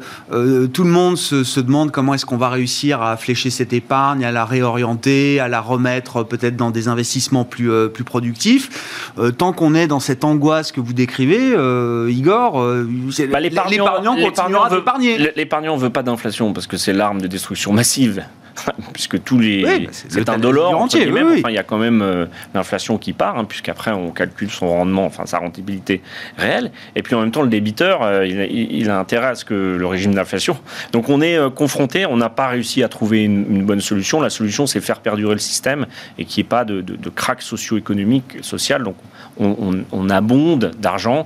tout 0.68 0.84
le 0.84 0.90
monde 0.90 1.16
se, 1.16 1.60
demande 1.60 1.90
comment 1.90 2.14
est-ce 2.14 2.26
qu'on 2.26 2.36
va 2.36 2.48
réussir 2.48 3.02
à 3.02 3.16
flécher 3.16 3.50
cette 3.50 3.72
épargne, 3.72 4.24
à 4.24 4.32
la 4.32 4.44
réorienter, 4.44 5.40
à 5.40 5.48
la 5.48 5.60
remettre 5.60 6.22
peut-être 6.22 6.56
dans 6.56 6.70
des 6.70 6.88
investissements 6.88 7.44
plus, 7.44 7.70
plus 7.90 8.04
productifs. 8.04 9.12
tant 9.36 9.52
qu'on 9.52 9.74
est 9.74 9.86
dans 9.86 10.00
cette 10.00 10.24
angoisse 10.24 10.72
que 10.72 10.80
vous 10.80 10.92
décrivez, 10.92 11.54
euh, 11.54 12.10
Igor, 12.10 12.60
euh, 12.60 12.88
bah, 13.30 13.40
l'épargnant 13.40 14.16
continuera 14.16 14.70
d'épargner. 14.70 15.32
L'épargnant 15.36 15.76
ne 15.76 15.80
veut 15.80 15.90
pas 15.90 16.02
d'inflation 16.02 16.52
parce 16.52 16.66
que 16.66 16.76
c'est 16.76 16.92
l'arme 16.92 17.20
de 17.20 17.26
destruction 17.26 17.72
massive. 17.72 18.24
puisque 18.92 19.22
tous 19.22 19.38
les 19.38 19.62
bah, 19.62 19.90
c'est 19.90 20.28
un 20.28 20.38
dollar 20.38 20.78
entier, 20.78 21.08
il 21.08 21.52
y 21.52 21.58
a 21.58 21.62
quand 21.62 21.78
même 21.78 22.02
euh, 22.02 22.26
l'inflation 22.54 22.98
qui 22.98 23.12
part 23.12 23.38
hein, 23.38 23.44
puisqu'après 23.44 23.92
on 23.92 24.10
calcule 24.10 24.50
son 24.50 24.68
rendement 24.68 25.04
enfin 25.04 25.26
sa 25.26 25.38
rentabilité 25.38 26.02
réelle. 26.36 26.70
Et 26.96 27.02
puis 27.02 27.14
en 27.14 27.20
même 27.20 27.30
temps 27.30 27.42
le 27.42 27.48
débiteur 27.48 28.02
euh, 28.02 28.26
il, 28.26 28.90
a 28.90 28.98
intérêt 28.98 29.28
à 29.28 29.34
ce 29.34 29.44
que 29.44 29.76
le 29.78 29.86
régime 29.86 30.14
d'inflation. 30.14 30.56
Donc 30.92 31.08
on 31.08 31.20
est 31.20 31.38
confronté 31.54 32.06
on 32.06 32.16
n'a 32.16 32.30
pas 32.30 32.48
réussi 32.48 32.82
à 32.82 32.88
trouver 32.88 33.24
une, 33.24 33.64
bonne 33.64 33.80
solution. 33.80 34.20
La 34.20 34.30
solution 34.30 34.66
c'est 34.66 34.80
faire 34.80 35.00
perdurer 35.00 35.34
le 35.34 35.40
système 35.40 35.86
et 36.18 36.24
qu'il 36.24 36.42
n'y 36.42 36.46
ait 36.46 36.50
pas 36.50 36.64
de, 36.64 36.80
de, 36.80 36.96
de 36.96 37.08
crack 37.08 37.42
socio-économique 37.42 38.38
social 38.42 38.82
donc 38.82 38.96
on, 39.38 40.10
abonde 40.10 40.72
d'argent 40.78 41.24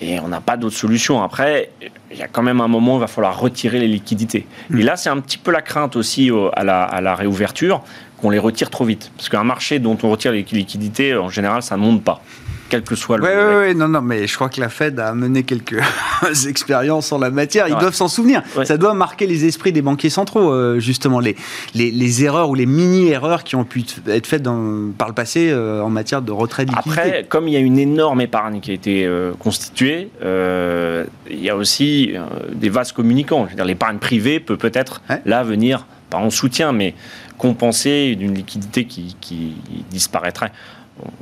et 0.00 0.20
on 0.20 0.28
n'a 0.28 0.40
pas 0.40 0.56
d'autre 0.56 0.76
solution. 0.76 1.22
Après, 1.22 1.70
il 2.10 2.18
y 2.18 2.22
a 2.22 2.28
quand 2.28 2.42
même 2.42 2.60
un 2.60 2.68
moment 2.68 2.94
où 2.94 2.96
il 2.96 3.00
va 3.00 3.06
falloir 3.06 3.38
retirer 3.38 3.78
les 3.78 3.88
liquidités. 3.88 4.46
Mm. 4.70 4.80
Et 4.80 4.82
là, 4.82 4.96
c'est 4.96 5.10
un 5.10 5.20
petit 5.20 5.38
peu 5.38 5.50
la 5.50 5.62
crainte 5.62 5.96
aussi 5.96 6.30
à 6.54 6.64
la, 6.64 7.14
réouverture, 7.14 7.82
qu'on 8.20 8.30
les 8.30 8.38
retire 8.38 8.70
trop 8.70 8.84
vite. 8.84 9.10
Parce 9.16 9.28
qu'un 9.28 9.44
marché 9.44 9.78
dont 9.78 9.96
on 10.02 10.10
retire 10.10 10.32
les 10.32 10.42
liquidités, 10.42 11.14
en 11.14 11.28
général, 11.28 11.62
ça 11.62 11.76
ne 11.76 11.82
monte 11.82 12.02
pas. 12.02 12.22
Quel 12.70 12.82
que 12.82 12.94
soit 12.94 13.18
le. 13.18 13.24
Oui, 13.24 13.30
oui, 13.30 13.68
oui, 13.68 13.74
non, 13.74 13.88
non, 13.88 14.00
mais 14.00 14.26
je 14.26 14.34
crois 14.34 14.48
que 14.48 14.60
la 14.60 14.70
Fed 14.70 14.98
a 14.98 15.12
mené 15.14 15.42
quelques 15.42 15.80
expériences 16.48 17.12
en 17.12 17.18
la 17.18 17.30
matière. 17.30 17.68
Ils 17.68 17.76
doivent 17.76 17.94
s'en 17.94 18.08
souvenir. 18.08 18.42
Ça 18.64 18.78
doit 18.78 18.94
marquer 18.94 19.26
les 19.26 19.44
esprits 19.44 19.72
des 19.72 19.82
banquiers 19.82 20.08
centraux, 20.08 20.50
euh, 20.50 20.78
justement, 20.78 21.20
les, 21.20 21.36
les, 21.74 22.24
erreurs 22.24 22.48
ou 22.48 22.54
les 22.54 22.66
mini-erreurs 22.66 23.44
qui 23.44 23.56
ont 23.56 23.64
pu 23.64 23.84
être 24.06 24.26
faites 24.26 24.42
dans, 24.42 24.92
par 24.96 25.08
le 25.08 25.14
passé 25.14 25.50
euh, 25.50 25.82
en 25.82 25.90
matière 25.90 26.22
de 26.22 26.32
retrait 26.32 26.64
de 26.64 26.72
Après, 26.74 27.26
comme 27.28 27.48
il 27.48 27.54
y 27.54 27.56
a 27.56 27.60
une 27.60 27.78
énorme 27.78 28.20
épargne 28.20 28.60
qui 28.60 28.70
a 28.70 28.74
été 28.74 29.04
euh, 29.04 29.32
constituée, 29.38 30.10
il 30.22 31.44
y 31.44 31.50
a 31.50 31.56
aussi 31.56 32.14
des 32.54 32.68
vases 32.68 32.92
communicants. 32.92 33.44
Je 33.46 33.50
veux 33.50 33.56
dire, 33.56 33.64
l'épargne 33.64 33.98
privée 33.98 34.40
peut 34.40 34.56
peut-être 34.56 35.02
là 35.26 35.42
venir, 35.42 35.86
pas 36.08 36.18
en 36.18 36.30
soutien, 36.30 36.72
mais 36.72 36.94
compenser 37.36 38.14
d'une 38.16 38.34
liquidité 38.34 38.84
qui, 38.84 39.16
qui 39.20 39.54
disparaîtrait. 39.90 40.52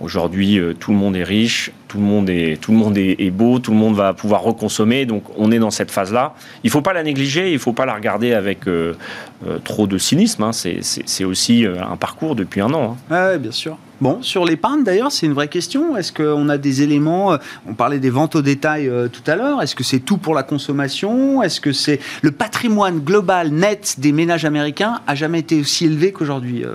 Aujourd'hui, 0.00 0.58
euh, 0.58 0.74
tout 0.74 0.92
le 0.92 0.96
monde 0.96 1.16
est 1.16 1.24
riche, 1.24 1.70
tout 1.88 1.98
le 1.98 2.04
monde 2.04 2.30
est, 2.30 2.60
tout 2.60 2.72
le 2.72 2.78
monde 2.78 2.96
est, 2.98 3.30
beau, 3.30 3.58
tout 3.58 3.70
le 3.70 3.76
monde 3.76 3.94
va 3.94 4.12
pouvoir 4.14 4.42
reconsommer. 4.42 5.06
Donc, 5.06 5.24
on 5.36 5.50
est 5.50 5.58
dans 5.58 5.70
cette 5.70 5.90
phase-là. 5.90 6.34
Il 6.64 6.68
ne 6.68 6.72
faut 6.72 6.82
pas 6.82 6.92
la 6.92 7.02
négliger, 7.02 7.48
il 7.48 7.54
ne 7.54 7.58
faut 7.58 7.72
pas 7.72 7.86
la 7.86 7.94
regarder 7.94 8.32
avec 8.32 8.66
euh, 8.68 8.94
euh, 9.46 9.58
trop 9.58 9.86
de 9.86 9.98
cynisme. 9.98 10.42
Hein. 10.42 10.52
C'est 10.52 11.24
aussi 11.24 11.66
un 11.66 11.96
parcours 11.96 12.34
depuis 12.34 12.60
un 12.60 12.72
an. 12.72 12.96
Hein. 13.10 13.30
Oui, 13.32 13.38
bien 13.38 13.52
sûr. 13.52 13.78
Bon, 14.00 14.22
sur 14.22 14.44
l'épargne 14.44 14.84
d'ailleurs, 14.84 15.10
c'est 15.10 15.26
une 15.26 15.32
vraie 15.32 15.48
question. 15.48 15.96
Est-ce 15.96 16.12
qu'on 16.12 16.48
a 16.48 16.56
des 16.56 16.82
éléments, 16.82 17.32
euh, 17.32 17.38
on 17.68 17.74
parlait 17.74 17.98
des 17.98 18.10
ventes 18.10 18.36
au 18.36 18.42
détail 18.42 18.88
euh, 18.88 19.08
tout 19.08 19.28
à 19.28 19.34
l'heure, 19.34 19.60
est-ce 19.60 19.74
que 19.74 19.82
c'est 19.82 19.98
tout 19.98 20.18
pour 20.18 20.34
la 20.34 20.44
consommation? 20.44 21.42
Est-ce 21.42 21.60
que 21.60 21.72
c'est 21.72 21.98
le 22.22 22.30
patrimoine 22.30 23.00
global 23.00 23.50
net 23.50 23.96
des 23.98 24.12
ménages 24.12 24.44
américains 24.44 25.00
a 25.06 25.14
jamais 25.16 25.40
été 25.40 25.60
aussi 25.60 25.86
élevé 25.86 26.12
qu'aujourd'hui 26.12 26.64
euh, 26.64 26.74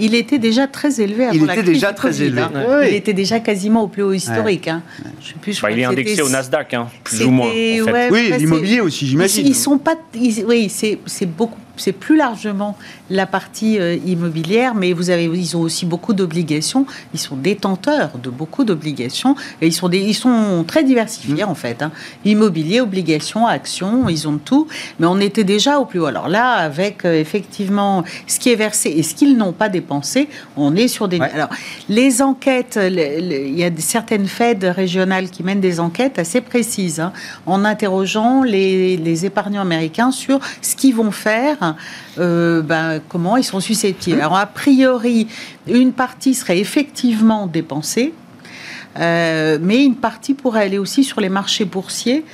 Il 0.00 0.14
était 0.16 0.38
déjà 0.38 0.66
très 0.66 1.00
élevé 1.00 1.26
avant 1.26 1.34
Il 1.34 1.44
était 1.44 1.62
déjà 1.62 1.92
très 1.92 2.22
élevé. 2.22 2.42
Hein. 2.42 2.82
Il 2.88 2.94
était 2.94 3.12
déjà 3.12 3.38
quasiment 3.38 3.84
au 3.84 3.88
plus 3.88 4.02
haut 4.02 4.12
historique. 4.12 4.66
Hein. 4.66 4.82
Je 5.20 5.28
sais 5.28 5.34
plus, 5.40 5.60
bah, 5.62 5.70
il 5.70 5.78
est 5.78 5.84
indexé 5.84 6.22
au 6.22 6.28
Nasdaq, 6.28 6.74
hein, 6.74 6.88
plus 7.04 7.24
ou 7.24 7.30
moins. 7.30 7.50
oui, 7.50 8.32
l'immobilier 8.36 8.80
aussi, 8.80 9.06
j'imagine. 9.06 9.46
Ils, 9.46 9.54
sont 9.54 9.78
pas, 9.78 9.94
oui, 10.14 10.68
c'est 10.68 11.26
beaucoup 11.26 11.58
c'est 11.76 11.92
plus 11.92 12.16
largement 12.16 12.76
la 13.10 13.26
partie 13.26 13.78
euh, 13.78 13.96
immobilière, 14.06 14.74
mais 14.74 14.92
vous 14.92 15.10
avez, 15.10 15.24
ils 15.24 15.56
ont 15.56 15.60
aussi 15.60 15.86
beaucoup 15.86 16.12
d'obligations. 16.12 16.86
Ils 17.12 17.20
sont 17.20 17.36
détenteurs 17.36 18.10
de 18.22 18.30
beaucoup 18.30 18.64
d'obligations 18.64 19.34
et 19.60 19.66
ils 19.66 19.72
sont, 19.72 19.88
des, 19.88 20.00
ils 20.00 20.14
sont 20.14 20.64
très 20.66 20.84
diversifiés 20.84 21.44
mmh. 21.44 21.48
en 21.48 21.54
fait. 21.54 21.82
Hein. 21.82 21.92
Immobilier, 22.24 22.80
obligations, 22.80 23.46
actions, 23.46 24.08
ils 24.08 24.28
ont 24.28 24.38
tout. 24.38 24.66
Mais 24.98 25.06
on 25.06 25.18
était 25.20 25.44
déjà 25.44 25.78
au 25.78 25.84
plus 25.84 26.00
haut. 26.00 26.06
Alors 26.06 26.28
là, 26.28 26.52
avec 26.52 27.04
euh, 27.04 27.18
effectivement 27.18 28.04
ce 28.26 28.38
qui 28.38 28.50
est 28.50 28.56
versé 28.56 28.90
et 28.90 29.02
ce 29.02 29.14
qu'ils 29.14 29.36
n'ont 29.36 29.52
pas 29.52 29.68
dépensé, 29.68 30.28
on 30.56 30.76
est 30.76 30.88
sur 30.88 31.08
des. 31.08 31.20
Alors 31.20 31.50
les 31.88 32.22
enquêtes, 32.22 32.78
il 32.82 33.58
y 33.58 33.64
a 33.64 33.70
certaines 33.78 34.26
Fed 34.26 34.64
régionales 34.64 35.30
qui 35.30 35.42
mènent 35.42 35.60
des 35.60 35.80
enquêtes 35.80 36.18
assez 36.18 36.40
précises 36.40 37.00
hein, 37.00 37.12
en 37.46 37.64
interrogeant 37.64 38.42
les, 38.42 38.96
les 38.96 39.26
épargnants 39.26 39.62
américains 39.62 40.10
sur 40.10 40.40
ce 40.62 40.76
qu'ils 40.76 40.94
vont 40.94 41.10
faire 41.10 41.63
euh, 42.18 42.62
ben, 42.62 43.00
comment 43.08 43.36
ils 43.36 43.44
sont 43.44 43.60
susceptibles. 43.60 44.20
Alors, 44.20 44.36
a 44.36 44.46
priori, 44.46 45.26
une 45.66 45.92
partie 45.92 46.34
serait 46.34 46.58
effectivement 46.58 47.46
dépensée, 47.46 48.12
euh, 48.98 49.58
mais 49.60 49.84
une 49.84 49.96
partie 49.96 50.34
pourrait 50.34 50.62
aller 50.62 50.78
aussi 50.78 51.04
sur 51.04 51.20
les 51.20 51.28
marchés 51.28 51.64
boursiers. 51.64 52.24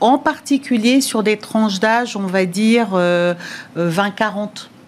En 0.00 0.18
particulier 0.18 1.00
sur 1.00 1.22
des 1.22 1.38
tranches 1.38 1.80
d'âge, 1.80 2.16
on 2.16 2.26
va 2.26 2.44
dire 2.44 2.88
20-40 2.90 2.94
euh, 2.96 3.34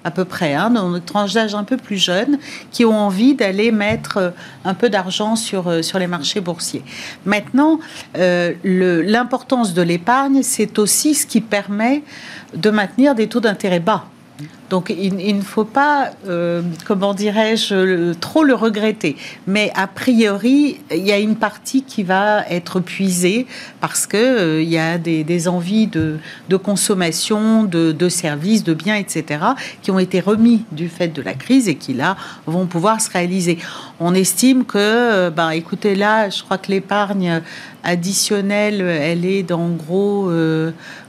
à 0.07 0.11
peu 0.11 0.24
près, 0.24 0.54
hein, 0.54 0.70
dans 0.70 0.94
une 0.94 1.02
tranche 1.02 1.34
d'âge 1.34 1.54
un 1.54 1.64
peu 1.64 1.76
plus 1.76 1.98
jeune, 1.98 2.38
qui 2.70 2.84
ont 2.84 2.98
envie 2.98 3.34
d'aller 3.34 3.72
mettre 3.72 4.32
un 4.64 4.74
peu 4.74 4.88
d'argent 4.88 5.36
sur, 5.36 5.84
sur 5.84 5.98
les 5.98 6.07
marchés 6.07 6.40
boursiers. 6.40 6.84
Maintenant, 7.24 7.80
l'importance 8.14 9.74
de 9.74 9.82
l'épargne, 9.82 10.42
c'est 10.42 10.78
aussi 10.78 11.14
ce 11.14 11.26
qui 11.26 11.40
permet 11.40 12.02
de 12.54 12.70
maintenir 12.70 13.14
des 13.14 13.28
taux 13.28 13.40
d'intérêt 13.40 13.80
bas. 13.80 14.07
Donc 14.68 14.93
il, 14.97 15.37
ne 15.37 15.43
faut 15.43 15.64
pas, 15.64 16.11
euh, 16.28 16.61
comment 16.84 17.14
dirais-je, 17.14 18.12
trop 18.14 18.43
le 18.43 18.55
regretter. 18.55 19.16
Mais 19.47 19.70
a 19.76 19.87
priori, 19.87 20.80
il 20.91 21.07
y 21.07 21.12
a 21.12 21.18
une 21.18 21.37
partie 21.37 21.82
qui 21.82 22.03
va 22.03 22.45
être 22.49 22.80
puisée 22.80 23.47
parce 23.80 24.07
qu'il 24.07 24.18
euh, 24.18 24.62
il 24.62 24.68
y 24.68 24.78
a 24.78 24.99
des, 24.99 25.49
envies 25.49 25.87
de, 25.87 26.18
consommation, 26.57 27.62
de, 27.62 28.09
services, 28.09 28.64
de 28.64 28.74
biens, 28.74 28.97
etc., 28.97 29.41
qui 29.82 29.91
ont 29.91 29.99
été 29.99 30.20
remis 30.20 30.64
du 30.72 30.89
fait 30.89 31.09
de 31.09 31.22
la 31.22 31.34
crise 31.34 31.68
et 31.68 31.76
qui 31.76 31.95
là 31.95 32.16
vont 32.47 32.66
pouvoir 32.66 33.01
se 33.01 33.11
réaliser. 33.11 33.59
On 34.01 34.14
estime 34.14 34.64
que, 34.64 34.78
euh, 34.78 35.30
ben, 35.30 35.51
écoutez, 35.51 35.95
là, 35.95 36.28
je 36.28 36.43
crois 36.43 36.59
que 36.59 36.72
l'épargne 36.72 37.41
additionnelle, 37.84 38.80
elle 38.80 39.24
est 39.24 39.45
d'en 39.45 39.68
gros 39.68 40.28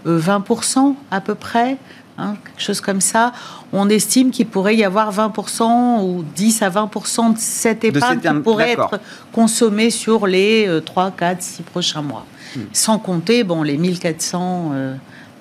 20% 0.05 0.95
à 1.09 1.21
peu 1.21 1.33
près. 1.33 1.77
Hein, 2.19 2.35
quelque 2.43 2.63
chose 2.63 2.81
comme 2.81 3.01
ça, 3.01 3.31
on 3.71 3.89
estime 3.89 4.31
qu'il 4.31 4.47
pourrait 4.47 4.75
y 4.75 4.83
avoir 4.83 5.13
20% 5.13 6.01
ou 6.01 6.23
10 6.35 6.61
à 6.63 6.69
20% 6.69 7.33
de 7.33 7.37
cette 7.37 7.83
épargne 7.83 8.19
qui 8.19 8.33
pourrait 8.43 8.71
être 8.71 8.99
consommée 9.31 9.91
sur 9.91 10.25
les 10.25 10.67
3, 10.83 11.11
4, 11.11 11.41
6 11.41 11.63
prochains 11.63 12.01
mois. 12.01 12.25
Hmm. 12.55 12.61
Sans 12.73 12.97
compter 12.97 13.43
bon, 13.43 13.61
les 13.63 13.77
1400 13.77 14.71
euh, 14.73 14.95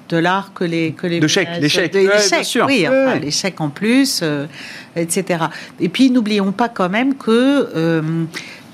dollars 0.08 0.52
que 0.54 0.64
les... 0.64 0.92
Que 0.92 1.06
les 1.06 1.20
de 1.20 1.28
chèques, 1.28 1.48
les 1.60 1.68
chèques, 1.68 1.94
oui, 2.66 2.86
enfin, 2.86 3.18
les 3.20 3.30
chèques 3.30 3.60
en 3.60 3.68
plus, 3.68 4.20
euh, 4.22 4.46
etc. 4.94 5.44
Et 5.80 5.88
puis 5.88 6.10
n'oublions 6.10 6.52
pas 6.52 6.68
quand 6.68 6.88
même 6.88 7.14
que... 7.14 7.70
Euh, 7.74 8.24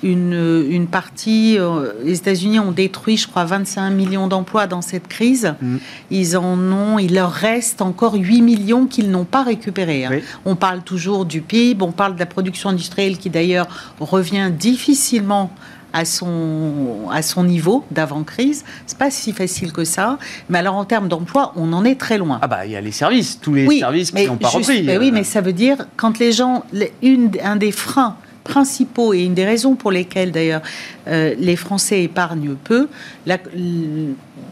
une, 0.03 0.67
une 0.69 0.87
partie, 0.87 1.59
euh, 1.59 1.93
les 2.05 2.19
États-Unis 2.19 2.59
ont 2.59 2.73
détruit, 2.73 3.17
je 3.17 3.29
crois, 3.29 3.45
25 3.45 3.91
millions 3.91 4.27
d'emplois 4.27 4.67
dans 4.67 4.83
cette 4.83 5.09
crise. 5.09 5.55
Mm. 5.61 5.77
Ils 6.11 6.37
en 6.37 6.59
ont, 6.59 6.99
il 6.99 7.15
leur 7.15 7.33
reste 7.33 7.83
encore 7.83 8.15
8 8.15 8.43
millions 8.43 8.87
qu'ils 8.87 9.11
n'ont 9.11 9.25
pas 9.25 9.43
récupérés. 9.43 10.05
Hein. 10.05 10.21
On 10.45 10.57
parle 10.57 10.83
toujours 10.83 11.25
du 11.25 11.41
PIB, 11.41 11.83
on 11.83 11.93
parle 11.93 12.15
de 12.15 12.21
la 12.21 12.27
production 12.27 12.71
industrielle 12.71 13.19
qui 13.19 13.31
d'ailleurs 13.31 13.69
revient 14.01 14.51
difficilement 14.53 15.51
à 15.93 16.05
son, 16.05 17.09
à 17.11 17.23
son 17.23 17.45
niveau 17.45 17.85
d'avant-crise. 17.91 18.65
C'est 18.87 18.99
pas 18.99 19.11
si 19.11 19.33
facile 19.33 19.73
que 19.73 19.85
ça. 19.85 20.19
Mais 20.49 20.59
alors, 20.59 20.75
en 20.77 20.85
termes 20.85 21.09
d'emploi, 21.09 21.53
on 21.57 21.73
en 21.73 21.85
est 21.85 22.01
très 22.01 22.19
loin. 22.19 22.39
Ah, 22.43 22.49
bah, 22.49 22.67
il 22.67 22.73
y 22.73 22.77
a 22.77 22.81
les 22.81 22.93
services, 22.93 23.39
tous 23.41 23.55
les 23.55 23.79
services 23.79 24.11
qui 24.11 24.27
n'ont 24.27 24.37
pas 24.37 24.49
repris. 24.49 24.89
oui, 24.99 25.11
mais 25.13 25.25
ça 25.25 25.41
veut 25.41 25.53
dire, 25.53 25.87
quand 25.97 26.19
les 26.19 26.33
gens, 26.33 26.65
une, 27.03 27.31
un 27.43 27.57
des 27.57 27.73
freins 27.73 28.17
principaux 28.45 29.15
et 29.15 29.25
une 29.25 29.35
des 29.35 29.45
raisons 29.45 29.75
pour 29.75 29.91
lesquelles 29.91 30.33
d'ailleurs 30.33 30.63
euh, 31.09 31.35
les 31.39 31.57
Français 31.57 32.03
épargnent 32.03 32.55
peu, 32.55 32.89
la, 33.27 33.39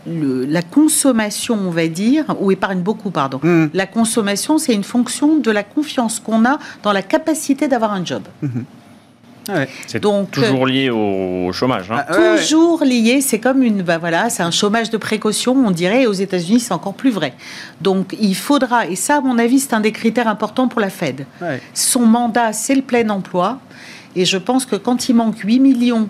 la, 0.07 0.63
consommation, 0.63 1.55
on 1.55 1.71
va 1.71 1.89
dire, 1.89 2.25
ou 2.41 2.51
épargnent 2.51 2.83
beaucoup, 2.83 3.11
pardon. 3.11 3.41
Mmh. 3.43 3.67
La 3.75 3.87
consommation, 3.87 4.59
c'est 4.59 4.75
une 4.75 4.85
fonction 4.85 5.37
de 5.37 5.51
la 5.51 5.63
confiance 5.63 6.21
qu'on 6.21 6.45
a 6.45 6.59
dans 6.83 6.93
la 6.93 7.03
capacité 7.03 7.69
d'avoir 7.69 7.93
un 7.93 8.05
job. 8.05 8.23
Mmh. 8.43 8.61
C'est 9.87 10.01
toujours 10.01 10.67
lié 10.67 10.91
au 10.91 11.53
chômage. 11.53 11.91
Hein. 11.91 12.05
Ah, 12.09 12.37
toujours 12.39 12.85
lié, 12.85 13.21
c'est 13.21 13.39
comme 13.39 13.63
une, 13.63 13.83
bah 13.83 13.99
voilà, 13.99 14.31
c'est 14.31 14.43
un 14.43 14.51
chômage 14.51 14.91
de 14.91 14.97
précaution, 14.97 15.55
on 15.55 15.71
dirait. 15.71 16.03
Et 16.03 16.07
aux 16.07 16.13
États-Unis, 16.13 16.61
c'est 16.61 16.75
encore 16.75 16.95
plus 16.95 17.11
vrai. 17.11 17.35
Donc, 17.81 18.17
il 18.21 18.35
faudra, 18.35 18.87
et 18.87 18.97
ça, 18.97 19.17
à 19.17 19.21
mon 19.21 19.39
avis, 19.39 19.61
c'est 19.61 19.75
un 19.75 19.81
des 19.81 19.93
critères 19.93 20.29
importants 20.29 20.69
pour 20.69 20.81
la 20.81 20.91
Fed. 20.91 21.27
Son 21.75 22.07
mandat, 22.07 22.53
c'est 22.53 22.75
le 22.75 22.83
plein 22.83 23.09
emploi. 23.09 23.59
Et 24.17 24.25
je 24.25 24.39
pense 24.39 24.67
que 24.67 24.77
quand 24.77 25.09
il 25.09 25.15
manque 25.15 25.39
8 25.39 25.61
millions 25.61 26.09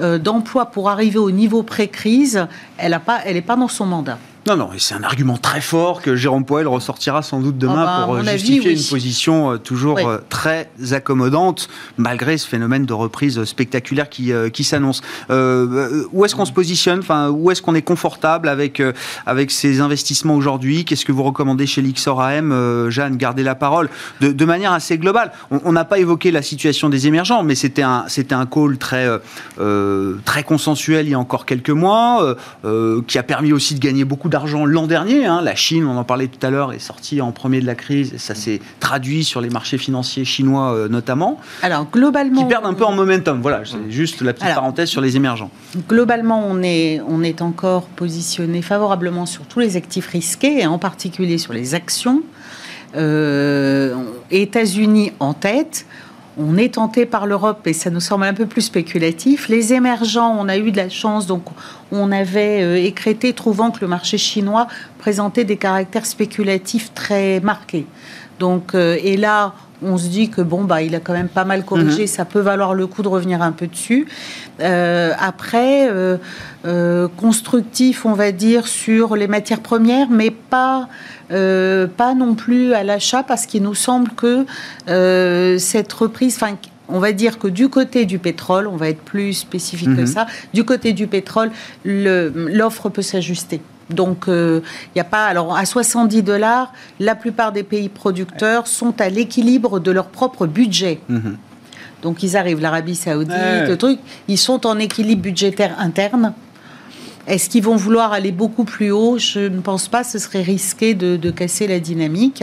euh, 0.00 0.18
d'emplois 0.18 0.66
pour 0.66 0.88
arriver 0.88 1.18
au 1.18 1.32
niveau 1.32 1.62
pré-crise, 1.62 2.46
elle 2.78 2.92
n'est 2.92 2.98
pas, 3.00 3.22
pas 3.46 3.56
dans 3.56 3.68
son 3.68 3.86
mandat. 3.86 4.18
Non, 4.46 4.56
non, 4.56 4.70
c'est 4.78 4.94
un 4.94 5.02
argument 5.02 5.36
très 5.36 5.60
fort 5.60 6.00
que 6.00 6.16
Jérôme 6.16 6.46
Poel 6.46 6.66
ressortira 6.66 7.20
sans 7.20 7.40
doute 7.40 7.58
demain 7.58 7.84
ah 7.86 7.98
bah, 8.00 8.04
pour 8.06 8.14
euh, 8.14 8.22
justifier 8.24 8.72
une 8.72 8.82
position 8.82 9.52
euh, 9.52 9.58
toujours 9.58 9.98
euh, 9.98 10.18
très 10.30 10.70
accommodante, 10.92 11.68
malgré 11.98 12.38
ce 12.38 12.46
phénomène 12.48 12.86
de 12.86 12.92
reprise 12.94 13.44
spectaculaire 13.44 14.08
qui, 14.08 14.32
qui 14.52 14.64
s'annonce. 14.64 15.02
où 15.28 16.24
est-ce 16.24 16.34
qu'on 16.34 16.46
se 16.46 16.52
positionne? 16.52 17.00
Enfin, 17.00 17.28
Où 17.28 17.50
est-ce 17.50 17.60
qu'on 17.60 17.74
est 17.74 17.82
confortable 17.82 18.48
avec, 18.48 18.82
avec 19.26 19.50
ces 19.50 19.80
investissements 19.80 20.34
aujourd'hui? 20.34 20.84
Qu'est-ce 20.86 21.04
que 21.04 21.12
vous 21.12 21.22
recommandez 21.22 21.66
chez 21.66 21.82
l'Ixor 21.82 22.22
AM 22.22 22.88
Jeanne, 22.88 23.16
gardez 23.16 23.42
la 23.42 23.54
parole. 23.54 23.90
De, 24.20 24.32
de 24.32 24.44
manière 24.44 24.72
assez 24.72 24.96
globale, 24.96 25.32
on 25.50 25.72
n'a 25.72 25.84
pas 25.84 25.98
évoqué 25.98 26.30
la 26.30 26.42
situation 26.42 26.88
des 26.88 27.06
émergents, 27.06 27.42
mais 27.42 27.54
c'était 27.54 27.82
un, 27.82 28.04
c'était 28.08 28.34
un 28.34 28.46
call 28.46 28.78
très, 28.78 29.06
très 30.24 30.44
consensuel 30.44 31.06
il 31.06 31.10
y 31.10 31.14
a 31.14 31.18
encore 31.18 31.44
quelques 31.44 31.70
mois, 31.70 32.36
qui 33.06 33.18
a 33.18 33.22
permis 33.22 33.52
aussi 33.52 33.74
de 33.74 33.80
gagner 33.80 34.04
beaucoup 34.04 34.29
d'argent 34.30 34.64
l'an 34.64 34.86
dernier. 34.86 35.26
Hein. 35.26 35.42
La 35.42 35.54
Chine, 35.54 35.84
on 35.84 35.96
en 35.96 36.04
parlait 36.04 36.28
tout 36.28 36.44
à 36.44 36.50
l'heure, 36.50 36.72
est 36.72 36.78
sortie 36.78 37.20
en 37.20 37.32
premier 37.32 37.60
de 37.60 37.66
la 37.66 37.74
crise. 37.74 38.14
Et 38.14 38.18
ça 38.18 38.34
s'est 38.34 38.60
traduit 38.80 39.24
sur 39.24 39.40
les 39.40 39.50
marchés 39.50 39.76
financiers 39.76 40.24
chinois 40.24 40.72
euh, 40.72 40.88
notamment. 40.88 41.38
Alors 41.62 41.86
globalement, 41.90 42.42
qui 42.42 42.48
perdent 42.48 42.66
un 42.66 42.74
peu 42.74 42.84
en 42.84 42.92
momentum. 42.92 43.42
Voilà, 43.42 43.62
c'est 43.64 43.90
juste 43.90 44.22
la 44.22 44.32
petite 44.32 44.54
parenthèse 44.54 44.88
sur 44.88 45.02
les 45.02 45.16
émergents. 45.16 45.50
Globalement, 45.88 46.42
on 46.46 46.62
est 46.62 47.02
on 47.06 47.22
est 47.22 47.42
encore 47.42 47.84
positionné 47.88 48.62
favorablement 48.62 49.26
sur 49.26 49.44
tous 49.44 49.60
les 49.60 49.76
actifs 49.76 50.06
risqués 50.06 50.60
et 50.60 50.66
en 50.66 50.78
particulier 50.78 51.36
sur 51.36 51.52
les 51.52 51.74
actions. 51.74 52.22
Euh, 52.96 53.94
États-Unis 54.30 55.12
en 55.20 55.34
tête. 55.34 55.86
On 56.38 56.56
est 56.56 56.74
tenté 56.74 57.06
par 57.06 57.26
l'Europe 57.26 57.66
et 57.66 57.72
ça 57.72 57.90
nous 57.90 58.00
semble 58.00 58.24
un 58.24 58.34
peu 58.34 58.46
plus 58.46 58.62
spéculatif. 58.62 59.48
Les 59.48 59.72
émergents, 59.72 60.36
on 60.38 60.48
a 60.48 60.56
eu 60.56 60.70
de 60.70 60.76
la 60.76 60.88
chance, 60.88 61.26
donc 61.26 61.42
on 61.90 62.12
avait 62.12 62.62
euh, 62.62 62.76
écrété 62.76 63.32
trouvant 63.32 63.70
que 63.70 63.80
le 63.80 63.88
marché 63.88 64.16
chinois 64.16 64.68
présentait 64.98 65.44
des 65.44 65.56
caractères 65.56 66.06
spéculatifs 66.06 66.92
très 66.94 67.40
marqués. 67.40 67.86
Donc, 68.38 68.74
euh, 68.74 68.96
et 69.02 69.16
là, 69.16 69.54
on 69.82 69.98
se 69.98 70.08
dit 70.08 70.28
que 70.28 70.40
bon, 70.40 70.64
bah, 70.64 70.82
il 70.82 70.94
a 70.94 71.00
quand 71.00 71.12
même 71.12 71.28
pas 71.28 71.44
mal 71.44 71.64
corrigé, 71.64 72.02
mhm. 72.02 72.06
ça 72.06 72.24
peut 72.24 72.40
valoir 72.40 72.74
le 72.74 72.86
coup 72.86 73.02
de 73.02 73.08
revenir 73.08 73.42
un 73.42 73.52
peu 73.52 73.66
dessus. 73.66 74.06
Euh, 74.60 75.12
après, 75.18 75.88
constructif, 77.16 78.04
on 78.04 78.12
va 78.12 78.32
dire, 78.32 78.66
sur 78.66 79.16
les 79.16 79.28
matières 79.28 79.60
premières, 79.60 80.10
mais 80.10 80.30
pas 80.30 80.88
euh, 81.32 81.86
pas 81.86 82.14
non 82.14 82.34
plus 82.34 82.74
à 82.74 82.82
l'achat 82.82 83.22
parce 83.22 83.46
qu'il 83.46 83.62
nous 83.62 83.74
semble 83.74 84.10
que 84.10 84.44
euh, 84.88 85.58
cette 85.58 85.92
reprise, 85.92 86.36
enfin, 86.36 86.56
on 86.88 86.98
va 86.98 87.12
dire 87.12 87.38
que 87.38 87.46
du 87.46 87.68
côté 87.68 88.04
du 88.04 88.18
pétrole, 88.18 88.66
on 88.66 88.76
va 88.76 88.88
être 88.88 89.00
plus 89.00 89.34
spécifique 89.34 89.94
que 89.94 90.00
mhm. 90.00 90.06
ça, 90.06 90.26
du 90.52 90.64
côté 90.64 90.92
du 90.92 91.06
pétrole, 91.06 91.52
l'offre 91.84 92.88
peut 92.88 93.02
s'ajuster. 93.02 93.60
Donc, 93.94 94.24
il 94.26 94.32
euh, 94.32 94.60
n'y 94.94 95.00
a 95.00 95.04
pas. 95.04 95.26
Alors, 95.26 95.56
à 95.56 95.64
70 95.64 96.22
dollars, 96.22 96.72
la 96.98 97.14
plupart 97.14 97.52
des 97.52 97.62
pays 97.62 97.88
producteurs 97.88 98.66
sont 98.66 99.00
à 99.00 99.08
l'équilibre 99.08 99.80
de 99.80 99.90
leur 99.90 100.08
propre 100.08 100.46
budget. 100.46 101.00
Mhm. 101.08 101.36
Donc, 102.02 102.22
ils 102.22 102.36
arrivent, 102.36 102.60
l'Arabie 102.60 102.94
Saoudite, 102.94 103.34
le 103.68 103.76
truc, 103.76 103.98
ils 104.26 104.38
sont 104.38 104.66
en 104.66 104.78
équilibre 104.78 105.22
budgétaire 105.22 105.78
interne. 105.78 106.32
Est-ce 107.26 107.48
qu'ils 107.48 107.62
vont 107.62 107.76
vouloir 107.76 108.12
aller 108.12 108.32
beaucoup 108.32 108.64
plus 108.64 108.90
haut? 108.90 109.18
Je 109.18 109.40
ne 109.40 109.60
pense 109.60 109.88
pas. 109.88 110.02
Ce 110.02 110.18
serait 110.18 110.42
risqué 110.42 110.94
de, 110.94 111.30
casser 111.30 111.66
la 111.66 111.78
dynamique. 111.78 112.42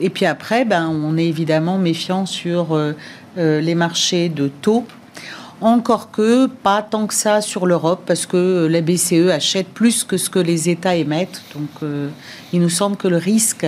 Et 0.00 0.10
puis 0.10 0.26
après, 0.26 0.64
ben, 0.64 0.88
on 0.88 1.16
est 1.16 1.24
évidemment 1.24 1.78
méfiant 1.78 2.26
sur 2.26 2.74
euh, 2.74 2.92
euh, 3.38 3.60
les 3.60 3.74
marchés 3.74 4.28
de 4.28 4.48
taux. 4.48 4.84
Encore 5.60 6.10
que 6.10 6.46
pas 6.46 6.82
tant 6.82 7.06
que 7.06 7.14
ça 7.14 7.40
sur 7.40 7.66
l'Europe, 7.66 8.02
parce 8.06 8.26
que 8.26 8.66
la 8.70 8.80
BCE 8.80 9.30
achète 9.30 9.68
plus 9.68 10.04
que 10.04 10.16
ce 10.16 10.30
que 10.30 10.38
les 10.38 10.68
États 10.68 10.94
émettent. 10.94 11.42
Donc 11.54 11.68
euh, 11.82 12.08
il 12.52 12.60
nous 12.60 12.68
semble 12.68 12.96
que 12.96 13.08
le 13.08 13.16
risque 13.16 13.66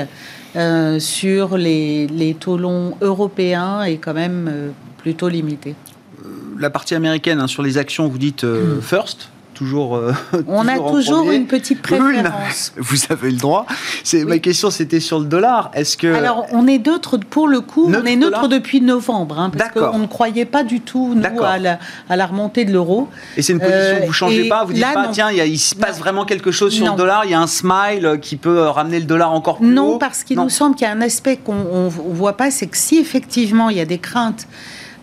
sur 0.98 1.56
les, 1.56 2.36
taux 2.38 2.56
longs 2.56 2.96
européens 3.00 3.82
est 3.82 3.98
quand 3.98 4.14
même 4.14 4.72
plutôt 4.98 5.28
limité. 5.28 5.76
La 6.58 6.70
partie 6.70 6.96
américaine, 6.96 7.40
hein, 7.40 7.46
sur 7.46 7.62
les 7.62 7.78
actions, 7.78 8.08
vous 8.08 8.18
dites 8.18 8.42
hmm. 8.44 8.80
first 8.82 9.29
toujours. 9.60 9.96
Euh, 9.96 10.14
on 10.48 10.66
a 10.66 10.78
toujours 10.78 11.30
une 11.30 11.46
petite 11.46 11.82
préférence. 11.82 12.72
vous 12.78 12.96
avez 13.10 13.30
le 13.30 13.36
droit. 13.36 13.66
C'est 14.04 14.24
ma 14.24 14.38
question, 14.38 14.70
c'était 14.70 15.00
sur 15.00 15.18
le 15.18 15.26
dollar. 15.26 15.70
Est-ce 15.74 15.98
que 15.98 16.06
alors 16.14 16.46
on 16.52 16.66
est 16.66 16.84
neutre 16.84 17.18
pour 17.18 17.46
le 17.46 17.60
coup, 17.60 17.92
on 17.92 18.06
est 18.06 18.16
neutre 18.16 18.48
depuis 18.48 18.80
novembre, 18.80 19.38
hein, 19.38 19.50
parce 19.50 19.72
qu'on 19.72 19.98
ne 19.98 20.06
croyait 20.06 20.46
pas 20.46 20.64
du 20.64 20.80
tout 20.80 21.14
nous 21.14 21.42
à 21.42 21.58
la, 21.58 21.78
à 22.08 22.16
la, 22.16 22.26
remontée 22.26 22.64
de 22.64 22.72
l'euro. 22.72 23.08
Et 23.36 23.42
c'est 23.42 23.52
une 23.52 23.60
position 23.60 24.00
que 24.00 24.06
vous 24.06 24.12
changez 24.14 24.46
euh, 24.46 24.48
pas. 24.48 24.64
Vous 24.64 24.72
dites 24.72 24.82
pas 24.82 25.08
tiens, 25.12 25.30
il, 25.30 25.58
se 25.58 25.74
passe 25.74 25.98
vraiment 25.98 26.24
quelque 26.24 26.50
chose 26.50 26.72
sur 26.72 26.90
le 26.90 26.96
dollar. 26.96 27.26
Il 27.26 27.32
y 27.32 27.34
a 27.34 27.40
un 27.40 27.46
smile 27.46 28.18
qui 28.22 28.36
peut 28.36 28.60
euh, 28.60 28.70
ramener 28.70 28.98
le 28.98 29.06
dollar 29.06 29.30
encore 29.32 29.58
plus 29.58 29.66
non, 29.66 29.82
haut. 29.82 29.92
Non, 29.92 29.98
parce 29.98 30.24
qu'il 30.24 30.38
nous 30.38 30.48
semble 30.48 30.74
qu'il 30.74 30.86
y 30.86 30.90
a 30.90 30.92
un 30.92 31.02
aspect 31.02 31.36
qu'on 31.36 31.84
ne 31.84 31.88
voit 31.90 32.38
pas, 32.38 32.50
c'est 32.50 32.66
que 32.66 32.78
si 32.78 32.98
effectivement 32.98 33.68
il 33.68 33.76
y 33.76 33.80
a 33.80 33.84
des 33.84 33.98
craintes 33.98 34.46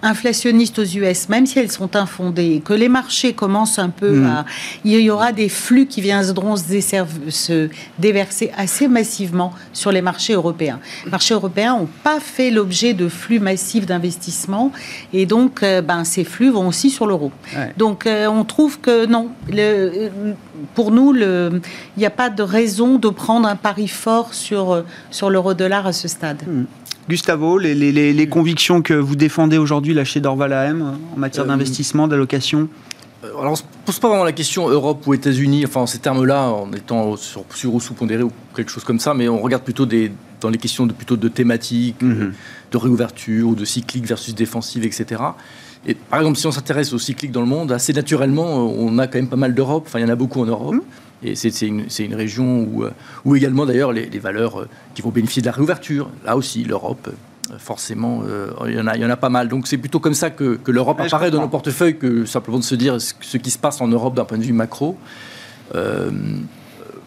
inflationnistes 0.02 0.80
aux 0.80 0.84
US, 0.84 1.30
même 1.30 1.45
si 1.45 1.60
elles 1.60 1.72
sont 1.72 1.95
infondées, 1.95 2.62
que 2.64 2.74
les 2.74 2.89
marchés 2.89 3.34
commencent 3.34 3.80
un 3.80 3.89
peu 3.89 4.20
hmm. 4.20 4.26
à... 4.26 4.45
Il 4.84 5.00
y 5.00 5.10
aura 5.10 5.32
des 5.32 5.50
flux 5.50 5.88
qui 5.88 6.02
viendront 6.02 6.56
se, 6.56 7.70
déverser 8.00 8.52
assez 8.58 8.88
massivement 8.88 9.54
sur 9.74 9.91
les 9.91 10.02
marchés 10.02 10.34
européens. 10.34 10.80
Les 11.06 11.12
marchés 11.12 11.34
européens 11.34 11.78
n'ont 11.78 11.89
pas 12.04 12.20
fait 12.20 12.52
l'objet 12.52 12.93
de 12.93 13.08
flux 13.08 13.39
massifs 13.39 13.86
d'investissement 13.86 14.72
et 15.14 15.26
donc 15.26 15.64
euh, 15.64 15.82
ben, 15.82 16.04
ces 16.04 16.24
flux 16.24 16.50
vont 16.50 16.68
aussi 16.68 16.89
sur 16.89 17.08
l'euro. 17.08 17.32
Donc 17.78 18.06
euh, 18.06 18.28
on 18.28 18.43
trouve 18.43 18.80
que 18.80 19.06
non, 19.06 19.30
le, 19.50 20.10
pour 20.76 20.91
nous, 20.91 21.14
il 21.16 21.62
n'y 21.98 22.06
a 22.06 22.10
pas 22.10 22.30
de 22.30 22.43
raison 22.43 22.98
de 22.98 23.10
prendre 23.10 23.48
un 23.48 23.56
pari 23.56 23.88
fort 23.88 24.34
sur, 24.34 24.84
sur 25.12 25.30
l'euro-dollar 25.30 25.88
à 25.88 25.93
ce 25.93 26.08
stade. 26.08 26.43
Hmm. 26.48 26.66
Gustavo, 27.10 27.58
les, 27.58 28.28
convictions 28.30 28.82
que 28.82 28.93
vous 28.93 29.16
défendez 29.16 29.58
aujourd'hui 29.58 29.93
là 29.93 30.03
chez 30.03 30.20
Dorval 30.20 30.53
AM 30.53 30.97
en 31.16 31.20
matière 31.20 31.45
euh, 31.45 31.47
d'investissement, 31.47 32.08
d'allocation 32.08 32.70
euh, 33.24 33.30
alors, 33.39 33.45
on 33.45 33.51
ne 33.51 33.55
se 33.55 33.64
pose 33.84 33.99
pas 33.99 34.10
vraiment 34.10 34.24
la 34.24 34.32
question 34.32 34.70
Europe 34.70 35.08
ou 35.08 35.14
États-Unis, 35.16 35.66
enfin, 35.66 35.82
en 35.82 35.88
ces 35.88 35.97
termes-là, 35.97 36.49
en 36.49 36.72
étant 36.72 37.18
sur, 37.18 37.45
sur 37.51 37.74
ou 37.74 37.80
sous-pondéré 37.80 38.22
ou 38.22 38.32
quelque 38.55 38.70
chose 38.70 38.84
comme 38.84 38.99
ça, 38.99 39.16
mais 39.16 39.28
on 39.28 39.41
regarde 39.41 39.64
plutôt 39.64 39.88
des, 39.88 40.12
dans 40.39 40.49
les 40.49 40.60
questions 40.60 40.86
de, 40.86 40.93
plutôt 40.93 41.18
de 41.18 41.28
thématiques, 41.28 42.01
mhm. 42.01 42.34
de 42.72 42.78
réouverture 42.78 43.49
ou 43.49 43.55
de 43.55 43.66
cyclique 43.66 44.05
versus 44.05 44.36
défensive, 44.36 44.86
etc. 44.86 45.22
Et 45.88 45.95
par 45.95 46.20
exemple, 46.20 46.38
si 46.38 46.45
on 46.45 46.51
s'intéresse 46.51 46.93
au 46.93 46.99
cyclique 46.99 47.32
dans 47.32 47.41
le 47.41 47.47
monde, 47.47 47.72
assez 47.72 47.93
naturellement, 47.93 48.68
on 48.68 48.97
a 48.99 49.08
quand 49.08 49.18
même 49.18 49.30
pas 49.30 49.36
mal 49.36 49.55
d'Europe, 49.55 49.86
enfin, 49.88 49.99
il 49.99 50.03
y 50.03 50.05
en 50.05 50.10
a 50.10 50.16
beaucoup 50.16 50.41
en 50.41 50.45
Europe. 50.45 50.76
Mhm. 50.76 50.82
Et 51.24 51.36
c'est 51.36 51.61
une, 51.63 51.88
une, 51.99 52.15
région 52.15 52.68
où, 52.72 52.84
euh, 52.84 52.91
où 53.26 53.36
également, 53.36 53.65
d'ailleurs, 53.65 53.91
les, 53.91 54.20
valeurs 54.20 54.61
euh, 54.61 54.68
qui 54.93 55.01
vont 55.01 55.09
bénéficier 55.09 55.41
de 55.41 55.47
la 55.47 55.51
réouverture, 55.51 56.09
là 56.24 56.38
aussi, 56.38 56.63
l'Europe, 56.63 57.09
euh, 57.09 57.57
forcément, 57.57 58.24
il, 58.68 58.76
y 58.76 58.80
en 58.80 58.88
a, 58.88 58.95
il 58.95 59.01
y 59.01 59.05
en 59.05 59.09
a 59.09 59.18
pas 59.18 59.30
mal. 59.30 59.47
Donc 59.47 59.68
c'est 59.68 59.78
plutôt 59.78 59.99
comme 59.99 60.13
ça 60.13 60.30
que, 60.30 60.57
que 60.57 60.72
l'Europe 60.72 60.99
apparaît 60.99 61.32
dans 61.32 61.41
nos 61.41 61.47
portefeuilles 61.47 61.97
que 61.97 62.26
simplement 62.26 62.59
de 62.59 62.63
se 62.63 62.76
dire 62.76 62.97
ce, 62.99 63.38
qui 63.38 63.49
se 63.49 63.57
passe 63.57 63.82
en 63.82 63.88
Europe 63.88 64.15
d'un 64.15 64.26
point 64.26 64.38
de 64.38 64.43
vue 64.43 64.53
macro. 64.53 64.97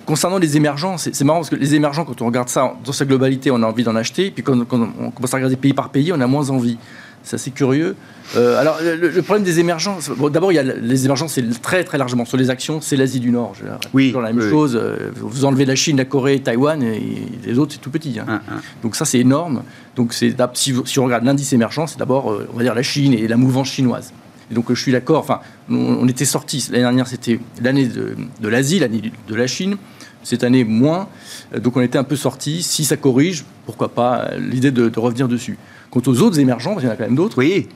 concernant 0.07 0.39
les 0.39 0.57
émergents, 0.57 0.97
c'est 0.99 1.23
marrant 1.23 1.41
parce 1.41 1.51
que 1.51 1.57
les 1.57 1.75
émergents, 1.75 2.05
quand 2.05 2.21
on 2.23 2.27
regarde 2.27 2.49
ça 2.49 2.75
dans 2.85 2.93
sa 2.93 3.05
globalité, 3.05 3.51
on 3.51 3.63
a 3.63 3.67
envie 3.67 3.85
d'en 3.85 3.95
acheter. 3.95 4.31
Puis 4.31 4.43
quand, 4.43 4.65
quand, 4.65 4.89
on 4.99 5.11
commence 5.11 5.35
à 5.35 5.37
regarder 5.37 5.57
pays 5.57 5.75
par 5.75 5.91
pays, 5.91 6.13
on 6.13 6.21
a 6.21 6.27
moins 6.27 6.51
envie. 6.51 6.79
C'est 7.23 7.37
assez 7.37 7.51
curieux. 7.51 7.97
Euh, 8.37 8.59
alors, 8.61 8.79
le, 8.81 9.23
problème 9.23 9.45
des 9.45 9.61
émergents, 9.61 9.99
d'abord, 10.33 10.53
il 10.53 10.55
y 10.55 10.59
a 10.59 10.63
les 10.63 11.05
émergents, 11.05 11.29
c'est 11.29 11.45
très 11.61 11.85
très 11.85 11.99
largement 11.99 12.25
sur 12.25 12.37
les 12.37 12.49
actions, 12.49 12.81
c'est 12.81 12.97
l'Asie 12.97 13.21
du 13.21 13.31
Nord. 13.31 13.55
oui. 13.93 14.09
Toujours 14.09 14.23
la 14.23 14.33
même 14.33 14.49
chose. 14.49 14.79
Euh, 14.81 15.11
vous 15.17 15.45
enlevez 15.45 15.65
la 15.65 15.75
Chine, 15.75 15.97
la 15.97 16.05
Corée, 16.05 16.41
Taïwan, 16.41 16.83
et 16.83 17.01
les 17.45 17.59
autres, 17.59 17.73
c'est 17.73 17.81
tout 17.81 17.91
petit. 17.91 18.19
Hein. 18.19 18.27
Ah, 18.29 18.41
ah. 18.49 18.55
Donc 18.83 18.97
ça, 18.97 19.05
c'est 19.05 19.19
énorme. 19.19 19.63
Donc 19.97 20.13
c'est 20.13 20.35
si, 20.55 20.75
si, 20.85 20.99
on 20.99 21.05
regarde 21.05 21.25
l'indice 21.25 21.53
émergent, 21.53 21.87
c'est 21.87 21.99
d'abord, 21.99 22.33
euh, 22.33 22.49
on 22.53 22.57
va 22.57 22.63
dire, 22.63 22.75
la 22.75 22.83
Chine 22.83 23.13
et 23.13 23.27
la 23.29 23.37
mouvance 23.37 23.69
chinoise. 23.69 24.13
Et 24.51 24.55
donc 24.55 24.67
je 24.69 24.81
suis 24.81 24.93
d'accord. 24.93 25.21
Enfin, 25.21 25.41
on, 25.69 26.09
était 26.09 26.25
sortis 26.25 26.69
l'année 26.71 26.83
dernière, 26.83 27.07
c'était 27.07 27.39
l'année 27.63 27.87
de, 27.87 28.49
l'Asie, 28.49 28.79
l'année 28.79 29.13
de 29.29 29.35
la 29.35 29.47
Chine. 29.47 29.77
Cette 30.23 30.45
année, 30.45 30.65
moins. 30.65 31.09
Donc 31.57 31.77
on 31.77 31.81
était 31.81 31.99
un 31.99 32.05
peu 32.05 32.17
sortis. 32.17 32.63
Si 32.63 32.85
ça 32.85 32.97
corrige, 32.97 33.45
pourquoi 33.65 33.89
pas 33.89 34.31
l'idée 34.39 34.71
de, 34.71 34.89
de 34.89 34.99
revenir 34.99 35.29
dessus. 35.29 35.57
Quant 35.91 36.03
aux 36.07 36.23
autres 36.23 36.39
émergents, 36.39 36.77
il 36.79 36.85
y 36.85 36.89
en 36.89 36.91
a 36.91 36.97
quand 36.97 37.05
même 37.05 37.17
d'autres. 37.17 37.39
Oui. 37.39 37.69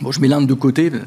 Bon, 0.00 0.10
je 0.10 0.20
mets 0.20 0.28
l'Inde 0.28 0.46
de 0.46 0.54
côté, 0.54 0.90
euh, 0.92 1.00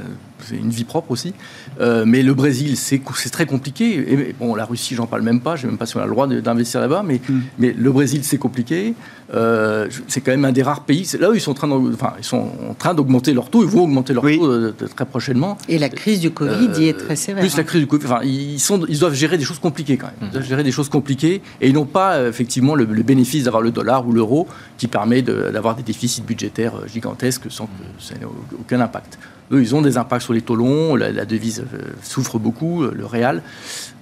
c'est 0.44 0.56
une 0.56 0.70
vie 0.70 0.84
propre 0.84 1.10
aussi. 1.12 1.34
Euh, 1.82 2.04
mais 2.06 2.22
le 2.22 2.36
Brésil, 2.36 2.78
c'est 2.78 3.02
très 3.32 3.48
compliqué. 3.48 4.14
Et, 4.14 4.36
bon, 4.40 4.54
la 4.54 4.66
Russie, 4.66 4.94
j'en 4.94 5.08
parle 5.08 5.24
même 5.24 5.42
pas. 5.42 5.56
Je 5.56 5.62
sais 5.62 5.68
même 5.68 5.78
pas 5.78 5.88
si 5.88 5.98
on 5.98 6.02
a 6.02 6.06
le 6.06 6.12
droit 6.12 6.28
d'investir 6.28 6.82
là-bas. 6.82 7.04
Mais, 7.04 7.20
hmm. 7.28 7.42
mais 7.58 7.74
le 7.74 7.92
Brésil, 7.92 8.22
c'est 8.24 8.38
compliqué. 8.38 8.94
Euh, 9.34 9.88
c'est 10.08 10.22
quand 10.22 10.32
même 10.32 10.46
un 10.46 10.52
des 10.52 10.62
rares 10.62 10.84
pays. 10.84 11.10
Là 11.20 11.32
où 11.32 11.34
ils 11.34 11.42
sont 11.42 11.52
en 11.52 11.56
train, 11.56 11.72
enfin, 11.72 12.14
ils 12.20 12.24
sont 12.24 12.48
en 12.70 12.76
train 12.76 12.94
d'augmenter 12.94 13.34
leur 13.34 13.50
taux. 13.50 13.64
Ils 13.64 13.70
vont 13.70 13.86
augmenter 13.86 14.14
leur 14.14 14.24
taux 14.24 14.72
très 14.96 15.06
prochainement. 15.06 15.58
Et 15.68 15.80
la 15.80 15.90
crise 15.90 16.20
du 16.20 16.30
Covid 16.30 16.80
y 16.80 16.90
est 16.90 16.94
très 16.94 17.16
sévère. 17.16 17.42
Plus 17.42 17.56
la 17.58 17.62
hein. 17.62 17.64
crise 17.64 17.82
du 17.82 17.88
Covid. 17.88 18.06
Enfin, 18.06 18.20
ils, 18.24 18.60
sont, 18.60 18.86
ils 18.88 19.00
doivent 19.00 19.16
gérer 19.16 19.40
des 19.40 19.44
choses 19.44 19.60
compliquées 19.60 19.98
quand 19.98 20.08
même. 20.08 20.16
Ils 20.22 20.30
doivent 20.30 20.44
hmm. 20.44 20.48
gérer 20.48 20.64
des 20.64 20.72
choses 20.72 20.90
compliquées. 20.90 21.42
Et 21.60 21.70
ils 21.70 21.74
n'ont 21.74 21.86
pas 21.86 22.28
effectivement 22.28 22.76
le, 22.76 22.86
bénéfice 22.86 23.46
d'avoir 23.46 23.64
le 23.64 23.72
dollar 23.72 24.08
ou 24.08 24.12
l'euro 24.12 24.48
qui 24.78 24.88
permet 24.88 25.24
d'avoir 25.24 25.76
des 25.76 25.84
déficits 25.84 26.22
budgétaires 26.22 26.74
gigantesques 26.88 27.48
sans 27.50 27.66
que 27.66 27.72
ça 28.00 28.14
n'ait 28.14 28.26
aucun 28.60 28.75
impact. 28.82 29.18
Eux, 29.52 29.62
ils 29.62 29.76
ont 29.76 29.82
des 29.82 29.98
impacts 29.98 30.24
sur 30.24 30.34
les 30.34 30.42
taux 30.42 30.56
longs, 30.56 30.96
la, 30.96 31.26
devise 31.26 31.64
euh, 31.74 31.78
souffre 32.02 32.40
beaucoup, 32.40 32.84
euh, 32.84 32.92
le 32.96 33.06
réal. 33.06 33.44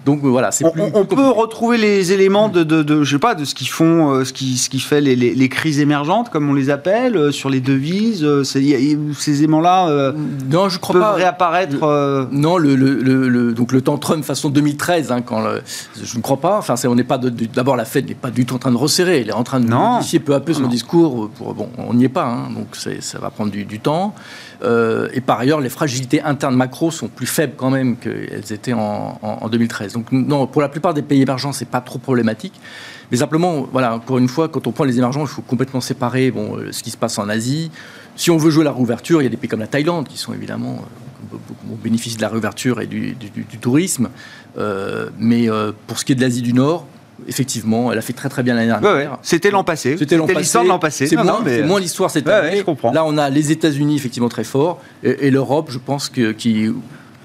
Donc 0.05 0.24
euh, 0.24 0.28
voilà, 0.28 0.51
c'est 0.51 0.65
on, 0.65 0.91
on 0.93 1.05
peut 1.05 1.30
retrouver 1.30 1.78
les 1.78 2.11
éléments 2.11 2.49
de, 2.49 2.63
de, 2.63 3.03
je 3.03 3.11
sais 3.11 3.19
pas, 3.19 3.36
de 3.36 3.45
ce 3.45 3.55
qui 3.55 3.65
font, 3.65 4.24
ce 4.26 4.34
qui, 4.34 4.57
ce 4.57 4.69
qui 4.69 4.80
fait 4.80 4.99
les, 4.99 5.15
les, 5.15 5.49
crises 5.49 5.80
émergentes, 5.80 6.30
comme 6.30 6.49
on 6.49 6.53
les 6.53 6.69
appelle, 6.69 7.32
sur 7.32 7.49
les 7.49 7.61
devises. 7.61 8.28
ces 8.43 9.38
éléments-là, 9.38 10.13
non, 10.51 10.67
je 10.67 10.78
crois 10.80 10.93
peuvent 10.93 11.01
pas 11.01 11.13
réapparaître. 11.13 12.28
non, 12.32 12.57
le, 12.57 12.76
le, 12.76 13.53
donc 13.53 13.71
le 13.71 13.82
temps 13.82 13.97
Trump 13.97 14.26
façon 14.26 14.49
2013, 14.49 15.13
hein, 15.13 15.21
quand 15.21 15.41
je 16.01 16.17
ne 16.17 16.21
crois 16.21 16.41
pas. 16.41 16.57
Enfin, 16.57 16.76
on 16.86 16.95
n'est 16.95 17.05
pas 17.05 17.17
d'abord 17.17 17.78
la 17.78 17.86
Fed 17.86 18.05
n'est 18.05 18.13
pas 18.13 18.30
du 18.30 18.45
tout 18.45 18.55
en 18.55 18.59
train 18.59 18.71
de 18.71 18.78
resserrer, 18.78 19.21
elle 19.21 19.30
est 19.30 19.34
en 19.34 19.45
train 19.45 19.61
de 19.61 19.67
modifier 19.67 20.19
peu 20.19 20.34
à 20.34 20.41
peu 20.41 20.53
son 20.53 20.67
discours. 20.67 21.30
Pour 21.30 21.53
bon, 21.53 21.69
on 21.78 21.93
n'y 21.93 22.03
est 22.03 22.09
pas, 22.09 22.26
hein, 22.26 22.49
donc 22.53 22.76
ça 22.76 23.19
va 23.19 23.30
prendre 23.30 23.51
du, 23.51 23.63
du 23.63 23.80
temps. 23.80 24.13
Euh, 24.64 25.09
et 25.14 25.22
par 25.22 25.39
ailleurs, 25.39 25.59
les 25.59 25.70
fragilités 25.70 26.22
internes 26.22 26.55
macro 26.55 26.91
sont 26.91 27.07
plus 27.07 27.26
faibles 27.26 27.53
quand 27.57 27.70
même 27.70 27.97
qu'elles 27.97 28.51
étaient 28.51 28.74
en, 28.74 29.49
2013. 29.51 29.93
Donc 29.93 30.11
non, 30.11 30.47
pour 30.47 30.61
la 30.61 30.70
plupart 30.70 30.93
des 30.93 31.01
pays 31.01 31.22
émergents, 31.22 31.51
c'est 31.51 31.68
pas 31.68 31.82
trop 31.82 31.99
problématique. 31.99 32.53
Mais 33.11 33.18
simplement, 33.18 33.68
voilà, 33.72 33.95
encore 33.95 34.18
une 34.18 34.28
fois, 34.28 34.47
quand 34.47 34.66
on 34.68 34.72
prend 34.72 34.86
les 34.86 34.97
émergents, 34.97 35.22
il 35.22 35.28
faut 35.28 35.41
complètement 35.41 35.82
séparer 35.82 36.32
bon, 36.32 36.57
euh, 36.57 36.72
ce 36.72 36.82
qui 36.82 36.91
se 36.91 36.97
passe 36.97 37.18
en 37.20 37.30
Asie. 37.30 37.72
Si 38.16 38.32
on 38.32 38.38
veut 38.38 38.49
jouer 38.49 38.64
la 38.64 38.72
réouverture, 38.72 39.22
il 39.22 39.26
y 39.26 39.28
a 39.28 39.30
des 39.30 39.38
pays 39.38 39.49
comme 39.49 39.59
la 39.59 39.68
Thaïlande 39.68 40.07
qui 40.07 40.18
sont 40.18 40.34
évidemment 40.34 40.80
euh, 41.34 41.38
au 41.72 41.88
de 41.88 42.22
la 42.22 42.30
réouverture 42.30 42.82
et 42.82 42.88
du, 42.88 43.16
tourisme. 43.59 44.09
mais 45.20 45.47
pour 45.88 45.97
ce 45.97 46.05
qui 46.05 46.11
est 46.11 46.16
de 46.16 46.22
l'Asie 46.22 46.41
du 46.41 46.53
Nord, 46.53 46.86
effectivement, 47.28 47.91
elle 47.91 47.97
a 47.97 48.01
fait 48.01 48.14
très 48.14 48.30
très 48.30 48.43
bien 48.43 48.55
l'année 48.55 48.68
dernière. 48.68 49.18
C'était 49.22 49.51
l'an 49.51 49.64
passé. 49.64 49.97
C'était 49.97 50.18
l'histoire 50.18 50.64
de 50.64 50.70
l'an 50.70 50.80
passé. 50.80 51.07
C'est 51.07 51.16
moins, 51.16 51.43
moins 51.66 51.80
l'histoire 51.80 52.09
cette 52.09 52.28
année. 52.28 52.57
je 52.57 52.64
comprends. 52.64 52.91
Là, 52.91 53.05
on 53.05 53.18
a 53.18 53.30
les 53.30 53.51
États-Unis 53.51 53.95
effectivement 53.95 54.30
très 54.30 54.43
forts 54.43 54.82
et, 55.03 55.32
l'Europe, 55.32 55.70
je 55.70 55.80
pense 55.80 56.09
que 56.09 56.32
qui 56.32 56.70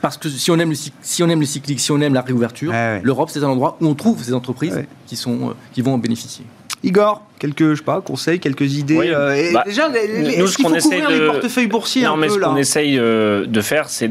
parce 0.00 0.16
que 0.16 0.28
si 0.28 0.50
on 0.50 0.58
aime 0.58 0.70
le, 0.70 0.76
si 1.02 1.22
on 1.22 1.28
aime 1.28 1.40
le 1.40 1.46
cyclique, 1.46 1.80
si 1.80 1.90
on 1.90 2.00
aime 2.00 2.14
la 2.14 2.22
réouverture, 2.22 2.72
l'Europe 3.02 3.30
c'est 3.32 3.42
un 3.42 3.48
endroit 3.48 3.76
où 3.80 3.86
on 3.86 3.94
trouve 3.94 4.22
ces 4.22 4.32
entreprises 4.32 4.80
qui 5.06 5.16
sont 5.16 5.54
qui 5.72 5.82
vont 5.82 5.94
en 5.94 5.98
bénéficier. 5.98 6.44
Igor, 6.84 7.22
quelques 7.38 7.70
je 7.70 7.74
sais 7.76 7.82
pas, 7.82 8.00
conseils, 8.00 8.38
quelques 8.38 8.76
idées. 8.76 8.98
Euh, 9.12 9.52
bah, 9.52 9.64
déjà, 9.66 9.88
nous, 9.88 10.46
ce 10.46 10.58
qu'on 10.58 10.74
essaye 10.74 11.02
de... 11.02 11.08
les 11.08 11.26
portefeuilles 11.26 11.66
boursiers 11.66 12.04
non, 12.04 12.16
mais 12.16 12.28
ce 12.28 12.38
qu'on 12.38 12.56
essaye 12.56 12.98
euh, 12.98 13.46
de 13.46 13.60
faire, 13.60 13.88
c'est 13.88 14.10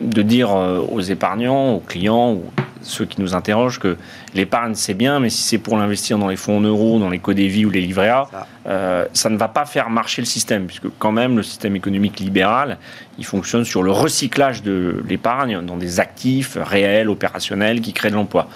de 0.00 0.22
dire 0.22 0.54
euh, 0.54 0.78
aux 0.78 1.00
épargnants, 1.00 1.74
aux 1.74 1.80
clients, 1.80 2.40
ceux 2.84 3.04
qui 3.04 3.20
nous 3.20 3.34
interrogent 3.34 3.78
que 3.78 3.96
l'épargne 4.34 4.74
c'est 4.74 4.94
bien, 4.94 5.20
mais 5.20 5.30
si 5.30 5.42
c'est 5.42 5.58
pour 5.58 5.76
l'investir 5.76 6.18
dans 6.18 6.28
les 6.28 6.36
fonds 6.36 6.58
en 6.58 6.60
euros, 6.60 6.98
dans 6.98 7.10
les 7.10 7.20
vie 7.48 7.64
ou 7.64 7.70
les 7.70 7.80
livrets 7.80 8.08
A, 8.08 8.28
ça. 8.30 8.46
Euh, 8.66 9.04
ça 9.12 9.28
ne 9.28 9.36
va 9.36 9.48
pas 9.48 9.66
faire 9.66 9.90
marcher 9.90 10.22
le 10.22 10.26
système, 10.26 10.66
puisque 10.66 10.86
quand 10.98 11.12
même 11.12 11.36
le 11.36 11.42
système 11.42 11.76
économique 11.76 12.20
libéral, 12.20 12.78
il 13.18 13.24
fonctionne 13.24 13.64
sur 13.64 13.82
le 13.82 13.90
recyclage 13.90 14.62
de 14.62 15.02
l'épargne 15.06 15.60
dans 15.64 15.76
des 15.76 16.00
actifs 16.00 16.56
réels, 16.60 17.10
opérationnels, 17.10 17.80
qui 17.80 17.92
créent 17.92 18.10
de 18.10 18.14
l'emploi. 18.14 18.48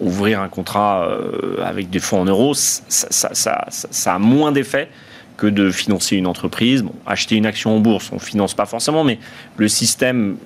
ouvrir 0.00 0.40
un 0.40 0.48
contrat 0.48 1.08
euh, 1.08 1.62
avec 1.64 1.90
des 1.90 1.98
fonds 1.98 2.20
en 2.20 2.24
euros, 2.24 2.54
ça, 2.54 3.28
ça, 3.32 3.64
ça 3.68 4.14
a 4.14 4.18
moins 4.18 4.52
d'effet 4.52 4.88
que 5.36 5.46
de 5.46 5.70
financer 5.70 6.16
une 6.16 6.26
entreprise. 6.26 6.82
Bon, 6.82 6.94
acheter 7.06 7.36
une 7.36 7.46
action 7.46 7.76
en 7.76 7.80
bourse, 7.80 8.10
on 8.12 8.16
ne 8.16 8.20
finance 8.20 8.54
pas 8.54 8.66
forcément, 8.66 9.04
mais 9.04 9.18
le 9.56 9.68
système 9.68 10.36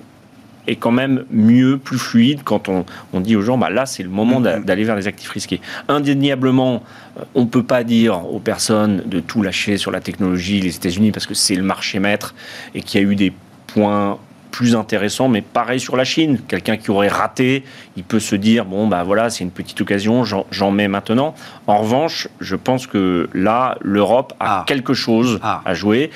est 0.67 0.75
quand 0.75 0.91
même 0.91 1.25
mieux, 1.31 1.77
plus 1.77 1.97
fluide 1.97 2.41
quand 2.43 2.69
on, 2.69 2.85
on 3.13 3.19
dit 3.19 3.35
aux 3.35 3.41
gens, 3.41 3.57
bah 3.57 3.69
là 3.69 3.85
c'est 3.85 4.03
le 4.03 4.09
moment 4.09 4.41
mm-hmm. 4.41 4.63
d'aller 4.65 4.83
vers 4.83 4.95
les 4.95 5.07
actifs 5.07 5.29
risqués. 5.29 5.61
Indéniablement, 5.87 6.83
euh, 7.17 7.23
on 7.35 7.41
ne 7.41 7.47
peut 7.47 7.63
pas 7.63 7.83
dire 7.83 8.27
aux 8.31 8.39
personnes 8.39 9.03
de 9.05 9.19
tout 9.19 9.41
lâcher 9.41 9.77
sur 9.77 9.91
la 9.91 10.01
technologie, 10.01 10.59
les 10.59 10.75
États-Unis, 10.75 11.11
parce 11.11 11.25
que 11.25 11.33
c'est 11.33 11.55
le 11.55 11.63
marché 11.63 11.99
maître 11.99 12.35
et 12.73 12.81
qu'il 12.81 13.01
y 13.01 13.05
a 13.05 13.07
eu 13.07 13.15
des 13.15 13.33
points 13.67 14.17
plus 14.55 14.73
intéressants, 14.73 15.27
mais 15.27 15.41
pareil 15.41 15.81
sur 15.81 15.97
la 15.97 16.05
Chine. 16.05 16.39
Quelqu'un 16.47 16.77
qui 16.77 16.89
aurait 16.89 17.09
raté, 17.09 17.65
il 17.97 18.05
peut 18.05 18.21
se 18.21 18.37
dire 18.37 18.63
bon 18.63 18.87
bah 18.87 19.03
voilà, 19.03 19.29
c'est 19.29 19.43
une 19.43 19.51
petite 19.51 19.81
occasion, 19.81 20.23
j'en 20.23 20.71
mets 20.71 20.87
maintenant. 20.87 21.35
En 21.67 21.79
revanche, 21.79 22.29
je 22.39 22.55
pense 22.55 22.87
que 22.87 23.29
là, 23.33 23.77
l'Europe 23.81 24.33
a 24.39 24.61
ah. 24.61 24.63
quelque 24.65 24.93
chose 24.93 25.39
ah. 25.43 25.61
à 25.65 25.73
jouer 25.73 26.09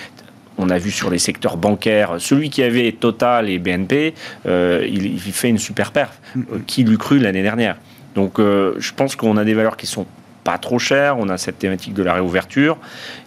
on 0.60 0.70
a 0.70 0.78
vu 0.78 0.92
sur 0.92 1.10
les 1.10 1.20
secteurs 1.20 1.58
bancaires, 1.58 2.16
celui 2.20 2.50
qui 2.50 2.62
avait 2.62 2.92
Total 2.92 3.50
et 3.50 3.58
BNP, 3.60 4.14
euh, 4.46 4.86
il, 4.88 5.20
fait 5.20 5.50
une 5.50 5.58
super 5.58 5.92
perf. 5.92 6.20
Mm. 6.36 6.42
Euh, 6.52 6.58
qui 6.68 6.84
l'eût 6.84 6.98
cru 6.98 7.18
l'année 7.18 7.42
dernière 7.42 7.78
Donc 8.14 8.40
euh, 8.40 8.76
je 8.78 8.94
pense 8.94 9.16
qu'on 9.16 9.38
a 9.38 9.46
des 9.46 9.54
valeurs 9.54 9.78
qui 9.78 9.88
sont 9.88 10.06
pas 10.44 10.58
trop 10.58 10.80
chères, 10.80 11.18
on 11.18 11.30
a 11.30 11.38
cette 11.38 11.60
thématique 11.60 11.94
de 11.94 12.04
la 12.04 12.14
réouverture, 12.14 12.78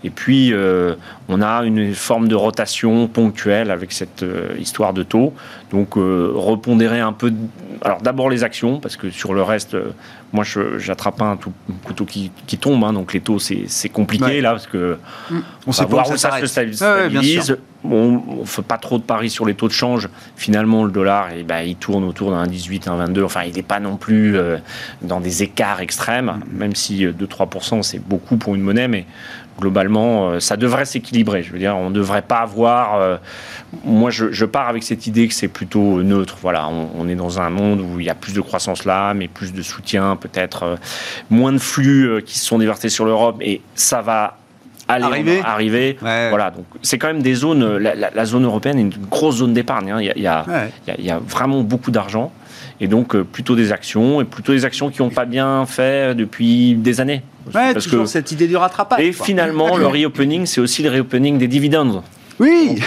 et 0.04 0.10
puis 0.10 0.54
on 1.28 1.42
a 1.42 1.62
une 1.64 1.94
forme 1.94 2.28
de 2.28 2.34
rotation 2.34 3.06
ponctuelle 3.08 3.70
avec 3.70 3.92
cette 3.92 4.24
histoire 4.58 4.92
de 4.92 5.02
taux. 5.02 5.34
Donc 5.70 5.94
repondérer 5.94 7.00
un 7.00 7.12
peu, 7.12 7.32
alors 7.82 8.00
d'abord 8.00 8.30
les 8.30 8.44
actions, 8.44 8.80
parce 8.80 8.96
que 8.96 9.10
sur 9.10 9.34
le 9.34 9.42
reste, 9.42 9.76
moi, 10.32 10.44
j'attrape 10.78 11.20
un, 11.20 11.36
tout, 11.36 11.52
couteau 11.84 12.06
qui, 12.06 12.30
tombe, 12.58 12.82
hein, 12.84 12.92
donc 12.92 13.12
les 13.12 13.20
taux, 13.20 13.38
c'est 13.38 13.88
compliqué 13.90 14.40
là, 14.40 14.52
parce 14.52 14.66
que 14.66 14.98
mm. 15.30 15.40
on, 15.66 15.72
sait 15.72 15.84
voir 15.84 16.10
où 16.10 16.16
ça, 16.16 16.40
se 16.40 16.46
stabilise. 16.46 17.58
On 17.84 18.40
ne 18.40 18.44
fait 18.44 18.62
pas 18.62 18.78
trop 18.78 18.98
de 18.98 19.02
paris 19.02 19.30
sur 19.30 19.44
les 19.44 19.54
taux 19.54 19.68
de 19.68 19.72
change. 19.72 20.08
Finalement, 20.36 20.84
le 20.84 20.90
dollar, 20.90 21.28
eh 21.36 21.42
ben, 21.42 21.62
il 21.62 21.76
tourne 21.76 22.04
autour 22.04 22.30
d'un 22.30 22.46
18, 22.46 22.88
un 22.88 22.96
22. 22.96 23.24
Enfin, 23.24 23.42
il 23.42 23.54
n'est 23.54 23.62
pas 23.62 23.80
non 23.80 23.96
plus 23.96 24.36
euh, 24.36 24.58
dans 25.02 25.20
des 25.20 25.42
écarts 25.42 25.80
extrêmes, 25.80 26.40
même 26.50 26.74
si 26.74 27.06
2-3%, 27.06 27.78
euh, 27.78 27.82
c'est 27.82 27.98
beaucoup 27.98 28.36
pour 28.36 28.54
une 28.54 28.62
monnaie, 28.62 28.88
mais 28.88 29.06
globalement, 29.58 30.30
euh, 30.30 30.40
ça 30.40 30.56
devrait 30.56 30.84
s'équilibrer. 30.84 31.42
Je 31.42 31.52
veux 31.52 31.58
dire, 31.58 31.76
on 31.76 31.90
ne 31.90 31.94
devrait 31.94 32.22
pas 32.22 32.38
avoir. 32.38 33.18
moi, 33.84 34.10
je, 34.10 34.44
pars 34.44 34.68
avec 34.68 34.84
cette 34.84 35.06
idée 35.06 35.26
que 35.26 35.34
c'est 35.34 35.48
plutôt 35.48 36.02
neutre. 36.02 36.38
Voilà, 36.40 36.68
on, 36.68 36.90
on, 36.96 37.08
est 37.08 37.16
dans 37.16 37.40
un 37.40 37.50
monde 37.50 37.80
où 37.80 37.98
il 37.98 38.06
y 38.06 38.10
a 38.10 38.14
plus 38.14 38.32
de 38.32 38.40
croissance 38.40 38.84
là, 38.84 39.12
mais 39.14 39.28
plus 39.28 39.52
de 39.52 39.62
soutien 39.62 40.16
peut-être 40.16 40.78
moins 41.30 41.52
de 41.52 41.58
flux 41.58 42.22
qui 42.24 42.38
se 42.38 42.44
sont 42.44 42.58
déversés 42.58 42.88
sur 42.88 43.04
l'Europe 43.04 43.36
et 43.40 43.60
ça 43.74 44.02
va 44.02 44.36
aller 44.92 45.40
arriver. 45.44 45.96
Voilà, 46.00 46.50
donc 46.50 46.66
c'est 46.82 46.98
quand 46.98 47.08
même 47.08 47.22
des 47.22 47.34
zones. 47.34 47.78
La, 47.78 48.24
zone 48.24 48.44
européenne 48.44 48.78
est 48.78 48.82
une 48.82 48.92
grosse 49.10 49.36
zone 49.36 49.52
d'épargne. 49.52 49.90
Hein. 49.90 50.00
Il, 50.00 50.22
y 50.22 50.26
a, 50.26 51.20
vraiment 51.26 51.62
beaucoup 51.62 51.90
d'argent. 51.90 52.32
Et 52.80 52.88
donc, 52.88 53.14
euh, 53.14 53.22
plutôt 53.22 53.54
des 53.54 53.70
actions, 53.70 54.20
et 54.20 54.24
plutôt 54.24 54.52
des 54.52 54.64
actions 54.64 54.90
qui 54.90 55.02
n'ont 55.02 55.10
pas 55.10 55.24
bien 55.24 55.66
fait 55.66 56.16
depuis 56.16 56.74
des 56.74 57.00
années. 57.00 57.22
parce 57.52 57.86
que 57.86 58.06
cette 58.06 58.32
idée 58.32 58.48
du 58.48 58.56
rattrapage. 58.56 59.00
Et 59.00 59.12
finalement, 59.12 59.76
le 59.76 59.86
reopening, 59.86 60.46
c'est 60.46 60.60
aussi 60.60 60.82
le 60.82 60.90
reopening 60.90 61.38
des 61.38 61.48
dividendes. 61.48 62.02
Oui. 62.40 62.80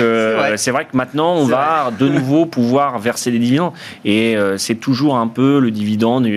c'est 0.58 0.72
vrai. 0.72 0.86
que 0.86 0.98
maintenant, 0.98 1.36
on 1.36 1.46
va 1.46 1.92
de 1.98 2.10
nouveau 2.10 2.46
pouvoir 2.58 3.00
verser 3.00 3.32
des 3.32 3.40
dividendes. 3.40 3.74
Et 4.04 4.36
c'est 4.58 4.76
toujours 4.76 5.18
un 5.18 5.28
peu 5.28 5.60
le 5.60 5.72
dividende 5.72 6.28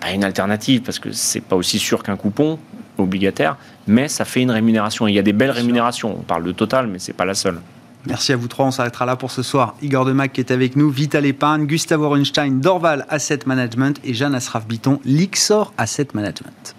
pas 0.00 0.12
une 0.12 0.24
alternative 0.24 0.80
parce 0.80 0.98
que 0.98 1.12
c'est 1.12 1.42
pas 1.42 1.56
aussi 1.56 1.78
sûr 1.78 2.02
qu'un 2.02 2.16
coupon 2.16 2.58
obligataire, 2.98 3.56
mais 3.90 4.08
ça 4.08 4.24
fait 4.24 4.40
une 4.40 4.50
rémunération. 4.50 5.06
il 5.06 5.14
y 5.14 5.18
a 5.18 5.22
des 5.22 5.32
belles 5.32 5.50
rémunérations. 5.50 6.16
On 6.18 6.22
parle 6.22 6.44
de 6.44 6.52
Total, 6.52 6.86
mais 6.86 6.98
c'est 6.98 7.12
pas 7.12 7.24
la 7.24 7.34
seule. 7.34 7.60
Merci 8.06 8.32
à 8.32 8.36
vous 8.36 8.48
trois. 8.48 8.66
On 8.66 8.70
s'arrêtera 8.70 9.04
là 9.04 9.16
pour 9.16 9.30
ce 9.30 9.42
soir. 9.42 9.74
Igor 9.82 10.04
Demac 10.04 10.32
qui 10.32 10.40
est 10.40 10.50
avec 10.50 10.76
nous, 10.76 10.90
Vital 10.90 11.26
Épargne, 11.26 11.66
Gustavo 11.66 12.08
Runstein, 12.08 12.60
Dorval 12.60 13.04
Asset 13.10 13.40
Management 13.46 14.00
et 14.04 14.14
Jeanne 14.14 14.34
Asraf 14.34 14.66
Biton, 14.66 15.00
Lixor 15.04 15.74
Asset 15.76 16.08
Management. 16.14 16.74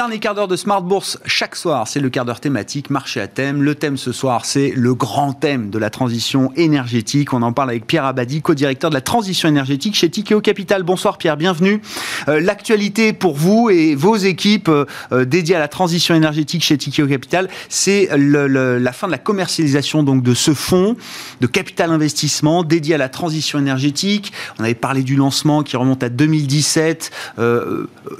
Dernier 0.00 0.18
quart 0.18 0.34
d'heure 0.34 0.48
de 0.48 0.56
Smart 0.56 0.80
Bourse 0.80 1.18
chaque 1.26 1.54
soir, 1.54 1.86
c'est 1.86 2.00
le 2.00 2.08
quart 2.08 2.24
d'heure 2.24 2.40
thématique, 2.40 2.88
marché 2.88 3.20
à 3.20 3.26
thème. 3.26 3.62
Le 3.62 3.74
thème 3.74 3.98
ce 3.98 4.12
soir, 4.12 4.46
c'est 4.46 4.72
le 4.74 4.94
grand 4.94 5.34
thème 5.34 5.68
de 5.68 5.78
la 5.78 5.90
transition 5.90 6.52
énergétique. 6.56 7.34
On 7.34 7.42
en 7.42 7.52
parle 7.52 7.68
avec 7.68 7.86
Pierre 7.86 8.06
Abadi, 8.06 8.40
co-directeur 8.40 8.88
de 8.88 8.94
la 8.94 9.02
transition 9.02 9.46
énergétique 9.46 9.94
chez 9.94 10.08
Tikeo 10.08 10.40
Capital. 10.40 10.84
Bonsoir 10.84 11.18
Pierre, 11.18 11.36
bienvenue. 11.36 11.82
Euh, 12.28 12.40
l'actualité 12.40 13.12
pour 13.12 13.34
vous 13.36 13.68
et 13.68 13.94
vos 13.94 14.16
équipes 14.16 14.70
euh, 14.70 14.86
euh, 15.12 15.26
dédiées 15.26 15.56
à 15.56 15.58
la 15.58 15.68
transition 15.68 16.14
énergétique 16.14 16.64
chez 16.64 16.78
Tikeo 16.78 17.06
Capital, 17.06 17.50
c'est 17.68 18.08
la 18.16 18.92
fin 18.92 19.06
de 19.06 19.12
la 19.12 19.18
commercialisation 19.18 20.02
donc 20.02 20.22
de 20.22 20.32
ce 20.32 20.54
fonds 20.54 20.96
de 21.42 21.46
capital 21.46 21.90
investissement 21.90 22.64
dédié 22.64 22.94
à 22.94 22.98
la 22.98 23.10
transition 23.10 23.58
énergétique. 23.58 24.32
On 24.58 24.64
avait 24.64 24.74
parlé 24.74 25.02
du 25.02 25.16
lancement 25.16 25.62
qui 25.62 25.76
remonte 25.76 26.02
à 26.02 26.08
2017, 26.08 27.10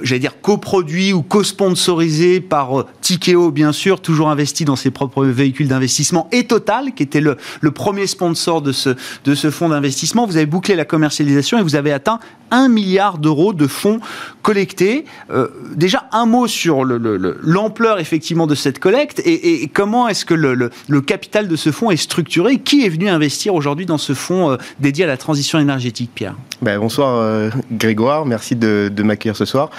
j'allais 0.03 0.19
dire 0.19 0.39
coproduit 0.41 1.11
ou 1.11 1.23
co 1.23 1.43
sponsorisé 1.71 2.41
par 2.41 2.81
euh, 2.81 2.85
Tikeo, 2.99 3.49
bien 3.49 3.71
sûr, 3.71 4.01
toujours 4.01 4.29
investi 4.29 4.65
dans 4.65 4.75
ses 4.75 4.91
propres 4.91 5.23
véhicules 5.25 5.69
d'investissement, 5.69 6.27
et 6.33 6.43
Total, 6.43 6.93
qui 6.93 7.01
était 7.03 7.21
le, 7.21 7.37
premier 7.71 8.07
sponsor 8.07 8.61
de 8.61 8.73
ce, 8.73 8.89
de 9.23 9.35
ce 9.35 9.49
fonds 9.49 9.69
d'investissement. 9.69 10.25
Vous 10.25 10.35
avez 10.35 10.45
bouclé 10.45 10.75
la 10.75 10.83
commercialisation 10.83 11.57
et 11.57 11.63
vous 11.63 11.75
avez 11.75 11.93
atteint 11.93 12.19
1 12.51 12.67
milliard 12.67 13.17
d'euros 13.17 13.53
de 13.53 13.67
fonds 13.67 14.01
collectés. 14.41 15.05
Euh, 15.29 15.47
déjà, 15.75 16.09
un 16.11 16.25
mot 16.25 16.47
sur 16.47 16.83
l'ampleur 16.83 17.95
le, 17.95 18.01
effectivement 18.01 18.47
de 18.47 18.55
cette 18.55 18.79
collecte 18.79 19.21
et, 19.23 19.69
comment 19.73 20.09
est-ce 20.09 20.25
que 20.25 20.33
le, 20.33 20.69
capital 21.01 21.47
de 21.47 21.55
ce 21.55 21.71
fonds 21.71 21.89
est 21.89 21.95
structuré? 21.95 22.59
Qui 22.59 22.85
est 22.85 22.89
venu 22.89 23.07
investir 23.07 23.55
aujourd'hui 23.55 23.85
dans 23.85 23.97
ce 23.97 24.13
fonds 24.13 24.51
euh, 24.51 24.57
dédié 24.79 25.05
à 25.05 25.07
la 25.07 25.17
transition 25.17 25.57
énergétique, 25.57 26.11
Pierre? 26.13 26.35
Ben, 26.61 26.77
Bonsoir 26.79 27.49
Grégoire, 27.71 28.25
merci 28.25 28.55
de, 28.55 28.91
m'accueillir 29.03 29.37
ce 29.37 29.45
soir. 29.45 29.69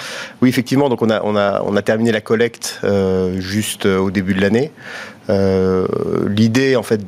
Oui, 0.41 0.49
effectivement, 0.49 0.89
donc 0.89 1.03
on 1.03 1.11
a 1.11 1.82
terminé 1.83 2.13
la 2.13 2.21
collecte 2.21 2.81
euh, 2.85 3.41
juste 3.41 3.87
euh, 3.87 3.99
au 3.99 4.11
début 4.11 4.35
de 4.35 4.41
l'année. 4.41 4.71
Euh, 5.31 5.87
l'idée, 6.29 6.77
en 6.77 6.83
fait, 6.83 7.01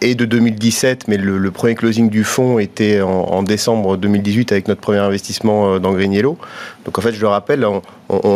est 0.00 0.14
de 0.14 0.24
2017, 0.24 1.08
mais 1.08 1.16
le, 1.16 1.50
premier 1.50 1.74
closing 1.74 2.08
du 2.08 2.22
fonds 2.22 2.58
était 2.58 3.00
en, 3.00 3.42
décembre 3.42 3.96
2018 3.96 4.52
avec 4.52 4.68
notre 4.68 4.80
premier 4.80 4.98
investissement 4.98 5.80
dans 5.80 5.92
Green 5.92 6.12
Yellow. 6.12 6.38
Donc 6.84 6.98
en 6.98 7.00
fait, 7.00 7.12
je 7.12 7.20
le 7.20 7.26
rappelle, 7.26 7.64
on, 7.64 7.82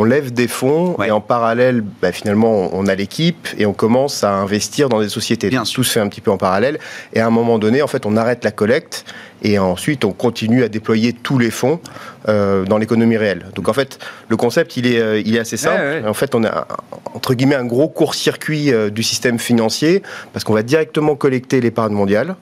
lève 0.05 0.33
des 0.33 0.49
fonds 0.49 0.97
et 1.03 1.11
en 1.11 1.20
parallèle, 1.20 1.83
bah, 2.03 2.12
finalement, 2.12 2.70
on 2.73 2.87
a 2.87 2.95
l'équipe 2.95 3.49
et 3.59 3.66
on 3.66 3.73
commence 3.73 4.25
à 4.25 4.33
investir 4.33 4.89
dans 4.89 5.01
des 5.01 5.09
sociétés. 5.09 5.49
Bien. 5.49 5.62
Tout 5.64 5.85
se 5.85 5.93
fait 5.93 6.01
un 6.01 6.09
petit 6.09 6.20
peu 6.20 6.31
en 6.31 6.39
parallèle. 6.39 6.79
Et 7.14 7.20
à 7.20 7.27
un 7.27 7.31
moment 7.31 7.59
donné, 7.59 7.83
en 7.83 7.87
fait, 7.87 8.05
on 8.07 8.16
arrête 8.16 8.45
la 8.45 8.51
collecte 8.51 9.05
et 9.43 9.59
ensuite 9.59 10.05
on 10.05 10.12
continue 10.12 10.62
à 10.62 10.68
déployer 10.68 11.12
tous 11.12 11.39
les 11.39 11.51
fonds 11.51 11.81
euh, 12.29 12.64
dans 12.64 12.79
l'économie 12.79 13.16
réelle. 13.16 13.47
Donc 13.55 13.68
en 13.68 13.73
fait, 13.73 13.99
le 14.29 14.37
concept 14.37 14.77
il 14.77 14.87
est, 14.87 15.01
euh, 15.01 15.20
il 15.25 15.35
est 15.37 15.41
assez 15.41 15.57
simple. 15.57 16.05
En 16.07 16.14
fait, 16.14 16.35
on 16.35 16.45
a 16.45 16.66
entre 17.14 17.35
guillemets 17.35 17.57
un 17.57 17.64
gros 17.64 17.89
court-circuit 17.89 18.73
euh, 18.73 18.91
du 18.91 19.03
système 19.03 19.39
financier 19.39 20.03
parce 20.33 20.45
qu'on 20.45 20.55
va 20.55 20.62
directement 20.62 21.16
collecter 21.16 21.61
l'épargne 21.61 21.95
mondiale. 21.95 22.37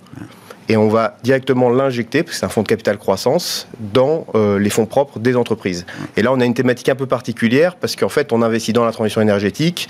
Et 0.70 0.76
on 0.76 0.88
va 0.88 1.16
directement 1.24 1.68
l'injecter, 1.68 2.22
parce 2.22 2.36
que 2.36 2.38
c'est 2.38 2.46
un 2.46 2.48
fonds 2.48 2.62
de 2.62 2.68
capital 2.68 2.96
croissance, 2.96 3.66
dans 3.92 4.24
les 4.34 4.70
fonds 4.70 4.86
propres 4.86 5.18
des 5.18 5.34
entreprises. 5.34 5.84
Et 6.16 6.22
là, 6.22 6.32
on 6.32 6.38
a 6.38 6.44
une 6.44 6.54
thématique 6.54 6.88
un 6.88 6.94
peu 6.94 7.06
particulière, 7.06 7.74
parce 7.74 7.96
qu'en 7.96 8.08
fait, 8.08 8.32
on 8.32 8.40
investit 8.40 8.72
dans 8.72 8.84
la 8.84 8.92
transition 8.92 9.20
énergétique, 9.20 9.88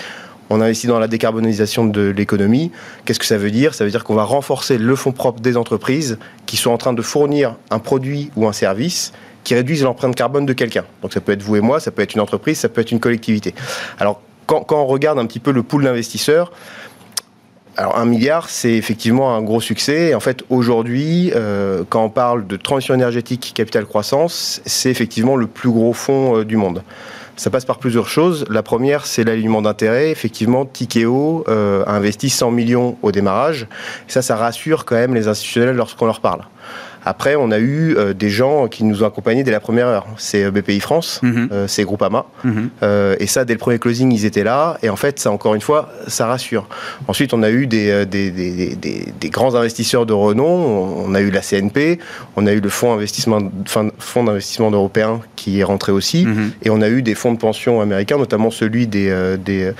on 0.48 0.62
investit 0.62 0.86
dans 0.86 0.98
la 0.98 1.06
décarbonisation 1.06 1.84
de 1.84 2.08
l'économie. 2.08 2.72
Qu'est-ce 3.04 3.20
que 3.20 3.26
ça 3.26 3.36
veut 3.36 3.50
dire? 3.50 3.74
Ça 3.74 3.84
veut 3.84 3.90
dire 3.90 4.04
qu'on 4.04 4.14
va 4.14 4.24
renforcer 4.24 4.78
le 4.78 4.96
fonds 4.96 5.12
propre 5.12 5.40
des 5.40 5.58
entreprises 5.58 6.18
qui 6.46 6.56
sont 6.56 6.70
en 6.70 6.78
train 6.78 6.94
de 6.94 7.02
fournir 7.02 7.56
un 7.70 7.78
produit 7.78 8.30
ou 8.34 8.48
un 8.48 8.54
service 8.54 9.12
qui 9.44 9.54
réduisent 9.54 9.84
l'empreinte 9.84 10.16
carbone 10.16 10.46
de 10.46 10.54
quelqu'un. 10.54 10.84
Donc 11.02 11.12
ça 11.12 11.20
peut 11.20 11.32
être 11.32 11.42
vous 11.42 11.56
et 11.56 11.60
moi, 11.60 11.78
ça 11.78 11.90
peut 11.90 12.00
être 12.00 12.14
une 12.14 12.20
entreprise, 12.22 12.58
ça 12.58 12.70
peut 12.70 12.80
être 12.80 12.90
une 12.90 13.00
collectivité. 13.00 13.54
Alors 13.98 14.22
quand, 14.46 14.64
on 14.72 14.86
regarde 14.86 15.20
un 15.20 15.26
petit 15.26 15.38
peu 15.38 15.52
le 15.52 15.62
pool 15.62 15.84
d'investisseurs, 15.84 16.50
alors 17.76 17.96
un 17.96 18.04
milliard, 18.04 18.50
c'est 18.50 18.72
effectivement 18.72 19.34
un 19.34 19.42
gros 19.42 19.60
succès. 19.60 20.14
En 20.14 20.20
fait, 20.20 20.44
aujourd'hui, 20.50 21.32
euh, 21.34 21.82
quand 21.88 22.04
on 22.04 22.10
parle 22.10 22.46
de 22.46 22.56
transition 22.56 22.94
énergétique, 22.94 23.52
capital 23.54 23.86
croissance, 23.86 24.60
c'est 24.66 24.90
effectivement 24.90 25.36
le 25.36 25.46
plus 25.46 25.70
gros 25.70 25.92
fonds 25.92 26.38
euh, 26.38 26.44
du 26.44 26.56
monde. 26.56 26.82
Ça 27.36 27.48
passe 27.48 27.64
par 27.64 27.78
plusieurs 27.78 28.08
choses. 28.08 28.44
La 28.50 28.62
première, 28.62 29.06
c'est 29.06 29.24
l'alignement 29.24 29.62
d'intérêts. 29.62 30.10
Effectivement, 30.10 30.66
Tikeo 30.66 31.44
euh, 31.48 31.84
a 31.86 31.92
investi 31.92 32.28
100 32.28 32.50
millions 32.50 32.98
au 33.00 33.12
démarrage. 33.12 33.66
ça, 34.08 34.20
ça 34.20 34.36
rassure 34.36 34.84
quand 34.84 34.96
même 34.96 35.14
les 35.14 35.26
institutionnels 35.26 35.76
lorsqu'on 35.76 36.06
leur 36.06 36.20
parle. 36.20 36.42
Après, 37.04 37.34
on 37.36 37.50
a 37.50 37.58
eu 37.58 37.96
euh, 37.96 38.12
des 38.12 38.28
gens 38.28 38.68
qui 38.68 38.84
nous 38.84 39.02
ont 39.02 39.06
accompagnés 39.06 39.42
dès 39.42 39.50
la 39.50 39.60
première 39.60 39.86
heure. 39.86 40.06
C'est 40.16 40.44
euh, 40.44 40.50
BPI 40.50 40.80
France, 40.80 41.20
mhm. 41.22 41.48
euh, 41.50 41.66
c'est 41.66 41.84
Groupama. 41.84 42.26
Mhm. 42.44 42.70
et 43.18 43.26
ça, 43.26 43.44
dès 43.44 43.54
le 43.54 43.58
premier 43.58 43.78
closing, 43.78 44.12
ils 44.12 44.24
étaient 44.24 44.44
là. 44.44 44.78
Et 44.82 44.90
en 44.90 44.96
fait, 44.96 45.18
ça, 45.18 45.30
encore 45.30 45.54
une 45.54 45.60
fois, 45.60 45.90
ça 46.06 46.26
rassure. 46.26 46.66
Ensuite, 47.08 47.32
on 47.32 47.42
a 47.42 47.50
eu 47.50 47.66
des, 47.66 48.06
des, 48.06 48.30
des, 48.30 48.76
des 48.76 49.30
grands 49.30 49.54
investisseurs 49.54 50.06
de 50.06 50.12
renom. 50.12 51.04
On 51.06 51.14
a 51.14 51.20
eu 51.20 51.30
la 51.30 51.40
CNP, 51.40 51.98
on 52.36 52.46
a 52.46 52.52
eu 52.52 52.60
le 52.60 52.68
fonds 52.68 52.94
d'investissement 52.94 53.40
fonds 53.66 54.24
d'investissement 54.24 54.70
européen 54.70 55.20
qui 55.36 55.60
est 55.60 55.64
rentré 55.64 55.92
aussi. 55.92 56.26
Mhm. 56.26 56.52
Et 56.62 56.70
on 56.70 56.80
a 56.82 56.88
eu 56.88 57.02
des 57.02 57.14
fonds 57.14 57.32
de 57.32 57.38
pension 57.38 57.80
américains, 57.80 58.18
notamment 58.18 58.50
celui 58.50 58.86
des, 58.86 59.36
des, 59.38 59.72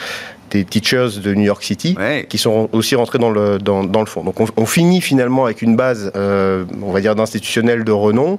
des 0.50 0.64
teachers 0.64 1.20
de 1.22 1.34
New 1.34 1.44
York 1.44 1.62
City 1.62 1.96
qui 2.28 2.38
sont 2.38 2.68
aussi 2.72 2.94
rentrés 2.94 3.18
dans 3.18 3.30
le, 3.30 3.58
dans, 3.58 3.84
dans 3.84 4.00
le 4.00 4.06
fond. 4.06 4.22
Donc 4.22 4.36
on, 4.56 4.66
finit 4.66 5.00
finalement 5.00 5.44
avec 5.44 5.62
une 5.62 5.76
base, 5.76 6.12
euh, 6.16 6.64
on 6.82 6.92
va 6.92 7.00
dire, 7.00 7.14
d'institutionnels 7.14 7.84
de 7.84 7.92
renom. 7.92 8.38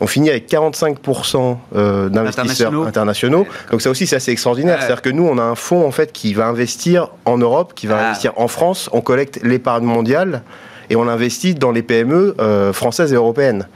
On 0.00 0.06
finit 0.06 0.30
avec 0.30 0.48
45% 0.48 1.56
euh, 1.74 2.08
d'investisseurs 2.08 2.86
internationaux. 2.86 3.46
Donc 3.70 3.82
ça 3.82 3.90
aussi, 3.90 4.06
c'est 4.06 4.16
assez 4.16 4.30
extraordinaire. 4.30 4.78
C'est-à-dire 4.78 5.02
que 5.02 5.10
nous, 5.10 5.26
on 5.26 5.38
a 5.38 5.42
un 5.42 5.56
fonds 5.56 5.86
en 5.86 5.90
fait 5.90 6.12
qui 6.12 6.34
va 6.34 6.46
investir 6.46 7.08
en 7.24 7.38
Europe, 7.38 7.72
qui 7.74 7.86
va 7.86 7.98
ah. 7.98 8.06
investir 8.06 8.32
en 8.36 8.48
France. 8.48 8.88
On 8.92 9.00
collecte 9.00 9.40
l'épargne 9.42 9.84
mondiale 9.84 10.42
et 10.90 10.96
on 10.96 11.08
investit 11.08 11.54
dans 11.54 11.72
les 11.72 11.82
PME 11.82 12.36
euh, 12.38 12.72
françaises 12.72 13.12
et 13.12 13.16
européennes. 13.16 13.66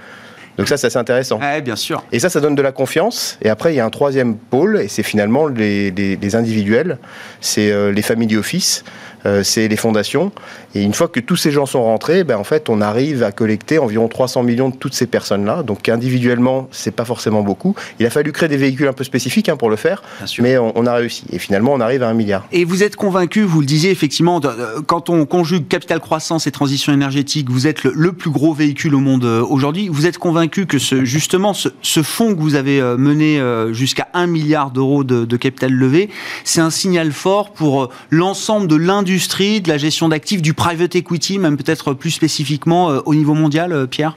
Donc 0.58 0.68
ça, 0.68 0.76
c'est 0.76 0.88
assez 0.88 0.98
intéressant. 0.98 1.40
bien 1.62 1.76
sûr. 1.76 2.04
Et 2.12 2.18
ça, 2.18 2.28
ça 2.28 2.40
donne 2.40 2.54
de 2.54 2.62
la 2.62 2.72
confiance. 2.72 3.38
Et 3.42 3.48
après, 3.48 3.72
il 3.72 3.76
y 3.76 3.80
a 3.80 3.84
un 3.84 3.90
troisième 3.90 4.36
pôle, 4.36 4.80
et 4.80 4.88
c'est 4.88 5.02
finalement 5.02 5.46
les, 5.46 5.90
les, 5.90 6.36
individuels, 6.36 6.98
c'est 7.40 7.70
euh, 7.70 7.92
les 7.92 8.02
family 8.02 8.36
office. 8.36 8.84
Euh, 9.24 9.42
c'est 9.42 9.68
les 9.68 9.76
fondations. 9.76 10.32
Et 10.74 10.82
une 10.82 10.94
fois 10.94 11.08
que 11.08 11.20
tous 11.20 11.36
ces 11.36 11.50
gens 11.50 11.66
sont 11.66 11.82
rentrés, 11.82 12.24
ben, 12.24 12.36
en 12.36 12.44
fait, 12.44 12.68
on 12.68 12.80
arrive 12.80 13.22
à 13.22 13.32
collecter 13.32 13.78
environ 13.78 14.08
300 14.08 14.42
millions 14.42 14.70
de 14.70 14.76
toutes 14.76 14.94
ces 14.94 15.06
personnes-là. 15.06 15.62
Donc 15.62 15.88
individuellement, 15.88 16.68
c'est 16.70 16.90
pas 16.90 17.04
forcément 17.04 17.42
beaucoup. 17.42 17.74
Il 17.98 18.06
a 18.06 18.10
fallu 18.10 18.32
créer 18.32 18.48
des 18.48 18.56
véhicules 18.56 18.88
un 18.88 18.92
peu 18.92 19.04
spécifiques 19.04 19.48
hein, 19.48 19.56
pour 19.56 19.70
le 19.70 19.76
faire, 19.76 20.02
mais 20.38 20.56
on, 20.58 20.86
a 20.86 20.94
réussi. 20.94 21.24
Et 21.30 21.38
finalement, 21.38 21.72
on 21.72 21.80
arrive 21.80 22.02
à 22.02 22.08
un 22.08 22.14
milliard. 22.14 22.46
Et 22.52 22.64
vous 22.64 22.82
êtes 22.82 22.96
convaincu, 22.96 23.42
vous 23.42 23.60
le 23.60 23.66
disiez 23.66 23.90
effectivement, 23.90 24.40
euh, 24.44 24.80
quand 24.86 25.10
on 25.10 25.26
conjugue 25.26 25.68
capital 25.68 26.00
croissance 26.00 26.46
et 26.46 26.50
transition 26.50 26.92
énergétique, 26.92 27.50
vous 27.50 27.66
êtes 27.66 27.84
le, 27.84 28.12
plus 28.12 28.30
gros 28.30 28.52
véhicule 28.52 28.94
au 28.94 29.00
monde 29.00 29.24
euh, 29.24 29.44
aujourd'hui. 29.44 29.88
Vous 29.88 30.06
êtes 30.06 30.18
convaincu 30.18 30.66
que 30.66 30.78
ce, 30.78 31.04
justement 31.04 31.54
ce, 31.54 32.02
fonds 32.02 32.34
que 32.34 32.40
vous 32.40 32.54
avez 32.54 32.80
mené 32.98 33.40
jusqu'à 33.72 34.08
1 34.12 34.26
milliard 34.26 34.70
d'euros 34.70 35.04
de, 35.04 35.24
de 35.24 35.36
capital 35.36 35.72
levé, 35.72 36.10
c'est 36.44 36.60
un 36.60 36.70
signal 36.70 37.12
fort 37.12 37.52
pour 37.52 37.90
l'ensemble 38.10 38.66
de 38.66 38.76
l'industrie 38.76 39.60
de 39.60 39.68
la 39.68 39.78
gestion 39.78 40.08
d'actifs, 40.08 40.42
du 40.42 40.54
private 40.62 40.94
equity, 40.94 41.38
même 41.40 41.56
peut-être 41.56 41.92
plus 41.92 42.12
spécifiquement 42.12 42.90
euh, 42.90 43.00
au 43.04 43.16
niveau 43.16 43.34
mondial, 43.34 43.72
euh, 43.72 43.86
Pierre? 43.86 44.16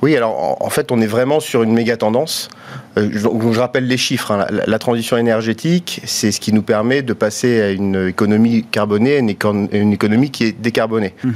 Oui, 0.00 0.16
alors 0.16 0.56
en 0.60 0.70
fait, 0.70 0.90
on 0.90 1.00
est 1.02 1.06
vraiment 1.06 1.38
sur 1.38 1.62
une 1.62 1.72
méga 1.72 1.98
tendance. 1.98 2.48
Euh, 2.96 3.10
je, 3.12 3.60
rappelle 3.60 3.86
les 3.86 3.98
chiffres. 3.98 4.30
Hein. 4.30 4.46
La, 4.66 4.78
transition 4.78 5.18
énergétique, 5.18 6.00
c'est 6.04 6.32
ce 6.32 6.40
qui 6.40 6.54
nous 6.54 6.62
permet 6.62 7.02
de 7.02 7.12
passer 7.12 7.60
à 7.60 7.70
une 7.70 8.08
économie 8.08 8.64
carbonée, 8.64 9.18
une, 9.18 9.34
une 9.72 9.92
économie 9.92 10.30
qui 10.30 10.44
est 10.44 10.52
décarbonée. 10.58 11.14
Mhm. 11.24 11.32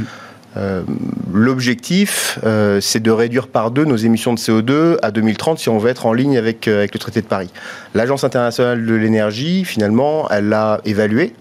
L'objectif, 1.34 2.38
c'est 2.80 3.02
de 3.02 3.10
réduire 3.10 3.48
par 3.48 3.70
deux 3.70 3.84
nos 3.84 3.96
émissions 3.96 4.32
de 4.32 4.38
CO2 4.38 4.96
à 5.02 5.10
2030 5.10 5.58
si 5.58 5.68
on 5.68 5.76
veut 5.76 5.90
être 5.90 6.06
en 6.06 6.14
ligne 6.14 6.38
avec, 6.38 6.66
avec 6.66 6.94
le 6.94 6.98
traité 6.98 7.20
de 7.20 7.26
Paris. 7.26 7.50
L'Agence 7.94 8.24
internationale 8.24 8.86
de 8.86 8.94
l'énergie, 8.94 9.66
finalement, 9.66 10.30
elle 10.30 10.48
l'a 10.48 10.80
évalué 10.86 11.34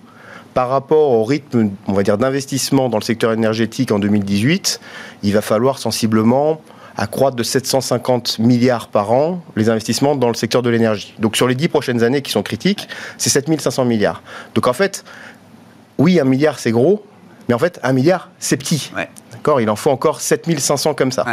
par 0.56 0.70
rapport 0.70 1.12
au 1.12 1.26
rythme, 1.26 1.72
on 1.86 1.92
va 1.92 2.02
dire, 2.02 2.18
d'investissement 2.18 2.88
dans 2.88 2.98
le 2.98 3.04
secteur 3.04 3.34
énergétique 3.34 3.92
en 3.92 4.00
2018, 4.00 4.80
il 5.22 5.34
va 5.34 5.42
falloir 5.42 5.78
sensiblement 5.78 6.62
accroître 6.96 7.36
de 7.36 7.44
750 7.44 8.40
milliards 8.40 8.88
par 8.88 9.12
an 9.12 9.44
les 9.58 9.68
investissements 9.68 10.16
dans 10.16 10.30
le 10.30 10.34
secteur 10.34 10.62
de 10.62 10.70
l'énergie. 10.70 11.14
Donc 11.20 11.36
sur 11.36 11.50
les 11.50 11.56
dix 11.56 11.68
prochaines 11.68 12.04
années 12.04 12.22
qui 12.22 12.32
sont 12.32 12.42
critiques, 12.42 12.88
c'est 13.18 13.30
7500 13.30 13.84
milliards. 13.84 14.24
Donc 14.56 14.68
en 14.68 14.74
fait, 14.74 15.04
oui, 15.98 16.22
un 16.22 16.24
milliard 16.24 16.58
c'est 16.58 16.72
gros, 16.72 17.06
mais 17.50 17.54
en 17.54 17.60
fait, 17.60 17.78
un 17.84 17.92
milliard 17.92 18.30
c'est 18.40 18.56
petit. 18.56 18.94
D'accord? 19.34 19.60
Il 19.60 19.70
en 19.70 19.76
faut 19.76 19.92
encore 19.92 20.22
7500 20.22 20.94
comme 20.94 21.12
ça. 21.12 21.26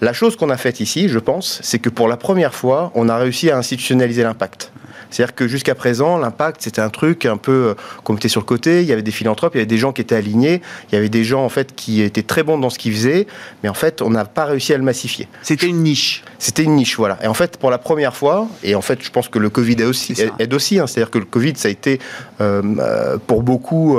La 0.00 0.14
chose 0.14 0.34
qu'on 0.34 0.48
a 0.48 0.56
faite 0.56 0.80
ici, 0.80 1.10
je 1.10 1.18
pense, 1.18 1.60
c'est 1.62 1.78
que 1.78 1.90
pour 1.90 2.08
la 2.08 2.16
première 2.16 2.54
fois, 2.54 2.90
on 2.94 3.10
a 3.10 3.18
réussi 3.18 3.50
à 3.50 3.58
institutionnaliser 3.58 4.22
l'impact. 4.22 4.72
C'est-à-dire 5.12 5.34
que 5.34 5.46
jusqu'à 5.46 5.74
présent, 5.74 6.16
l'impact, 6.16 6.62
c'était 6.62 6.80
un 6.80 6.88
truc 6.88 7.26
un 7.26 7.36
peu 7.36 7.52
euh, 7.52 7.74
qu'on 8.02 8.14
mettait 8.14 8.28
sur 8.28 8.40
le 8.40 8.46
côté. 8.46 8.80
Il 8.80 8.88
y 8.88 8.92
avait 8.92 9.02
des 9.02 9.10
philanthropes, 9.10 9.54
il 9.54 9.58
y 9.58 9.60
avait 9.60 9.66
des 9.66 9.78
gens 9.78 9.92
qui 9.92 10.00
étaient 10.00 10.14
alignés, 10.14 10.62
il 10.90 10.94
y 10.94 10.98
avait 10.98 11.10
des 11.10 11.24
gens 11.24 11.44
en 11.44 11.48
fait 11.48 11.74
qui 11.74 12.00
étaient 12.00 12.22
très 12.22 12.42
bons 12.42 12.58
dans 12.58 12.70
ce 12.70 12.78
qu'ils 12.78 12.94
faisaient, 12.94 13.26
mais 13.62 13.68
en 13.68 13.74
fait, 13.74 14.02
on 14.02 14.10
n'a 14.10 14.24
pas 14.24 14.46
réussi 14.46 14.72
à 14.72 14.78
le 14.78 14.84
massifier. 14.84 15.28
C'était 15.42 15.66
une 15.66 15.82
niche. 15.82 16.24
C'était 16.38 16.62
une 16.64 16.74
niche, 16.74 16.96
voilà. 16.96 17.18
Et 17.22 17.26
en 17.26 17.34
fait, 17.34 17.58
pour 17.58 17.70
la 17.70 17.78
première 17.78 18.16
fois, 18.16 18.48
et 18.62 18.74
en 18.74 18.82
fait, 18.82 19.02
je 19.02 19.10
pense 19.10 19.28
que 19.28 19.38
le 19.38 19.50
Covid 19.50 19.72
aide 19.72 19.82
aussi, 19.82 20.14
aide 20.38 20.54
aussi. 20.54 20.78
Hein. 20.78 20.86
c'est-à-dire 20.86 21.10
que 21.10 21.18
le 21.18 21.26
Covid, 21.26 21.54
ça 21.56 21.68
a 21.68 21.70
été 21.70 22.00
euh, 22.40 22.62
euh, 22.78 23.18
pour 23.26 23.42
beaucoup 23.42 23.98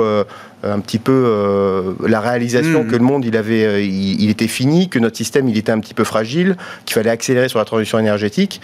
un 0.62 0.80
petit 0.80 0.98
peu 0.98 1.94
la 2.06 2.20
réalisation 2.20 2.84
hmm. 2.84 2.88
que 2.88 2.96
le 2.96 3.04
monde 3.04 3.24
il 3.26 3.36
avait 3.36 3.86
il, 3.86 4.30
était 4.30 4.48
fini 4.48 4.88
que 4.88 4.98
notre 4.98 5.16
système 5.16 5.46
il 5.46 5.58
était 5.58 5.72
un 5.72 5.78
petit 5.78 5.92
peu 5.92 6.04
fragile 6.04 6.56
qu'il 6.86 6.94
fallait 6.94 7.10
accélérer 7.10 7.50
sur 7.50 7.58
la 7.58 7.66
transition 7.66 7.98
énergétique 7.98 8.62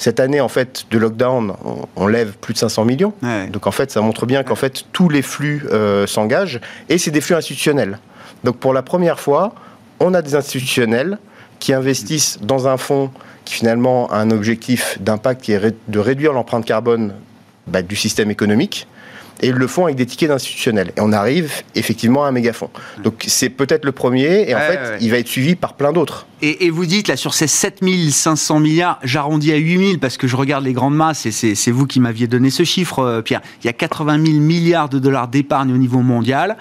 cette 0.00 0.18
année, 0.18 0.40
en 0.40 0.48
fait, 0.48 0.86
de 0.90 0.98
lockdown, 0.98 1.52
on, 1.94 2.06
lève 2.06 2.32
plus 2.40 2.54
de 2.54 2.58
500 2.58 2.86
millions. 2.86 3.12
Donc, 3.52 3.66
en 3.66 3.70
fait, 3.70 3.90
ça 3.90 4.00
montre 4.00 4.24
bien 4.24 4.42
qu'en 4.42 4.54
fait, 4.54 4.84
tous 4.92 5.10
les 5.10 5.20
flux 5.20 5.66
euh, 5.70 6.06
s'engagent 6.06 6.58
et 6.88 6.96
c'est 6.96 7.10
des 7.10 7.20
flux 7.20 7.34
institutionnels. 7.34 7.98
Donc, 8.42 8.56
pour 8.56 8.72
la 8.72 8.80
première 8.80 9.20
fois, 9.20 9.54
on 10.00 10.14
a 10.14 10.22
des 10.22 10.34
institutionnels 10.34 11.18
qui 11.58 11.74
investissent 11.74 12.38
dans 12.40 12.66
un 12.66 12.78
fonds 12.78 13.10
qui 13.44 13.52
finalement 13.52 14.08
a 14.10 14.16
un 14.16 14.30
objectif 14.30 14.96
d'impact 15.00 15.42
qui 15.42 15.52
est 15.52 15.76
de 15.88 15.98
réduire 15.98 16.32
l'empreinte 16.32 16.64
carbone 16.64 17.12
bah, 17.66 17.82
du 17.82 17.94
système 17.94 18.30
économique 18.30 18.88
et 19.40 19.48
ils 19.48 19.54
le 19.54 19.66
font 19.66 19.84
avec 19.84 19.96
des 19.96 20.06
tickets 20.06 20.30
institutionnels. 20.30 20.92
Et 20.96 21.00
on 21.00 21.12
arrive 21.12 21.52
effectivement 21.74 22.24
à 22.24 22.28
un 22.28 22.32
méga 22.32 22.52
fonds. 22.52 22.70
Donc 23.02 23.24
c'est 23.26 23.48
peut-être 23.48 23.84
le 23.84 23.92
premier, 23.92 24.48
et 24.48 24.54
en 24.54 24.58
fait, 24.58 24.98
il 25.00 25.10
va 25.10 25.18
être 25.18 25.28
suivi 25.28 25.54
par 25.54 25.74
plein 25.74 25.92
d'autres. 25.92 26.26
Et, 26.42 26.70
vous 26.70 26.86
dites, 26.86 27.08
là, 27.08 27.16
sur 27.16 27.34
ces 27.34 27.46
7500 27.46 28.60
milliards, 28.60 28.98
j'arrondis 29.02 29.52
à 29.52 29.56
8000 29.56 29.98
parce 29.98 30.16
que 30.16 30.26
je 30.26 30.36
regarde 30.36 30.64
les 30.64 30.72
grandes 30.72 30.96
masses, 30.96 31.26
et 31.26 31.30
c'est 31.30 31.70
vous 31.70 31.86
qui 31.86 32.00
m'aviez 32.00 32.26
donné 32.26 32.50
ce 32.50 32.62
chiffre, 32.62 33.00
euh, 33.00 33.20
Pierre. 33.20 33.42
Il 33.62 33.66
y 33.66 33.70
a 33.70 33.74
80 33.74 34.24
000 34.24 34.38
milliards 34.38 34.88
de 34.88 34.98
dollars 34.98 35.28
d'épargne 35.28 35.72
au 35.72 35.76
niveau 35.76 36.00
mondial. 36.00 36.56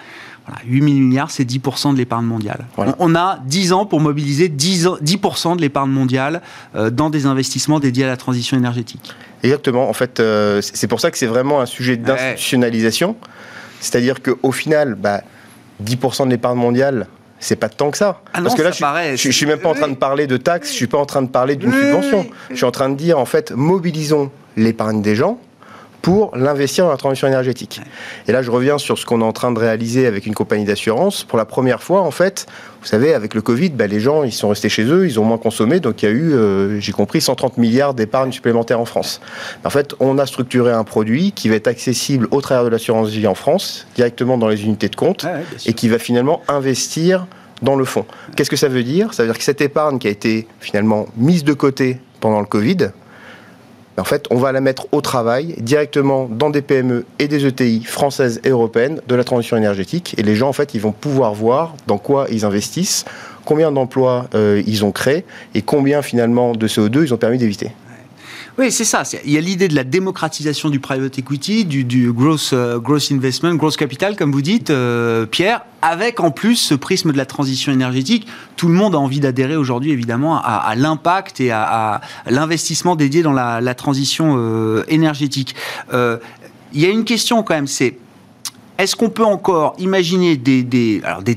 8 0.65 0.81
000 0.81 0.93
milliards, 0.95 1.31
c'est 1.31 1.43
10% 1.43 1.93
de 1.93 1.97
l'épargne 1.97 2.25
mondiale. 2.25 2.65
On 2.97 3.15
a 3.15 3.39
10 3.45 3.73
ans 3.73 3.85
pour 3.85 3.99
mobiliser 3.99 4.49
10%, 4.49 5.55
de 5.55 5.61
l'épargne 5.61 5.91
mondiale 5.91 6.41
euh, 6.75 6.89
dans 6.89 7.09
des 7.09 7.25
investissements 7.25 7.79
dédiés 7.79 8.05
à 8.05 8.07
la 8.07 8.17
transition 8.17 8.57
énergétique. 8.57 9.13
Exactement. 9.43 9.89
En 9.89 9.93
fait, 9.93 10.19
euh, 10.19 10.61
c'est 10.61 10.87
pour 10.87 10.99
ça 10.99 11.11
que 11.11 11.17
c'est 11.17 11.27
vraiment 11.27 11.61
un 11.61 11.65
sujet 11.65 11.97
d'institutionnalisation. 11.97 13.15
C'est-à-dire 13.79 14.21
qu'au 14.21 14.51
final, 14.51 14.95
bah, 14.95 15.21
10% 15.83 16.25
de 16.25 16.31
l'épargne 16.31 16.57
mondiale, 16.57 17.07
c'est 17.39 17.55
pas 17.55 17.69
tant 17.69 17.89
que 17.91 17.97
ça. 17.97 18.21
Ah 18.33 18.41
Parce 18.41 18.55
que 18.55 18.61
là, 18.61 18.71
je, 18.71 19.27
ne 19.27 19.31
suis 19.31 19.45
même 19.45 19.59
pas 19.59 19.69
en 19.69 19.73
train 19.73 19.87
de 19.87 19.95
parler 19.95 20.27
de 20.27 20.35
taxes, 20.35 20.69
je 20.71 20.75
suis 20.75 20.87
pas 20.87 20.97
en 20.97 21.05
train 21.05 21.21
de 21.21 21.29
parler 21.29 21.55
d'une 21.55 21.71
subvention. 21.71 22.27
Je 22.49 22.55
suis 22.55 22.65
en 22.65 22.71
train 22.71 22.89
de 22.89 22.95
dire, 22.95 23.17
en 23.17 23.25
fait, 23.25 23.51
mobilisons 23.51 24.31
l'épargne 24.57 25.01
des 25.01 25.15
gens 25.15 25.39
pour 26.01 26.35
l'investir 26.35 26.85
dans 26.85 26.91
la 26.91 26.97
transition 26.97 27.27
énergétique. 27.27 27.81
Et 28.27 28.31
là, 28.31 28.41
je 28.41 28.51
reviens 28.51 28.77
sur 28.77 28.97
ce 28.97 29.05
qu'on 29.05 29.21
est 29.21 29.25
en 29.25 29.33
train 29.33 29.51
de 29.51 29.59
réaliser 29.59 30.05
avec 30.07 30.25
une 30.25 30.33
compagnie 30.33 30.65
d'assurance. 30.65 31.23
Pour 31.23 31.37
la 31.37 31.45
première 31.45 31.83
fois, 31.83 32.01
en 32.01 32.11
fait, 32.11 32.45
vous 32.81 32.87
savez, 32.87 33.13
avec 33.13 33.33
le 33.33 33.41
Covid, 33.41 33.69
bah, 33.69 33.87
les 33.87 33.99
gens, 33.99 34.23
ils 34.23 34.31
sont 34.31 34.49
restés 34.49 34.69
chez 34.69 34.83
eux, 34.83 35.05
ils 35.05 35.19
ont 35.19 35.25
moins 35.25 35.37
consommé, 35.37 35.79
donc 35.79 36.01
il 36.01 36.05
y 36.05 36.09
a 36.09 36.11
eu, 36.11 36.33
euh, 36.33 36.79
j'ai 36.79 36.91
compris, 36.91 37.21
130 37.21 37.57
milliards 37.57 37.93
d'épargne 37.93 38.31
supplémentaire 38.31 38.79
en 38.79 38.85
France. 38.85 39.21
En 39.65 39.69
fait, 39.69 39.95
on 39.99 40.17
a 40.17 40.25
structuré 40.25 40.71
un 40.71 40.83
produit 40.83 41.31
qui 41.33 41.49
va 41.49 41.55
être 41.55 41.67
accessible 41.67 42.27
au 42.31 42.41
travers 42.41 42.63
de 42.63 42.69
l'assurance 42.69 43.09
vie 43.09 43.27
en 43.27 43.35
France, 43.35 43.85
directement 43.95 44.37
dans 44.37 44.47
les 44.47 44.63
unités 44.63 44.89
de 44.89 44.95
compte, 44.95 45.25
et 45.65 45.73
qui 45.73 45.89
va 45.89 45.99
finalement 45.99 46.41
investir 46.47 47.27
dans 47.61 47.75
le 47.75 47.85
fonds. 47.85 48.05
Qu'est-ce 48.35 48.49
que 48.49 48.55
ça 48.55 48.69
veut 48.69 48.83
dire? 48.83 49.13
Ça 49.13 49.23
veut 49.23 49.29
dire 49.29 49.37
que 49.37 49.43
cette 49.43 49.61
épargne 49.61 49.99
qui 49.99 50.07
a 50.07 50.11
été 50.11 50.47
finalement 50.59 51.07
mise 51.17 51.43
de 51.43 51.53
côté 51.53 51.99
pendant 52.21 52.39
le 52.39 52.45
Covid, 52.45 52.91
en 53.99 54.03
fait, 54.03 54.25
on 54.29 54.37
va 54.37 54.51
la 54.51 54.61
mettre 54.61 54.87
au 54.91 55.01
travail 55.01 55.55
directement 55.59 56.27
dans 56.29 56.49
des 56.49 56.61
PME 56.61 57.05
et 57.19 57.27
des 57.27 57.45
ETI 57.45 57.83
françaises 57.83 58.41
et 58.43 58.49
européennes 58.49 59.01
de 59.07 59.15
la 59.15 59.23
transition 59.23 59.57
énergétique. 59.57 60.15
Et 60.17 60.23
les 60.23 60.35
gens, 60.35 60.49
en 60.49 60.53
fait, 60.53 60.73
ils 60.73 60.81
vont 60.81 60.91
pouvoir 60.91 61.33
voir 61.33 61.75
dans 61.87 61.97
quoi 61.97 62.27
ils 62.31 62.45
investissent, 62.45 63.05
combien 63.45 63.71
d'emplois 63.71 64.27
euh, 64.35 64.61
ils 64.65 64.85
ont 64.85 64.91
créés 64.91 65.25
et 65.53 65.61
combien 65.61 66.01
finalement 66.01 66.53
de 66.53 66.67
CO2 66.67 67.03
ils 67.03 67.13
ont 67.13 67.17
permis 67.17 67.37
d'éviter. 67.37 67.71
Oui, 68.59 68.73
c'est 68.73 68.83
ça. 68.83 69.03
Il 69.23 69.31
y 69.31 69.37
a 69.37 69.41
l'idée 69.41 69.69
de 69.69 69.75
la 69.75 69.85
démocratisation 69.85 70.69
du 70.69 70.81
private 70.81 71.17
equity, 71.17 71.63
du, 71.63 71.85
du 71.85 72.11
gross, 72.11 72.51
euh, 72.51 72.77
investment, 73.09 73.55
gross 73.55 73.77
capital, 73.77 74.17
comme 74.17 74.33
vous 74.33 74.41
dites, 74.41 74.69
euh, 74.69 75.25
Pierre, 75.25 75.61
avec 75.81 76.19
en 76.19 76.29
plus 76.29 76.57
ce 76.57 76.75
prisme 76.75 77.13
de 77.13 77.17
la 77.17 77.25
transition 77.25 77.71
énergétique. 77.71 78.27
Tout 78.57 78.67
le 78.67 78.73
monde 78.73 78.95
a 78.95 78.97
envie 78.97 79.21
d'adhérer 79.21 79.55
aujourd'hui, 79.55 79.91
évidemment, 79.91 80.41
à, 80.43 80.75
l'impact 80.75 81.39
et 81.39 81.51
à, 81.51 82.01
l'investissement 82.25 82.97
dédié 82.97 83.21
dans 83.21 83.31
la, 83.31 83.73
transition 83.75 84.35
euh, 84.37 84.83
énergétique. 84.89 85.55
Il 85.93 86.81
y 86.81 86.85
a 86.85 86.89
une 86.89 87.05
question 87.05 87.43
quand 87.43 87.53
même, 87.53 87.65
c'est 87.65 87.97
est-ce 88.79 88.95
qu'on 88.95 89.09
peut 89.09 89.25
encore 89.25 89.75
imaginer 89.77 90.37
des, 90.37 90.63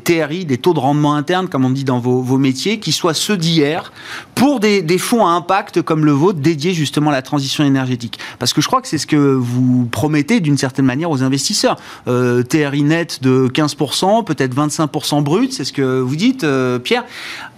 TRI, 0.05 0.45
des 0.45 0.59
taux 0.59 0.74
de 0.74 0.78
rendement 0.78 1.16
interne, 1.16 1.49
comme 1.49 1.64
on 1.64 1.70
dit 1.70 1.82
dans 1.82 1.99
vos, 1.99 2.38
métiers, 2.38 2.78
qui 2.78 2.93
soient 2.93 3.14
ceux 3.14 3.36
d'hier, 3.36 3.93
pour 4.36 4.61
des, 4.61 4.99
fonds 4.99 5.26
à 5.26 5.30
impact 5.30 5.82
comme 5.82 6.05
le 6.05 6.12
vôtre, 6.12 6.38
dédiés 6.38 6.72
justement 6.72 7.11
à 7.11 7.12
la 7.12 7.22
transition 7.22 7.64
énergétique? 7.64 8.20
Parce 8.38 8.53
que 8.53 8.61
je 8.61 8.68
crois 8.68 8.80
que 8.80 8.86
c'est 8.86 8.97
ce 8.97 9.09
que 9.09 9.16
vous 9.16 9.88
promettez 9.90 10.38
d'une 10.38 10.57
certaine 10.57 10.84
manière 10.84 11.11
aux 11.11 11.24
investisseurs. 11.24 11.76
Euh, 12.07 12.45
TRI 12.45 12.84
net 12.84 13.20
de 13.24 13.49
15%, 13.49 14.22
peut-être 14.22 14.55
25% 14.55 15.24
brut, 15.24 15.53
c'est 15.53 15.64
ce 15.64 15.72
que 15.72 15.99
vous 15.99 16.14
dites, 16.14 16.45
euh, 16.45 16.78
Pierre. 16.78 17.05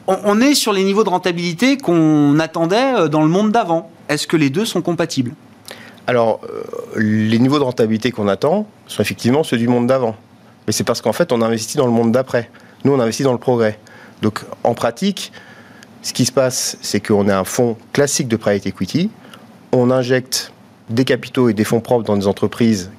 On, 0.06 0.16
on 0.24 0.40
est 0.40 0.54
sur 0.54 0.72
les 0.72 0.82
niveaux 0.84 1.04
de 1.04 1.10
rentabilité 1.10 1.76
qu'on 1.76 2.38
attendait 2.38 2.94
euh, 2.94 3.08
dans 3.08 3.22
le 3.22 3.28
monde 3.28 3.52
d'avant. 3.52 3.90
Est-ce 4.08 4.26
que 4.26 4.38
les 4.38 4.48
deux 4.48 4.64
sont 4.64 4.80
compatibles? 4.80 5.32
Alors, 6.06 6.40
euh, 6.44 6.62
les 6.96 7.38
niveaux 7.38 7.58
de 7.58 7.64
rentabilité 7.64 8.10
qu'on 8.10 8.28
attend 8.28 8.66
sont 8.86 9.00
effectivement 9.00 9.42
ceux 9.42 9.56
du 9.56 9.68
monde 9.68 9.86
d'avant. 9.86 10.16
Mais 10.66 10.72
c'est 10.72 10.84
parce 10.84 11.00
qu'en 11.00 11.12
fait, 11.12 11.32
on 11.32 11.40
investit 11.40 11.76
dans 11.76 11.86
le 11.86 11.92
monde 11.92 12.12
d'après. 12.12 12.50
Nous, 12.84 12.92
on 12.92 13.00
investit 13.00 13.22
dans 13.22 13.32
le 13.32 13.38
progrès. 13.38 13.78
Donc, 14.20 14.40
en 14.64 14.74
pratique, 14.74 15.32
ce 16.02 16.12
qui 16.12 16.26
se 16.26 16.32
passe, 16.32 16.76
c'est 16.82 17.00
qu'on 17.00 17.28
a 17.28 17.36
un 17.36 17.44
fonds 17.44 17.76
classique 17.92 18.28
de 18.28 18.36
private 18.36 18.66
equity. 18.66 19.10
On 19.72 19.90
injecte 19.90 20.52
des 20.90 21.06
capitaux 21.06 21.48
et 21.48 21.54
des 21.54 21.64
fonds 21.64 21.80
propres 21.80 22.04
dans 22.04 22.16
des 22.16 22.26
entreprises 22.26 22.90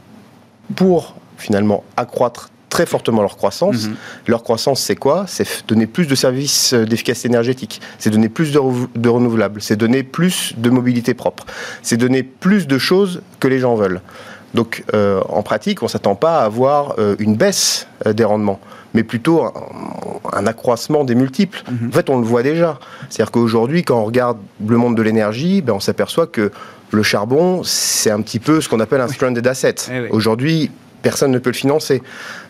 pour 0.75 1.15
finalement 1.37 1.83
accroître 1.97 2.49
très 2.75 2.85
fortement 2.85 3.21
leur 3.21 3.37
croissance. 3.37 3.87
Mmh. 3.87 3.95
Leur 4.27 4.43
croissance, 4.43 4.81
c'est 4.81 4.97
quoi? 4.97 5.23
C'est 5.27 5.47
donner 5.65 5.87
plus 5.87 6.07
de 6.07 6.15
services 6.15 6.73
d'efficacité 6.73 7.29
énergétique, 7.29 7.79
c'est 7.99 8.09
donner 8.09 8.27
plus 8.27 8.51
de, 8.51 8.59
re 8.59 8.73
de 8.93 9.09
renouvelables, 9.09 9.61
c'est 9.61 9.77
donner 9.77 10.03
plus 10.03 10.53
de 10.57 10.69
mobilité 10.69 11.13
propre, 11.13 11.45
c'est 11.81 11.95
donner 11.95 12.21
plus 12.21 12.67
de 12.67 12.77
choses 12.77 13.21
que 13.39 13.47
les 13.47 13.59
gens 13.59 13.75
veulent. 13.75 14.01
Donc, 14.53 14.83
euh, 14.93 15.21
en 15.29 15.41
pratique, 15.41 15.83
on 15.83 15.85
ne 15.85 15.89
s'attend 15.89 16.15
pas 16.15 16.39
à 16.39 16.43
avoir 16.43 16.95
euh, 16.99 17.15
une 17.19 17.35
baisse 17.35 17.87
euh, 18.05 18.11
des 18.11 18.25
rendements, 18.25 18.59
mais 18.93 19.03
plutôt 19.03 19.43
un, 19.43 19.53
un 20.33 20.45
accroissement 20.45 21.05
des 21.05 21.15
multiples. 21.15 21.63
Mmh. 21.69 21.87
En 21.87 21.91
fait, 21.91 22.09
on 22.09 22.19
le 22.19 22.25
voit 22.25 22.43
déjà. 22.43 22.79
C'est-à-dire 23.09 23.31
qu'aujourd'hui, 23.31 23.83
quand 23.83 23.99
on 23.99 24.05
regarde 24.05 24.37
le 24.67 24.77
monde 24.77 24.95
de 24.97 25.01
l'énergie, 25.01 25.61
ben, 25.61 25.73
on 25.73 25.79
s'aperçoit 25.79 26.27
que 26.27 26.51
le 26.91 27.03
charbon, 27.03 27.63
c'est 27.63 28.11
un 28.11 28.21
petit 28.21 28.39
peu 28.39 28.59
ce 28.59 28.67
qu'on 28.67 28.81
appelle 28.81 29.01
un 29.01 29.07
stranded 29.07 29.45
asset. 29.47 29.75
Eh 29.89 30.01
oui. 30.01 30.07
Aujourd'hui, 30.11 30.71
personne 31.05 31.31
ne 31.31 31.37
peut 31.39 31.51
le 31.51 31.55
financer. 31.55 32.01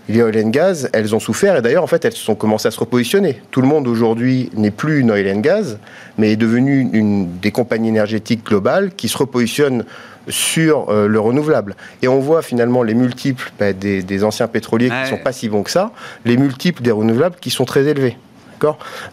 Les 0.07 0.21
oil 0.21 0.37
and 0.37 0.49
gas, 0.49 0.87
elles 0.93 1.15
ont 1.15 1.19
souffert 1.19 1.55
et 1.55 1.61
d'ailleurs, 1.61 1.83
en 1.83 1.87
fait, 1.87 2.05
elles 2.05 2.13
se 2.13 2.23
sont 2.23 2.35
commencées 2.35 2.67
à 2.67 2.71
se 2.71 2.79
repositionner. 2.79 3.41
Tout 3.51 3.61
le 3.61 3.67
monde 3.67 3.87
aujourd'hui 3.87 4.51
n'est 4.55 4.71
plus 4.71 4.99
une 4.99 5.11
oil 5.11 5.27
and 5.27 5.39
gas, 5.39 5.77
mais 6.17 6.31
est 6.31 6.35
devenu 6.35 6.89
une 6.93 7.39
des 7.39 7.51
compagnies 7.51 7.89
énergétiques 7.89 8.45
globales 8.45 8.91
qui 8.95 9.07
se 9.07 9.17
repositionnent 9.17 9.85
sur 10.27 10.89
euh, 10.89 11.07
le 11.07 11.19
renouvelable. 11.19 11.75
Et 12.01 12.07
on 12.07 12.19
voit 12.19 12.41
finalement 12.41 12.83
les 12.83 12.93
multiples 12.93 13.51
bah, 13.59 13.73
des, 13.73 14.03
des, 14.03 14.23
anciens 14.23 14.47
pétroliers 14.47 14.89
qui 14.89 14.95
ne 14.95 15.01
ouais. 15.01 15.09
sont 15.09 15.17
pas 15.17 15.31
si 15.31 15.49
bons 15.49 15.63
que 15.63 15.71
ça, 15.71 15.91
les 16.25 16.37
multiples 16.37 16.81
des 16.81 16.91
renouvelables 16.91 17.35
qui 17.39 17.49
sont 17.49 17.65
très 17.65 17.85
élevés. 17.85 18.17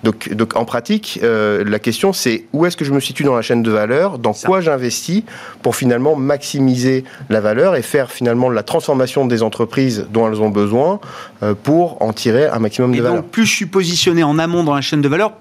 Donc, 0.04 0.32
donc 0.32 0.56
en 0.56 0.64
pratique, 0.64 1.20
euh, 1.22 1.64
la 1.66 1.78
question 1.78 2.12
c'est 2.12 2.44
où 2.52 2.66
est-ce 2.66 2.76
que 2.76 2.84
je 2.84 2.92
me 2.92 3.00
situe 3.00 3.24
dans 3.24 3.34
la 3.34 3.42
chaîne 3.42 3.62
de 3.62 3.70
valeur, 3.70 4.18
dans 4.18 4.32
quoi 4.32 4.60
j'investis 4.60 5.22
pour 5.62 5.76
finalement 5.76 6.16
maximiser 6.16 7.04
la 7.30 7.40
valeur 7.40 7.76
et 7.76 7.82
faire 7.82 8.10
finalement 8.10 8.50
la 8.50 8.62
transformation 8.62 9.26
des 9.26 9.42
entreprises 9.42 10.06
dont 10.12 10.28
elles 10.28 10.40
ont 10.40 10.50
besoin 10.50 11.00
euh, 11.42 11.54
pour 11.60 12.00
en 12.02 12.12
tirer 12.12 12.46
un 12.46 12.58
maximum 12.58 12.94
et 12.94 12.98
de 12.98 13.02
donc, 13.02 13.10
valeur. 13.10 13.24
Plus 13.24 13.46
je 13.46 13.54
suis 13.54 13.66
positionné 13.66 14.22
en 14.22 14.38
amont 14.38 14.64
dans 14.64 14.74
la 14.74 14.80
chaîne 14.80 15.02
de 15.02 15.08
valeur, 15.08 15.32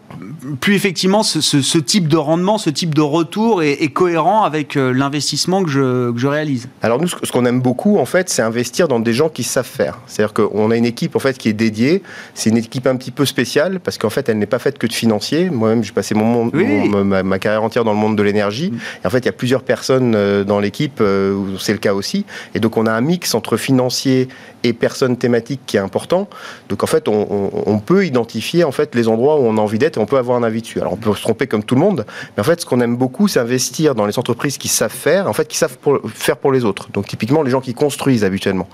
plus 0.60 0.76
effectivement 0.76 1.24
ce, 1.24 1.42
ce, 1.42 1.62
ce 1.62 1.78
type 1.78 2.08
de 2.08 2.18
rendement, 2.18 2.58
ce 2.58 2.70
type 2.70 2.94
de 2.94 3.02
retour 3.02 3.64
est, 3.64 3.84
est 3.84 3.90
cohérent 3.90 4.44
avec 4.44 4.76
euh, 4.76 4.92
l'investissement 4.92 5.64
que 5.64 5.70
je, 5.70 6.12
que 6.12 6.18
je, 6.18 6.28
réalise. 6.28 6.70
Alors 6.82 7.00
nous, 7.00 7.08
ce 7.08 7.32
qu'on 7.32 7.46
aime 7.46 7.62
beaucoup 7.62 7.98
en 7.98 8.06
fait, 8.06 8.30
c'est 8.30 8.42
investir 8.42 8.88
dans 8.88 9.00
des 9.00 9.14
gens 9.14 9.30
qui 9.30 9.44
savent 9.44 9.66
faire. 9.66 10.00
C'est-à-dire 10.08 10.34
qu'on 10.34 10.72
a 10.72 10.76
une 10.76 10.86
équipe 10.86 11.16
en 11.16 11.20
fait 11.20 11.38
qui 11.38 11.50
est 11.50 11.54
dédiée. 11.54 12.02
C'est 12.34 12.50
une 12.50 12.58
équipe 12.58 12.88
un 12.88 12.96
petit 12.96 13.12
peu 13.12 13.26
spéciale 13.26 13.80
parce 13.80 13.91
qu'en 13.98 14.10
fait, 14.10 14.30
elle 14.30 14.38
n'est 14.38 14.46
pas 14.46 14.60
faite 14.60 14.78
que 14.78 14.88
de 14.88 14.94
financiers. 14.94 15.50
Moi-même, 15.50 15.84
j'ai 15.84 15.92
passé 15.92 16.16
mon, 16.16 16.26
monde, 16.26 16.52
oui. 16.54 16.66
mon 16.66 17.04
ma, 17.04 17.24
ma, 17.24 17.40
carrière 17.40 17.64
entière 17.64 17.84
dans 17.84 17.94
le 17.94 18.00
monde 18.00 18.18
de 18.18 18.24
l'énergie. 18.24 18.72
Mmh. 18.72 18.80
Et 19.04 19.08
en 19.08 19.10
fait, 19.10 19.20
il 19.20 19.26
y 19.26 19.30
a 19.30 19.34
plusieurs 19.34 19.64
personnes 19.64 20.14
euh, 20.16 20.44
dans 20.44 20.60
l'équipe 20.60 21.00
euh, 21.02 21.34
où 21.34 21.58
c'est 21.58 21.74
le 21.74 21.80
cas 21.80 21.94
aussi. 21.94 22.26
Et 22.56 22.60
donc, 22.60 22.78
on 22.78 22.86
a 22.86 22.92
un 22.92 23.02
mix 23.02 23.34
entre 23.34 23.58
financiers 23.58 24.28
et 24.64 24.74
personnes 24.74 25.18
thématiques 25.18 25.62
qui 25.66 25.78
est 25.78 25.80
important. 25.80 26.28
Donc, 26.70 26.84
en 26.84 26.88
fait, 26.88 27.08
on, 27.08 27.28
on, 27.30 27.64
on 27.66 27.80
peut 27.80 28.06
identifier 28.06 28.64
en 28.64 28.72
fait 28.72 28.96
les 28.96 29.08
endroits 29.08 29.40
où 29.40 29.44
on 29.44 29.58
a 29.58 29.62
envie 29.62 29.80
d'être 29.80 29.98
et 29.98 30.00
on 30.00 30.06
peut 30.06 30.18
avoir 30.18 30.38
un 30.38 30.44
avis 30.44 30.62
dessus. 30.62 30.80
Alors, 30.80 30.94
on 30.94 30.98
peut 30.98 31.14
se 31.14 31.22
tromper 31.22 31.48
comme 31.48 31.64
tout 31.64 31.76
le 31.76 31.82
monde, 31.82 32.06
mais 32.36 32.42
en 32.42 32.44
fait, 32.44 32.62
ce 32.62 32.66
qu'on 32.66 32.82
aime 32.82 32.96
beaucoup, 32.96 33.28
c'est 33.28 33.40
investir 33.40 33.96
dans 33.96 34.06
les 34.06 34.18
entreprises 34.20 34.58
qui 34.58 34.68
savent 34.68 34.92
faire, 34.92 35.28
en 35.28 35.34
fait, 35.34 35.48
qui 35.48 35.58
savent 35.58 35.78
pour, 35.78 36.00
faire 36.14 36.38
pour 36.38 36.52
les 36.52 36.66
autres. 36.66 36.90
Donc, 36.92 37.08
typiquement, 37.08 37.44
les 37.44 37.52
gens 37.52 37.62
qui 37.62 37.74
construisent 37.74 38.24
habituellement. 38.24 38.68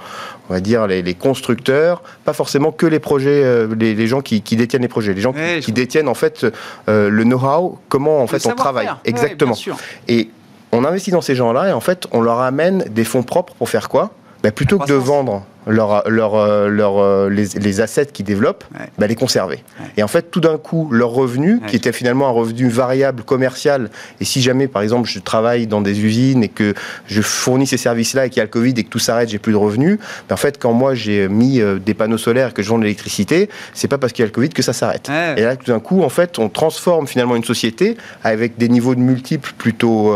On 0.49 0.53
va 0.53 0.59
dire 0.59 0.87
les, 0.87 1.01
les 1.01 1.13
constructeurs, 1.13 2.01
pas 2.23 2.33
forcément 2.33 2.71
que 2.71 2.85
les 2.85 2.99
projets, 2.99 3.43
euh, 3.43 3.67
les, 3.77 3.95
les, 3.95 4.07
gens 4.07 4.21
qui, 4.21 4.41
qui, 4.41 4.55
détiennent 4.55 4.81
les 4.81 4.87
projets, 4.87 5.13
les 5.13 5.21
gens 5.21 5.33
ouais, 5.33 5.57
qui, 5.59 5.65
qui 5.65 5.71
détiennent 5.71 6.07
en 6.07 6.13
fait 6.13 6.45
euh, 6.89 7.09
le 7.09 7.23
know-how, 7.23 7.79
comment 7.89 8.21
en 8.21 8.27
fait 8.27 8.45
on 8.45 8.55
travaille. 8.55 8.85
Faire. 8.85 8.99
Exactement. 9.05 9.53
Ouais, 9.53 9.73
et 10.07 10.29
on 10.71 10.85
investit 10.85 11.11
dans 11.11 11.21
ces 11.21 11.35
gens-là 11.35 11.69
et 11.69 11.73
en 11.73 11.79
fait, 11.79 12.07
on 12.11 12.21
leur 12.21 12.39
amène 12.39 12.85
des 12.89 13.03
fonds 13.03 13.23
propres 13.23 13.53
pour 13.53 13.69
faire 13.69 13.89
quoi? 13.89 14.11
Ben, 14.43 14.51
Plutôt 14.51 14.79
que 14.79 14.87
de 14.87 14.93
vendre 14.93 15.43
leur, 15.67 16.09
leur, 16.09 16.35
euh, 16.35 16.67
leur, 16.67 16.97
euh, 16.97 17.29
les, 17.29 17.45
les, 17.59 17.81
assets 17.81 18.07
qu'ils 18.07 18.25
développent, 18.25 18.63
ouais. 18.73 18.87
bah, 18.97 19.07
les 19.07 19.15
conserver. 19.15 19.63
Ouais. 19.79 19.87
Et 19.97 20.03
en 20.03 20.07
fait, 20.07 20.31
tout 20.31 20.39
d'un 20.39 20.57
coup, 20.57 20.89
leur 20.91 21.09
revenu, 21.09 21.55
ouais. 21.55 21.67
qui 21.67 21.75
était 21.75 21.91
finalement 21.91 22.27
un 22.27 22.31
revenu 22.31 22.67
variable 22.69 23.23
commercial, 23.23 23.89
et 24.19 24.25
si 24.25 24.41
jamais, 24.41 24.67
par 24.67 24.81
exemple, 24.81 25.09
je 25.09 25.19
travaille 25.19 25.67
dans 25.67 25.81
des 25.81 26.01
usines 26.01 26.43
et 26.43 26.49
que 26.49 26.73
je 27.07 27.21
fournis 27.21 27.67
ces 27.67 27.77
services-là 27.77 28.25
et 28.25 28.29
qu'il 28.29 28.37
y 28.37 28.41
a 28.41 28.45
le 28.45 28.49
Covid 28.49 28.73
et 28.77 28.83
que 28.83 28.89
tout 28.89 28.99
s'arrête, 28.99 29.29
j'ai 29.29 29.39
plus 29.39 29.53
de 29.53 29.57
revenus, 29.57 29.99
bah, 30.29 30.33
en 30.33 30.37
fait, 30.37 30.57
quand 30.57 30.73
moi 30.73 30.95
j'ai 30.95 31.27
mis 31.27 31.61
euh, 31.61 31.79
des 31.79 31.93
panneaux 31.93 32.17
solaires 32.17 32.49
et 32.49 32.53
que 32.53 32.63
je 32.63 32.69
vends 32.69 32.77
de 32.77 32.83
l'électricité, 32.83 33.49
c'est 33.73 33.87
pas 33.87 33.97
parce 33.97 34.13
qu'il 34.13 34.23
y 34.23 34.25
a 34.25 34.27
le 34.27 34.33
Covid 34.33 34.49
que 34.49 34.63
ça 34.63 34.73
s'arrête. 34.73 35.09
Et 35.37 35.41
là, 35.41 35.55
tout 35.55 35.71
d'un 35.71 35.79
coup, 35.79 36.03
en 36.03 36.09
fait, 36.09 36.39
on 36.39 36.49
transforme 36.49 37.07
finalement 37.07 37.35
une 37.35 37.43
société 37.43 37.97
avec 38.23 38.57
des 38.57 38.69
niveaux 38.69 38.95
de 38.95 38.99
multiples 38.99 39.53
plutôt 39.57 40.13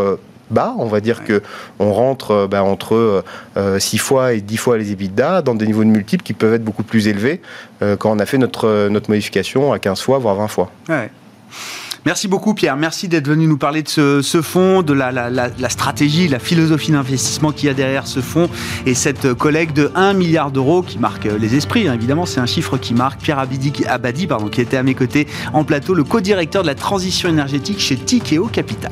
bas. 0.52 0.74
On 0.78 0.88
va 0.88 1.00
dire 1.00 1.20
ouais. 1.20 1.26
que 1.26 1.42
on 1.80 1.94
rentre 1.94 2.48
ben, 2.50 2.62
entre 2.62 3.24
euh, 3.58 3.80
6 3.80 3.98
fois 3.98 4.34
et 4.34 4.42
10 4.42 4.58
fois 4.58 4.78
les 4.78 4.92
EBITDA 4.92 5.42
dans 5.42 5.56
des 5.56 5.66
niveaux 5.66 5.84
de 5.84 5.90
multiples 5.90 6.24
qui 6.24 6.34
peuvent 6.34 6.54
être 6.54 6.64
beaucoup 6.64 6.84
plus 6.84 7.08
élevés 7.08 7.42
euh, 7.82 7.96
quand 7.96 8.12
on 8.12 8.20
a 8.20 8.26
fait 8.26 8.38
notre, 8.38 8.88
notre 8.90 9.10
modification 9.10 9.74
à 9.74 9.80
15 9.80 10.02
fois, 10.02 10.20
voire 10.20 10.36
20 10.36 10.48
fois. 10.48 10.72
Ouais. 10.90 11.10
Merci 12.04 12.28
beaucoup 12.28 12.56
Pierre, 12.56 12.78
merci 12.78 13.08
d'être 13.08 13.28
venu 13.28 13.46
nous 13.46 13.60
parler 13.60 13.84
de 13.84 13.88
ce, 13.88 14.24
ce 14.24 14.42
fonds, 14.42 14.82
de 14.82 14.92
la, 14.92 15.12
la, 15.12 15.30
la, 15.30 15.50
la, 15.56 15.70
stratégie, 15.70 16.28
la 16.28 16.40
philosophie 16.40 16.92
d'investissement 16.92 17.52
qu'il 17.52 17.68
y 17.68 17.70
a 17.70 17.76
derrière 17.76 18.08
ce 18.08 18.22
fonds 18.22 18.50
et 18.88 18.96
cette 18.96 19.36
collecte 19.36 19.76
de 19.76 19.92
1 19.94 20.14
milliard 20.14 20.50
d'euros 20.50 20.82
qui 20.82 20.98
marque 20.98 21.26
les 21.26 21.56
esprits, 21.56 21.88
hein, 21.88 21.94
évidemment 21.94 22.26
c'est 22.26 22.40
un 22.40 22.48
chiffre 22.48 22.78
qui 22.78 22.96
marque. 22.96 23.22
Pierre 23.22 23.38
Abidi, 23.38 23.72
Abadi 23.88 24.26
pardon, 24.26 24.48
qui 24.48 24.62
était 24.62 24.78
à 24.78 24.84
mes 24.84 24.96
côtés 24.96 25.28
en 25.54 25.64
plateau, 25.64 25.94
le 25.94 26.04
co-directeur 26.04 26.64
de 26.64 26.68
la 26.68 26.76
transition 26.76 27.30
énergétique 27.30 27.80
chez 27.80 27.98
Tikeo 27.98 28.48
Capital. 28.48 28.92